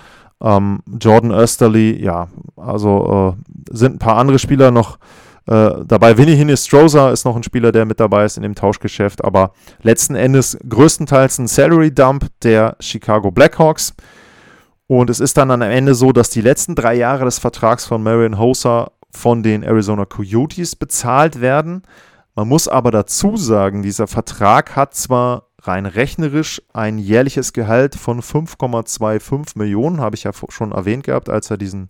Ähm, 0.42 0.82
Jordan 1.00 1.32
Österly, 1.32 2.04
ja, 2.04 2.28
also 2.58 3.36
äh, 3.38 3.76
sind 3.76 3.96
ein 3.96 4.00
paar 4.00 4.18
andere 4.18 4.40
Spieler 4.40 4.72
noch 4.72 5.00
äh, 5.48 5.72
dabei. 5.86 6.18
Vinny 6.18 6.36
Hinestroza 6.36 7.12
ist 7.12 7.26
noch 7.26 7.36
ein 7.36 7.44
Spieler, 7.44 7.72
der 7.72 7.86
mit 7.86 8.00
dabei 8.00 8.26
ist 8.26 8.38
in 8.38 8.44
dem 8.44 8.56
Tauschgeschäft, 8.56 9.24
aber 9.24 9.52
letzten 9.82 10.16
Endes 10.16 10.58
größtenteils 10.68 11.40
ein 11.40 11.48
Salary 11.48 11.94
Dump 11.94 12.28
der 12.44 12.76
Chicago 12.80 13.32
Blackhawks. 13.32 13.94
Und 14.88 15.10
es 15.10 15.20
ist 15.20 15.38
dann 15.38 15.50
am 15.50 15.62
Ende 15.62 15.96
so, 15.96 16.12
dass 16.12 16.30
die 16.30 16.42
letzten 16.42 16.76
drei 16.76 16.94
Jahre 16.94 17.26
des 17.26 17.40
Vertrags 17.40 17.86
von 17.86 18.04
Marion 18.04 18.38
Hosa 18.38 18.92
von 19.12 19.44
den 19.44 19.64
Arizona 19.64 20.06
Coyotes 20.06 20.76
bezahlt 20.76 21.42
werden. 21.42 21.84
Man 22.36 22.48
muss 22.48 22.68
aber 22.68 22.90
dazu 22.90 23.38
sagen, 23.38 23.84
dieser 23.84 24.08
Vertrag 24.08 24.76
hat 24.76 24.96
zwar 24.96 25.50
rein 25.62 25.86
rechnerisch 25.86 26.62
ein 26.74 26.98
jährliches 26.98 27.54
Gehalt 27.54 27.96
von 27.96 28.22
5,25 28.22 29.58
Millionen, 29.58 30.02
habe 30.02 30.16
ich 30.16 30.24
ja 30.24 30.32
schon 30.50 30.72
erwähnt 30.72 31.04
gehabt, 31.04 31.30
als 31.30 31.52
er 31.52 31.58
diesen 31.58 31.90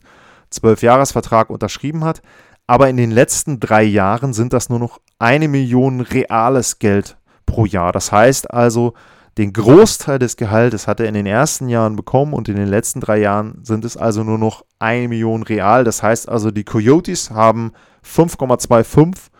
12-Jahres-Vertrag 0.51 1.49
unterschrieben 1.49 2.03
hat. 2.03 2.21
Aber 2.67 2.89
in 2.89 2.97
den 2.97 3.11
letzten 3.11 3.59
drei 3.59 3.83
Jahren 3.83 4.33
sind 4.33 4.53
das 4.53 4.69
nur 4.69 4.79
noch 4.79 4.99
eine 5.17 5.47
Million 5.47 6.01
reales 6.01 6.79
Geld 6.79 7.17
pro 7.45 7.65
Jahr. 7.65 7.91
Das 7.91 8.11
heißt 8.11 8.51
also, 8.51 8.93
den 9.37 9.53
Großteil 9.53 10.19
des 10.19 10.37
Gehaltes 10.37 10.87
hat 10.87 10.99
er 10.99 11.07
in 11.07 11.15
den 11.15 11.25
ersten 11.25 11.67
Jahren 11.67 11.95
bekommen 11.95 12.33
und 12.33 12.49
in 12.49 12.55
den 12.55 12.67
letzten 12.67 12.99
drei 12.99 13.17
Jahren 13.17 13.59
sind 13.63 13.83
es 13.83 13.97
also 13.97 14.23
nur 14.23 14.37
noch 14.37 14.63
1 14.79 15.09
Million 15.09 15.43
real. 15.43 15.83
Das 15.83 16.03
heißt 16.03 16.29
also, 16.29 16.51
die 16.51 16.63
Coyotes 16.63 17.31
haben 17.31 17.71
5,25 18.05 19.32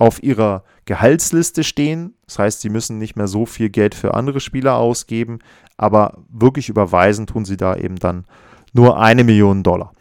auf 0.00 0.22
ihrer 0.22 0.64
Gehaltsliste 0.86 1.62
stehen. 1.62 2.14
Das 2.26 2.38
heißt, 2.38 2.60
sie 2.62 2.70
müssen 2.70 2.98
nicht 2.98 3.16
mehr 3.16 3.28
so 3.28 3.44
viel 3.44 3.68
Geld 3.68 3.94
für 3.94 4.14
andere 4.14 4.40
Spieler 4.40 4.76
ausgeben, 4.76 5.40
aber 5.76 6.18
wirklich 6.28 6.68
überweisen 6.68 7.26
tun 7.26 7.44
sie 7.44 7.56
da 7.56 7.76
eben 7.76 7.96
dann 7.96 8.24
nur 8.72 8.98
eine 8.98 9.24
Million 9.24 9.62
Dollar. 9.62 9.92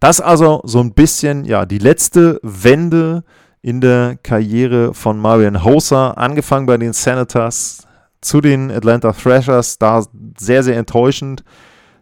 Das 0.00 0.20
also 0.20 0.62
so 0.64 0.80
ein 0.80 0.94
bisschen, 0.94 1.44
ja, 1.44 1.64
die 1.64 1.78
letzte 1.78 2.40
Wende 2.42 3.22
in 3.60 3.80
der 3.80 4.18
Karriere 4.20 4.94
von 4.94 5.18
Marian 5.18 5.62
Hosa, 5.62 6.10
angefangen 6.12 6.66
bei 6.66 6.76
den 6.76 6.92
Senators, 6.92 7.86
zu 8.20 8.40
den 8.40 8.70
Atlanta 8.70 9.12
Thrashers, 9.12 9.78
da 9.78 10.04
sehr, 10.38 10.64
sehr 10.64 10.76
enttäuschend. 10.76 11.44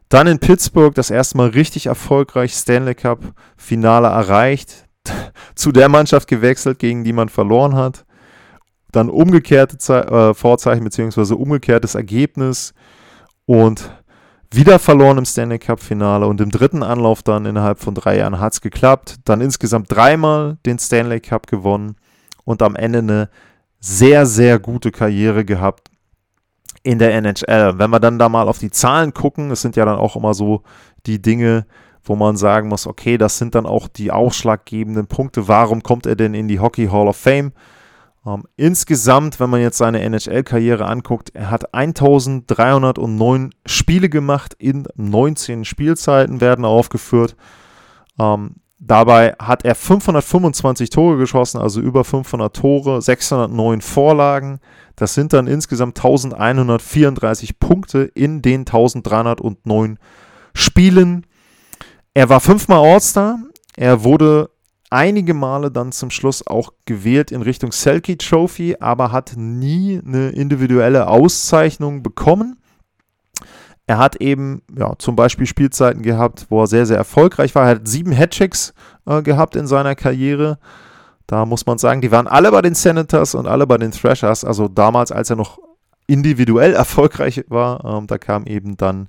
Dann 0.09 0.27
in 0.27 0.39
Pittsburgh 0.39 0.95
das 0.95 1.11
erste 1.11 1.37
Mal 1.37 1.51
richtig 1.51 1.87
erfolgreich 1.87 2.55
Stanley 2.55 2.95
Cup 2.95 3.21
Finale 3.57 4.09
erreicht, 4.09 4.87
zu 5.55 5.73
der 5.73 5.89
Mannschaft 5.89 6.29
gewechselt, 6.29 6.79
gegen 6.79 7.05
die 7.05 7.13
man 7.13 7.29
verloren 7.29 7.75
hat. 7.75 8.05
Dann 8.93 9.09
umgekehrte 9.09 9.79
Ze 9.79 10.07
äh, 10.07 10.35
Vorzeichen 10.35 10.85
bzw. 10.85 11.35
umgekehrtes 11.35 11.95
Ergebnis 11.95 12.75
und 13.47 13.91
wieder 14.53 14.81
verloren 14.81 15.19
im 15.19 15.25
Stanley 15.25 15.61
Cup 15.61 15.81
Finale 15.81 16.27
und 16.27 16.41
im 16.41 16.51
dritten 16.51 16.83
Anlauf 16.83 17.23
dann 17.23 17.47
innerhalb 17.47 17.79
von 17.79 17.95
drei 17.95 18.19
Jahren 18.19 18.41
hat 18.41 18.55
es 18.55 18.61
geklappt. 18.61 19.17
Dann 19.25 19.41
insgesamt 19.41 19.93
dreimal 19.93 20.59
den 20.67 20.79
Stanley 20.79 21.21
Cup 21.21 21.47
gewonnen 21.47 21.95
und 22.45 22.63
am 22.63 22.75
Ende 22.75 22.99
eine 22.99 23.29
sehr, 23.79 24.27
sehr 24.27 24.59
gute 24.59 24.91
Karriere 24.91 25.45
gehabt 25.45 25.91
in 26.83 26.99
der 26.99 27.15
NHL. 27.15 27.79
Wenn 27.79 27.91
wir 27.91 28.01
dann 28.01 28.19
da 28.19 28.29
mal 28.29 28.49
auf 28.49 28.59
die 28.59 28.71
Zahlen 28.71 29.15
gucken, 29.15 29.51
es 29.51 29.63
sind 29.63 29.77
ja 29.77 29.85
dann 29.85 29.99
auch 29.99 30.17
immer 30.17 30.35
so 30.35 30.63
die 31.07 31.23
Dinge, 31.23 31.67
wo 32.03 32.17
man 32.17 32.37
sagen 32.37 32.69
muss, 32.69 32.87
okay, 32.87 33.19
das 33.19 33.39
sind 33.39 33.55
dann 33.55 33.67
auch 33.67 33.89
die 33.89 34.11
ausschlaggebenden 34.11 35.07
Punkte. 35.07 35.49
Warum 35.49 35.83
kommt 35.83 36.07
er 36.07 36.17
denn 36.17 36.35
in 36.35 36.49
die 36.49 36.61
Hockey 36.61 36.89
Hall 36.89 37.09
of 37.09 37.17
Fame? 37.17 37.53
Ähm, 38.27 38.45
insgesamt, 38.57 39.41
wenn 39.41 39.51
man 39.51 39.61
jetzt 39.61 39.79
seine 39.79 40.01
NHL-Karriere 40.01 40.87
anguckt, 40.87 41.31
er 41.35 41.51
hat 41.51 41.75
1309 41.75 43.55
Spiele 43.67 44.09
gemacht 44.09 44.55
in 44.59 44.87
19 44.97 45.65
Spielzeiten, 45.65 46.41
werden 46.41 46.65
aufgeführt. 46.65 47.37
Ähm, 48.19 48.57
dabei 48.79 49.35
hat 49.39 49.65
er 49.65 49.75
525 49.75 50.91
Tore 50.91 51.17
geschossen, 51.17 51.61
also 51.61 51.81
über 51.81 52.05
500 52.05 52.55
Tore, 52.55 53.01
609 53.01 53.81
Vorlagen, 53.81 54.61
das 55.01 55.15
sind 55.15 55.33
dann 55.33 55.47
insgesamt 55.47 55.99
1134 55.99 57.59
Punkte 57.59 58.03
in 58.03 58.43
den 58.43 58.61
1309 58.61 59.99
Spielen. 60.53 61.25
Er 62.15 62.29
war 62.29 62.41
fünfmal 62.41 62.79
All-Star. 62.79 63.39
Er 63.77 64.03
wurde 64.03 64.51
einige 64.91 65.33
Male 65.35 65.71
dann 65.71 65.93
zum 65.93 66.11
Schluss 66.11 66.45
auch 66.47 66.73
gewählt 66.85 67.31
in 67.31 67.43
Richtung 67.43 67.71
Selkie 67.71 68.17
Trophy, 68.17 68.77
aber 68.81 69.13
hat 69.13 69.35
nie 69.37 70.01
eine 70.05 70.31
individuelle 70.31 71.07
Auszeichnung 71.07 72.03
bekommen. 72.03 72.57
er 73.87 73.99
hat 73.99 74.17
eben 74.17 74.63
ja, 74.77 74.93
zum 74.99 75.17
Beispiel 75.17 75.47
Spielzeiten 75.47 76.03
gehabt, 76.03 76.47
wo 76.49 76.63
er 76.63 76.69
sehr, 76.69 76.87
sehr 76.87 76.97
erfolgreich 76.97 77.55
war. 77.57 77.65
Er 77.65 77.71
hat 77.71 77.89
sieben 77.89 78.13
Hatchicks 78.13 78.73
äh, 79.07 79.21
gehabt 79.23 79.57
in 79.57 79.67
seiner 79.67 79.97
Karriere. 79.97 80.59
Da 81.27 81.45
muss 81.45 81.67
man 81.67 81.79
sagen, 81.79 82.01
die 82.01 82.13
waren 82.13 82.29
alle 82.29 82.51
bei 82.53 82.63
den 82.63 82.75
Senators 82.75 83.35
und 83.35 83.47
alle 83.47 83.67
bei 83.67 83.79
den 83.79 83.91
Thrashers. 83.91 84.45
Also 84.45 84.69
damals, 84.69 85.11
als 85.11 85.31
er 85.31 85.37
noch 85.37 85.59
individuell 86.07 86.73
erfolgreich 86.75 87.45
war, 87.49 87.85
ähm, 87.85 88.07
da 88.07 88.19
kam 88.19 88.47
eben 88.47 88.77
dann 88.77 89.09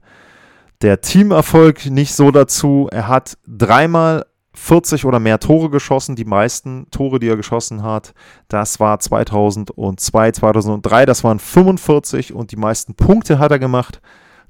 der 0.81 1.01
Teamerfolg 1.01 1.85
nicht 1.87 2.13
so 2.15 2.31
dazu. 2.31 2.87
Er 2.91 3.07
hat 3.07 3.37
dreimal 3.47 4.25
40 4.53 5.05
oder 5.05 5.19
mehr 5.19 5.39
Tore 5.39 5.69
geschossen. 5.69 6.15
Die 6.15 6.25
meisten 6.25 6.87
Tore, 6.91 7.19
die 7.19 7.27
er 7.27 7.37
geschossen 7.37 7.83
hat, 7.83 8.13
das 8.47 8.79
war 8.79 8.99
2002, 8.99 10.31
2003, 10.31 11.05
das 11.05 11.23
waren 11.23 11.39
45 11.39 12.33
und 12.33 12.51
die 12.51 12.57
meisten 12.57 12.95
Punkte 12.95 13.39
hat 13.39 13.51
er 13.51 13.59
gemacht. 13.59 14.01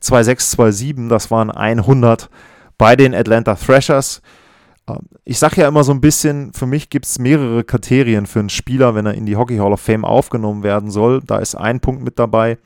2,6, 0.01 0.57
2,7, 0.57 1.09
das 1.09 1.29
waren 1.29 1.51
100 1.51 2.29
bei 2.77 2.95
den 2.95 3.13
Atlanta 3.13 3.53
Thrashers. 3.53 4.21
Ähm, 4.87 5.01
ich 5.23 5.37
sage 5.37 5.61
ja 5.61 5.67
immer 5.67 5.83
so 5.83 5.91
ein 5.91 6.01
bisschen, 6.01 6.53
für 6.53 6.65
mich 6.65 6.89
gibt 6.89 7.05
es 7.05 7.19
mehrere 7.19 7.63
Kriterien 7.63 8.25
für 8.25 8.39
einen 8.39 8.49
Spieler, 8.49 8.95
wenn 8.95 9.05
er 9.05 9.13
in 9.13 9.27
die 9.27 9.35
Hockey 9.35 9.57
Hall 9.57 9.73
of 9.73 9.81
Fame 9.81 10.05
aufgenommen 10.05 10.63
werden 10.63 10.89
soll. 10.89 11.21
Da 11.21 11.37
ist 11.37 11.53
ein 11.53 11.79
Punkt 11.79 12.01
mit 12.01 12.17
dabei, 12.17 12.57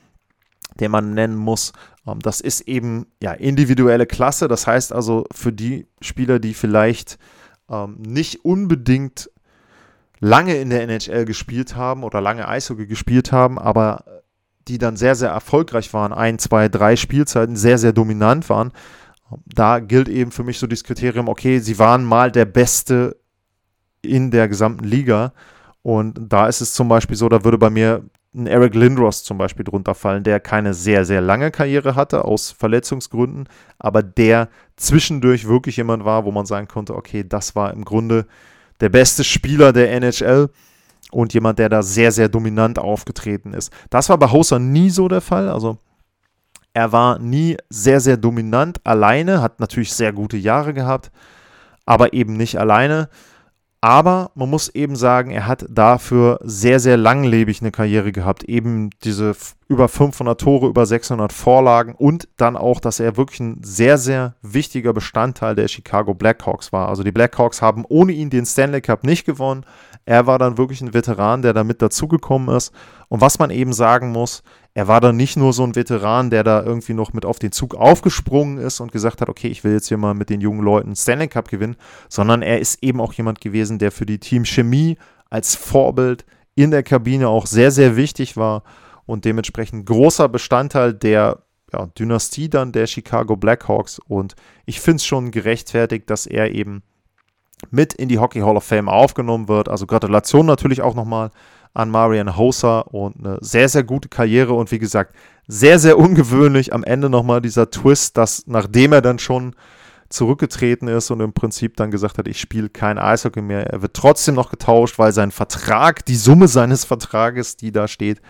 den 0.79 0.91
man 0.91 1.13
nennen 1.13 1.35
muss. 1.35 1.73
Ähm, 2.07 2.19
das 2.19 2.41
ist 2.41 2.61
eben 2.61 3.07
ja 3.21 3.31
individuelle 3.33 4.05
Klasse. 4.05 4.47
Das 4.47 4.67
heißt 4.67 4.93
also 4.93 5.25
für 5.31 5.51
die 5.51 5.87
Spieler, 6.01 6.39
die 6.39 6.53
vielleicht 6.53 7.17
ähm, 7.69 7.97
nicht 7.99 8.45
unbedingt 8.45 9.29
lange 10.19 10.55
in 10.55 10.69
der 10.69 10.83
NHL 10.83 11.25
gespielt 11.25 11.75
haben 11.75 12.03
oder 12.03 12.21
lange 12.21 12.47
Eishockey 12.47 12.87
gespielt 12.87 13.31
haben, 13.31 13.59
aber 13.59 14.05
die 14.67 14.77
dann 14.77 14.97
sehr, 14.97 15.15
sehr 15.15 15.29
erfolgreich 15.29 15.93
waren, 15.93 16.13
ein, 16.13 16.39
zwei, 16.39 16.69
drei 16.69 16.95
Spielzeiten 16.95 17.55
sehr, 17.55 17.77
sehr 17.77 17.93
dominant 17.93 18.49
waren. 18.49 18.71
Da 19.45 19.79
gilt 19.79 20.09
eben 20.09 20.31
für 20.31 20.43
mich 20.43 20.59
so 20.59 20.67
das 20.67 20.83
Kriterium, 20.83 21.27
okay, 21.27 21.59
sie 21.59 21.77
waren 21.77 22.03
mal 22.03 22.31
der 22.31 22.45
Beste 22.45 23.17
in 24.01 24.31
der 24.31 24.47
gesamten 24.47 24.85
Liga. 24.85 25.33
Und 25.81 26.19
da 26.31 26.47
ist 26.47 26.61
es 26.61 26.73
zum 26.73 26.87
Beispiel 26.87 27.15
so, 27.15 27.29
da 27.29 27.43
würde 27.43 27.57
bei 27.57 27.69
mir 27.69 28.03
ein 28.35 28.47
Eric 28.47 28.75
Lindros 28.75 29.23
zum 29.23 29.37
Beispiel 29.37 29.63
drunter 29.63 29.95
fallen, 29.95 30.23
der 30.23 30.39
keine 30.39 30.73
sehr, 30.73 31.05
sehr 31.05 31.21
lange 31.21 31.51
Karriere 31.51 31.95
hatte 31.95 32.25
aus 32.25 32.51
Verletzungsgründen, 32.51 33.47
aber 33.79 34.03
der 34.03 34.49
zwischendurch 34.75 35.47
wirklich 35.47 35.77
jemand 35.77 36.03
war, 36.05 36.25
wo 36.25 36.31
man 36.31 36.45
sagen 36.45 36.67
konnte, 36.67 36.95
okay, 36.95 37.23
das 37.27 37.55
war 37.55 37.73
im 37.73 37.85
Grunde 37.85 38.25
der 38.81 38.89
beste 38.89 39.23
Spieler 39.23 39.71
der 39.71 39.91
NHL 39.93 40.49
und 41.11 41.33
jemand, 41.33 41.59
der 41.59 41.69
da 41.69 41.81
sehr, 41.81 42.11
sehr 42.11 42.27
dominant 42.27 42.77
aufgetreten 42.77 43.53
ist. 43.53 43.71
Das 43.89 44.09
war 44.09 44.17
bei 44.17 44.29
Hoser 44.29 44.59
nie 44.59 44.89
so 44.89 45.07
der 45.07 45.21
Fall. 45.21 45.49
Also 45.49 45.77
er 46.73 46.91
war 46.91 47.19
nie 47.19 47.55
sehr, 47.69 48.01
sehr 48.01 48.17
dominant 48.17 48.85
alleine, 48.85 49.41
hat 49.41 49.61
natürlich 49.61 49.93
sehr 49.93 50.11
gute 50.11 50.35
Jahre 50.35 50.73
gehabt, 50.73 51.09
aber 51.85 52.11
eben 52.11 52.35
nicht 52.35 52.59
alleine. 52.59 53.07
Aber 53.85 54.31
man 54.33 54.49
muss 54.49 54.69
eben 54.69 54.95
sagen, 54.95 55.29
er 55.29 55.45
hat 55.45 55.67
dafür 55.69 56.39
sehr, 56.41 56.79
sehr 56.79 56.97
langlebig 56.97 57.61
eine 57.61 57.69
Karriere 57.69 58.11
gehabt. 58.11 58.43
Eben 58.43 58.89
diese 59.03 59.35
über 59.67 59.87
500 59.87 60.39
Tore, 60.39 60.67
über 60.67 60.85
600 60.85 61.33
Vorlagen 61.33 61.95
und 61.95 62.27
dann 62.37 62.55
auch, 62.55 62.79
dass 62.79 62.99
er 62.99 63.17
wirklich 63.17 63.39
ein 63.39 63.61
sehr, 63.63 63.97
sehr 63.97 64.35
wichtiger 64.41 64.93
Bestandteil 64.93 65.55
der 65.55 65.67
Chicago 65.67 66.13
Blackhawks 66.13 66.71
war. 66.71 66.87
Also 66.87 67.03
die 67.03 67.11
Blackhawks 67.11 67.61
haben 67.61 67.83
ohne 67.87 68.11
ihn 68.11 68.29
den 68.29 68.45
Stanley 68.45 68.81
Cup 68.81 69.03
nicht 69.03 69.25
gewonnen. 69.25 69.65
Er 70.05 70.27
war 70.27 70.37
dann 70.37 70.59
wirklich 70.59 70.81
ein 70.81 70.93
Veteran, 70.93 71.41
der 71.41 71.53
da 71.53 71.63
mit 71.63 71.81
dazugekommen 71.81 72.55
ist. 72.55 72.73
Und 73.07 73.21
was 73.21 73.39
man 73.39 73.49
eben 73.49 73.73
sagen 73.73 74.11
muss, 74.11 74.43
er 74.75 74.87
war 74.87 75.01
dann 75.01 75.15
nicht 75.15 75.35
nur 75.35 75.51
so 75.51 75.63
ein 75.63 75.75
Veteran, 75.75 76.29
der 76.29 76.43
da 76.43 76.61
irgendwie 76.61 76.93
noch 76.93 77.13
mit 77.13 77.25
auf 77.25 77.39
den 77.39 77.51
Zug 77.51 77.73
aufgesprungen 77.73 78.59
ist 78.59 78.81
und 78.81 78.91
gesagt 78.91 79.21
hat, 79.21 79.29
okay, 79.29 79.47
ich 79.47 79.63
will 79.63 79.73
jetzt 79.73 79.87
hier 79.87 79.97
mal 79.97 80.13
mit 80.13 80.29
den 80.29 80.41
jungen 80.41 80.61
Leuten 80.61 80.95
Stanley 80.95 81.27
Cup 81.27 81.47
gewinnen, 81.47 81.75
sondern 82.07 82.43
er 82.43 82.59
ist 82.59 82.83
eben 82.83 83.01
auch 83.01 83.13
jemand 83.13 83.41
gewesen, 83.41 83.79
der 83.79 83.91
für 83.91 84.05
die 84.05 84.19
Teamchemie 84.19 84.97
als 85.31 85.55
Vorbild 85.55 86.23
in 86.53 86.71
der 86.71 86.83
Kabine 86.83 87.29
auch 87.29 87.47
sehr, 87.47 87.71
sehr 87.71 87.95
wichtig 87.95 88.37
war 88.37 88.63
und 89.05 89.25
dementsprechend 89.25 89.85
großer 89.85 90.29
Bestandteil 90.29 90.93
der 90.93 91.43
ja, 91.73 91.87
Dynastie 91.97 92.49
dann 92.49 92.71
der 92.71 92.87
Chicago 92.87 93.35
Blackhawks. 93.35 93.99
Und 94.07 94.35
ich 94.65 94.79
finde 94.79 94.97
es 94.97 95.05
schon 95.05 95.31
gerechtfertigt, 95.31 96.09
dass 96.09 96.25
er 96.25 96.53
eben 96.53 96.83
mit 97.71 97.93
in 97.93 98.09
die 98.09 98.19
Hockey 98.19 98.41
Hall 98.41 98.57
of 98.57 98.63
Fame 98.63 98.89
aufgenommen 98.89 99.47
wird. 99.47 99.69
Also 99.69 99.87
Gratulation 99.87 100.45
natürlich 100.45 100.81
auch 100.81 100.95
nochmal 100.95 101.31
an 101.73 101.89
Marian 101.89 102.37
Hosa 102.37 102.79
und 102.79 103.17
eine 103.19 103.37
sehr, 103.41 103.67
sehr 103.69 103.83
gute 103.83 104.07
Karriere 104.07 104.53
und 104.53 104.71
wie 104.71 104.79
gesagt, 104.79 105.13
sehr, 105.47 105.77
sehr 105.77 105.97
ungewöhnlich 105.97 106.73
am 106.73 106.83
Ende 106.83 107.09
nochmal 107.09 107.41
dieser 107.41 107.69
Twist, 107.69 108.17
dass 108.17 108.47
nachdem 108.47 108.93
er 108.93 109.01
dann 109.01 109.19
schon 109.19 109.55
zurückgetreten 110.09 110.87
ist 110.87 111.11
und 111.11 111.19
im 111.19 111.33
Prinzip 111.33 111.75
dann 111.75 111.91
gesagt 111.91 112.17
hat, 112.17 112.27
ich 112.27 112.39
spiele 112.39 112.69
kein 112.69 112.97
Eishockey 112.97 113.41
mehr, 113.41 113.67
er 113.67 113.81
wird 113.81 113.93
trotzdem 113.93 114.35
noch 114.35 114.49
getauscht, 114.49 114.99
weil 114.99 115.11
sein 115.11 115.31
Vertrag, 115.31 116.05
die 116.05 116.15
Summe 116.15 116.47
seines 116.47 116.85
Vertrages, 116.85 117.57
die 117.57 117.71
da 117.71 117.87
steht, 117.87 118.21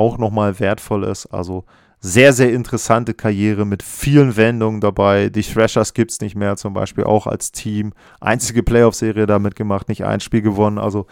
auch 0.00 0.16
nochmal 0.18 0.58
wertvoll 0.58 1.04
ist. 1.04 1.26
Also 1.26 1.64
sehr, 2.00 2.32
sehr 2.32 2.52
interessante 2.52 3.12
Karriere 3.12 3.66
mit 3.66 3.82
vielen 3.82 4.36
Wendungen 4.36 4.80
dabei. 4.80 5.28
Die 5.28 5.42
Thrashers 5.42 5.92
gibt 5.92 6.10
es 6.10 6.20
nicht 6.22 6.34
mehr, 6.34 6.56
zum 6.56 6.72
Beispiel 6.72 7.04
auch 7.04 7.26
als 7.26 7.52
Team. 7.52 7.92
Einzige 8.20 8.62
Playoff-Serie 8.62 9.26
damit 9.26 9.54
gemacht, 9.54 9.90
nicht 9.90 10.04
ein 10.04 10.20
Spiel 10.20 10.40
gewonnen. 10.40 10.78
Also 10.78 11.06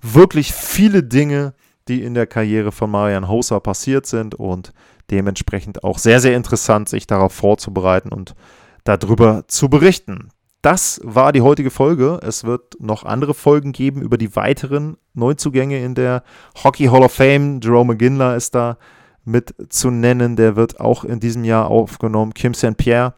wirklich 0.00 0.52
viele 0.52 1.02
Dinge, 1.02 1.54
die 1.88 2.04
in 2.04 2.14
der 2.14 2.28
Karriere 2.28 2.70
von 2.70 2.90
Marian 2.90 3.28
Hosa 3.28 3.58
passiert 3.58 4.06
sind 4.06 4.36
und 4.36 4.72
dementsprechend 5.10 5.82
auch 5.82 5.98
sehr, 5.98 6.20
sehr 6.20 6.36
interessant, 6.36 6.88
sich 6.88 7.08
darauf 7.08 7.32
vorzubereiten 7.32 8.10
und 8.10 8.36
darüber 8.84 9.44
zu 9.48 9.68
berichten. 9.68 10.28
Das 10.62 11.00
war 11.04 11.32
die 11.32 11.42
heutige 11.42 11.70
Folge. 11.70 12.18
Es 12.22 12.42
wird 12.42 12.80
noch 12.80 13.04
andere 13.04 13.32
Folgen 13.32 13.72
geben 13.72 14.02
über 14.02 14.18
die 14.18 14.34
weiteren 14.34 14.96
Neuzugänge 15.14 15.82
in 15.84 15.94
der 15.94 16.24
Hockey 16.64 16.86
Hall 16.86 17.04
of 17.04 17.12
Fame. 17.12 17.60
Jerome 17.62 17.92
McGinley 17.92 18.36
ist 18.36 18.54
da 18.56 18.76
mit 19.24 19.54
zu 19.68 19.90
nennen. 19.90 20.34
Der 20.34 20.56
wird 20.56 20.80
auch 20.80 21.04
in 21.04 21.20
diesem 21.20 21.44
Jahr 21.44 21.68
aufgenommen. 21.68 22.34
Kim 22.34 22.54
St. 22.54 22.76
Pierre 22.76 23.14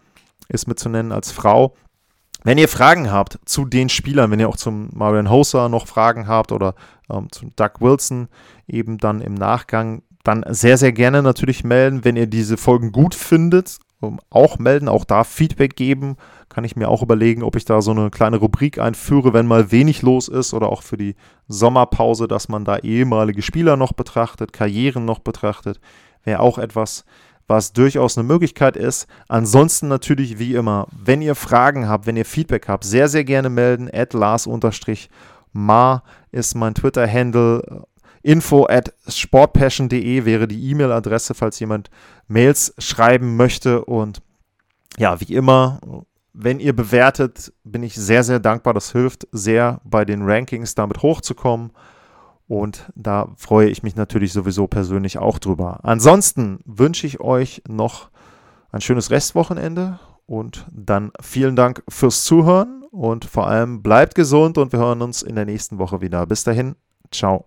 ist 0.49 0.69
mit 0.69 0.79
zu 0.79 0.91
nennen 0.91 1.13
als 1.13 1.31
Frau. 1.31 1.75
Wenn 2.43 2.59
ihr 2.59 2.69
Fragen 2.69 3.11
habt 3.11 3.39
zu 3.45 3.65
den 3.65 3.89
Spielern, 3.89 4.31
wenn 4.31 4.41
ihr 4.41 4.49
auch 4.49 4.57
zum 4.57 4.91
Marion 4.93 5.31
Hoser 5.31 5.69
noch 5.69 5.87
Fragen 5.87 6.27
habt 6.27 6.53
oder 6.53 6.75
ähm, 7.11 7.29
zum 7.31 7.55
Doug 7.57 7.81
Wilson 7.81 8.29
eben 8.67 8.99
dann 8.99 9.21
im 9.21 9.35
Nachgang, 9.35 10.03
dann 10.25 10.45
sehr, 10.49 10.77
sehr 10.77 10.93
gerne 10.93 11.23
natürlich 11.23 11.65
melden. 11.65 12.05
Wenn 12.05 12.17
ihr 12.17 12.27
diese 12.27 12.57
Folgen 12.57 12.93
gut 12.93 13.15
findet, 13.15 13.79
auch 14.31 14.59
melden, 14.59 14.89
auch 14.89 15.05
da 15.05 15.25
Feedback 15.25 15.77
geben. 15.77 16.17
Kann 16.49 16.65
ich 16.65 16.77
mir 16.77 16.89
auch 16.89 17.03
überlegen, 17.03 17.43
ob 17.43 17.57
ich 17.57 17.65
da 17.65 17.83
so 17.83 17.91
eine 17.91 18.11
kleine 18.11 18.39
Rubrik 18.39 18.79
einführe, 18.79 19.33
wenn 19.33 19.47
mal 19.47 19.71
wenig 19.71 20.03
los 20.03 20.29
ist 20.29 20.55
oder 20.55 20.71
auch 20.71 20.83
für 20.83 20.97
die 20.97 21.17
Sommerpause, 21.49 22.27
dass 22.27 22.49
man 22.49 22.65
da 22.65 22.79
ehemalige 22.79 23.43
Spieler 23.43 23.77
noch 23.77 23.93
betrachtet, 23.93 24.53
Karrieren 24.53 25.05
noch 25.05 25.19
betrachtet. 25.19 25.81
Wäre 26.25 26.41
auch 26.41 26.59
etwas, 26.59 27.05
was 27.47 27.73
durchaus 27.73 28.17
eine 28.17 28.27
Möglichkeit 28.27 28.77
ist. 28.77 29.07
Ansonsten 29.29 29.89
natürlich 29.89 30.39
wie 30.39 30.55
immer, 30.55 30.87
wenn 30.93 31.21
ihr 31.21 31.35
Fragen 31.35 31.89
habt, 31.89 32.07
wenn 32.07 32.17
ihr 32.17 32.25
Feedback 32.25 32.69
habt, 32.69 32.85
sehr, 32.85 33.09
sehr 33.09 33.25
gerne 33.25 33.51
melden. 33.51 33.91
At 33.93 34.13
Lars-Ma 34.15 36.03
ist 36.31 36.55
mein 36.55 36.75
Twitter-Handle. 36.75 37.87
Info 38.23 38.67
at 38.67 38.93
sportpassion.de 39.09 40.25
wäre 40.25 40.47
die 40.47 40.71
E-Mail-Adresse, 40.71 41.35
falls 41.35 41.59
jemand 41.59 41.91
Mails 42.29 42.75
schreiben 42.79 43.37
möchte. 43.37 43.85
Und 43.85 44.21
ja, 44.99 45.21
wie 45.21 45.35
immer, 45.35 45.81
wenn 46.33 46.61
ihr 46.61 46.75
bewertet, 46.75 47.53
bin 47.65 47.83
ich 47.83 47.95
sehr, 47.95 48.25
sehr 48.25 48.41
dankbar. 48.41 48.75
Das 48.75 48.93
hilft 48.93 49.27
sehr 49.33 49.81
bei 49.85 50.05
den 50.05 50.23
Rankings 50.23 50.75
damit 50.75 51.03
hochzukommen. 51.03 51.73
Und 52.47 52.91
da 52.97 53.29
freue 53.37 53.69
ich 53.69 53.83
mich 53.83 53.95
natürlich 53.95 54.33
sowieso 54.33 54.67
persönlich 54.67 55.19
auch 55.19 55.39
drüber. 55.39 55.81
Ansonsten 55.85 56.59
wünsche 56.65 57.07
ich 57.07 57.21
euch 57.21 57.63
noch 57.69 58.11
ein 58.73 58.81
schönes 58.81 59.11
Restwochenende 59.11 60.01
und 60.27 60.67
dann 60.73 61.13
vielen 61.21 61.57
Dank 61.57 61.83
fürs 61.89 62.25
Zuhören 62.25 62.83
und 62.91 63.25
vor 63.25 63.47
allem 63.47 63.83
bleibt 63.83 64.15
gesund 64.15 64.59
und 64.59 64.73
wir 64.73 64.81
hören 64.81 65.03
uns 65.03 65.23
in 65.23 65.37
der 65.37 65.45
nächsten 65.45 65.79
Woche 65.79 66.01
wieder. 66.01 66.27
Bis 66.27 66.43
dahin, 66.43 66.75
ciao. 67.13 67.47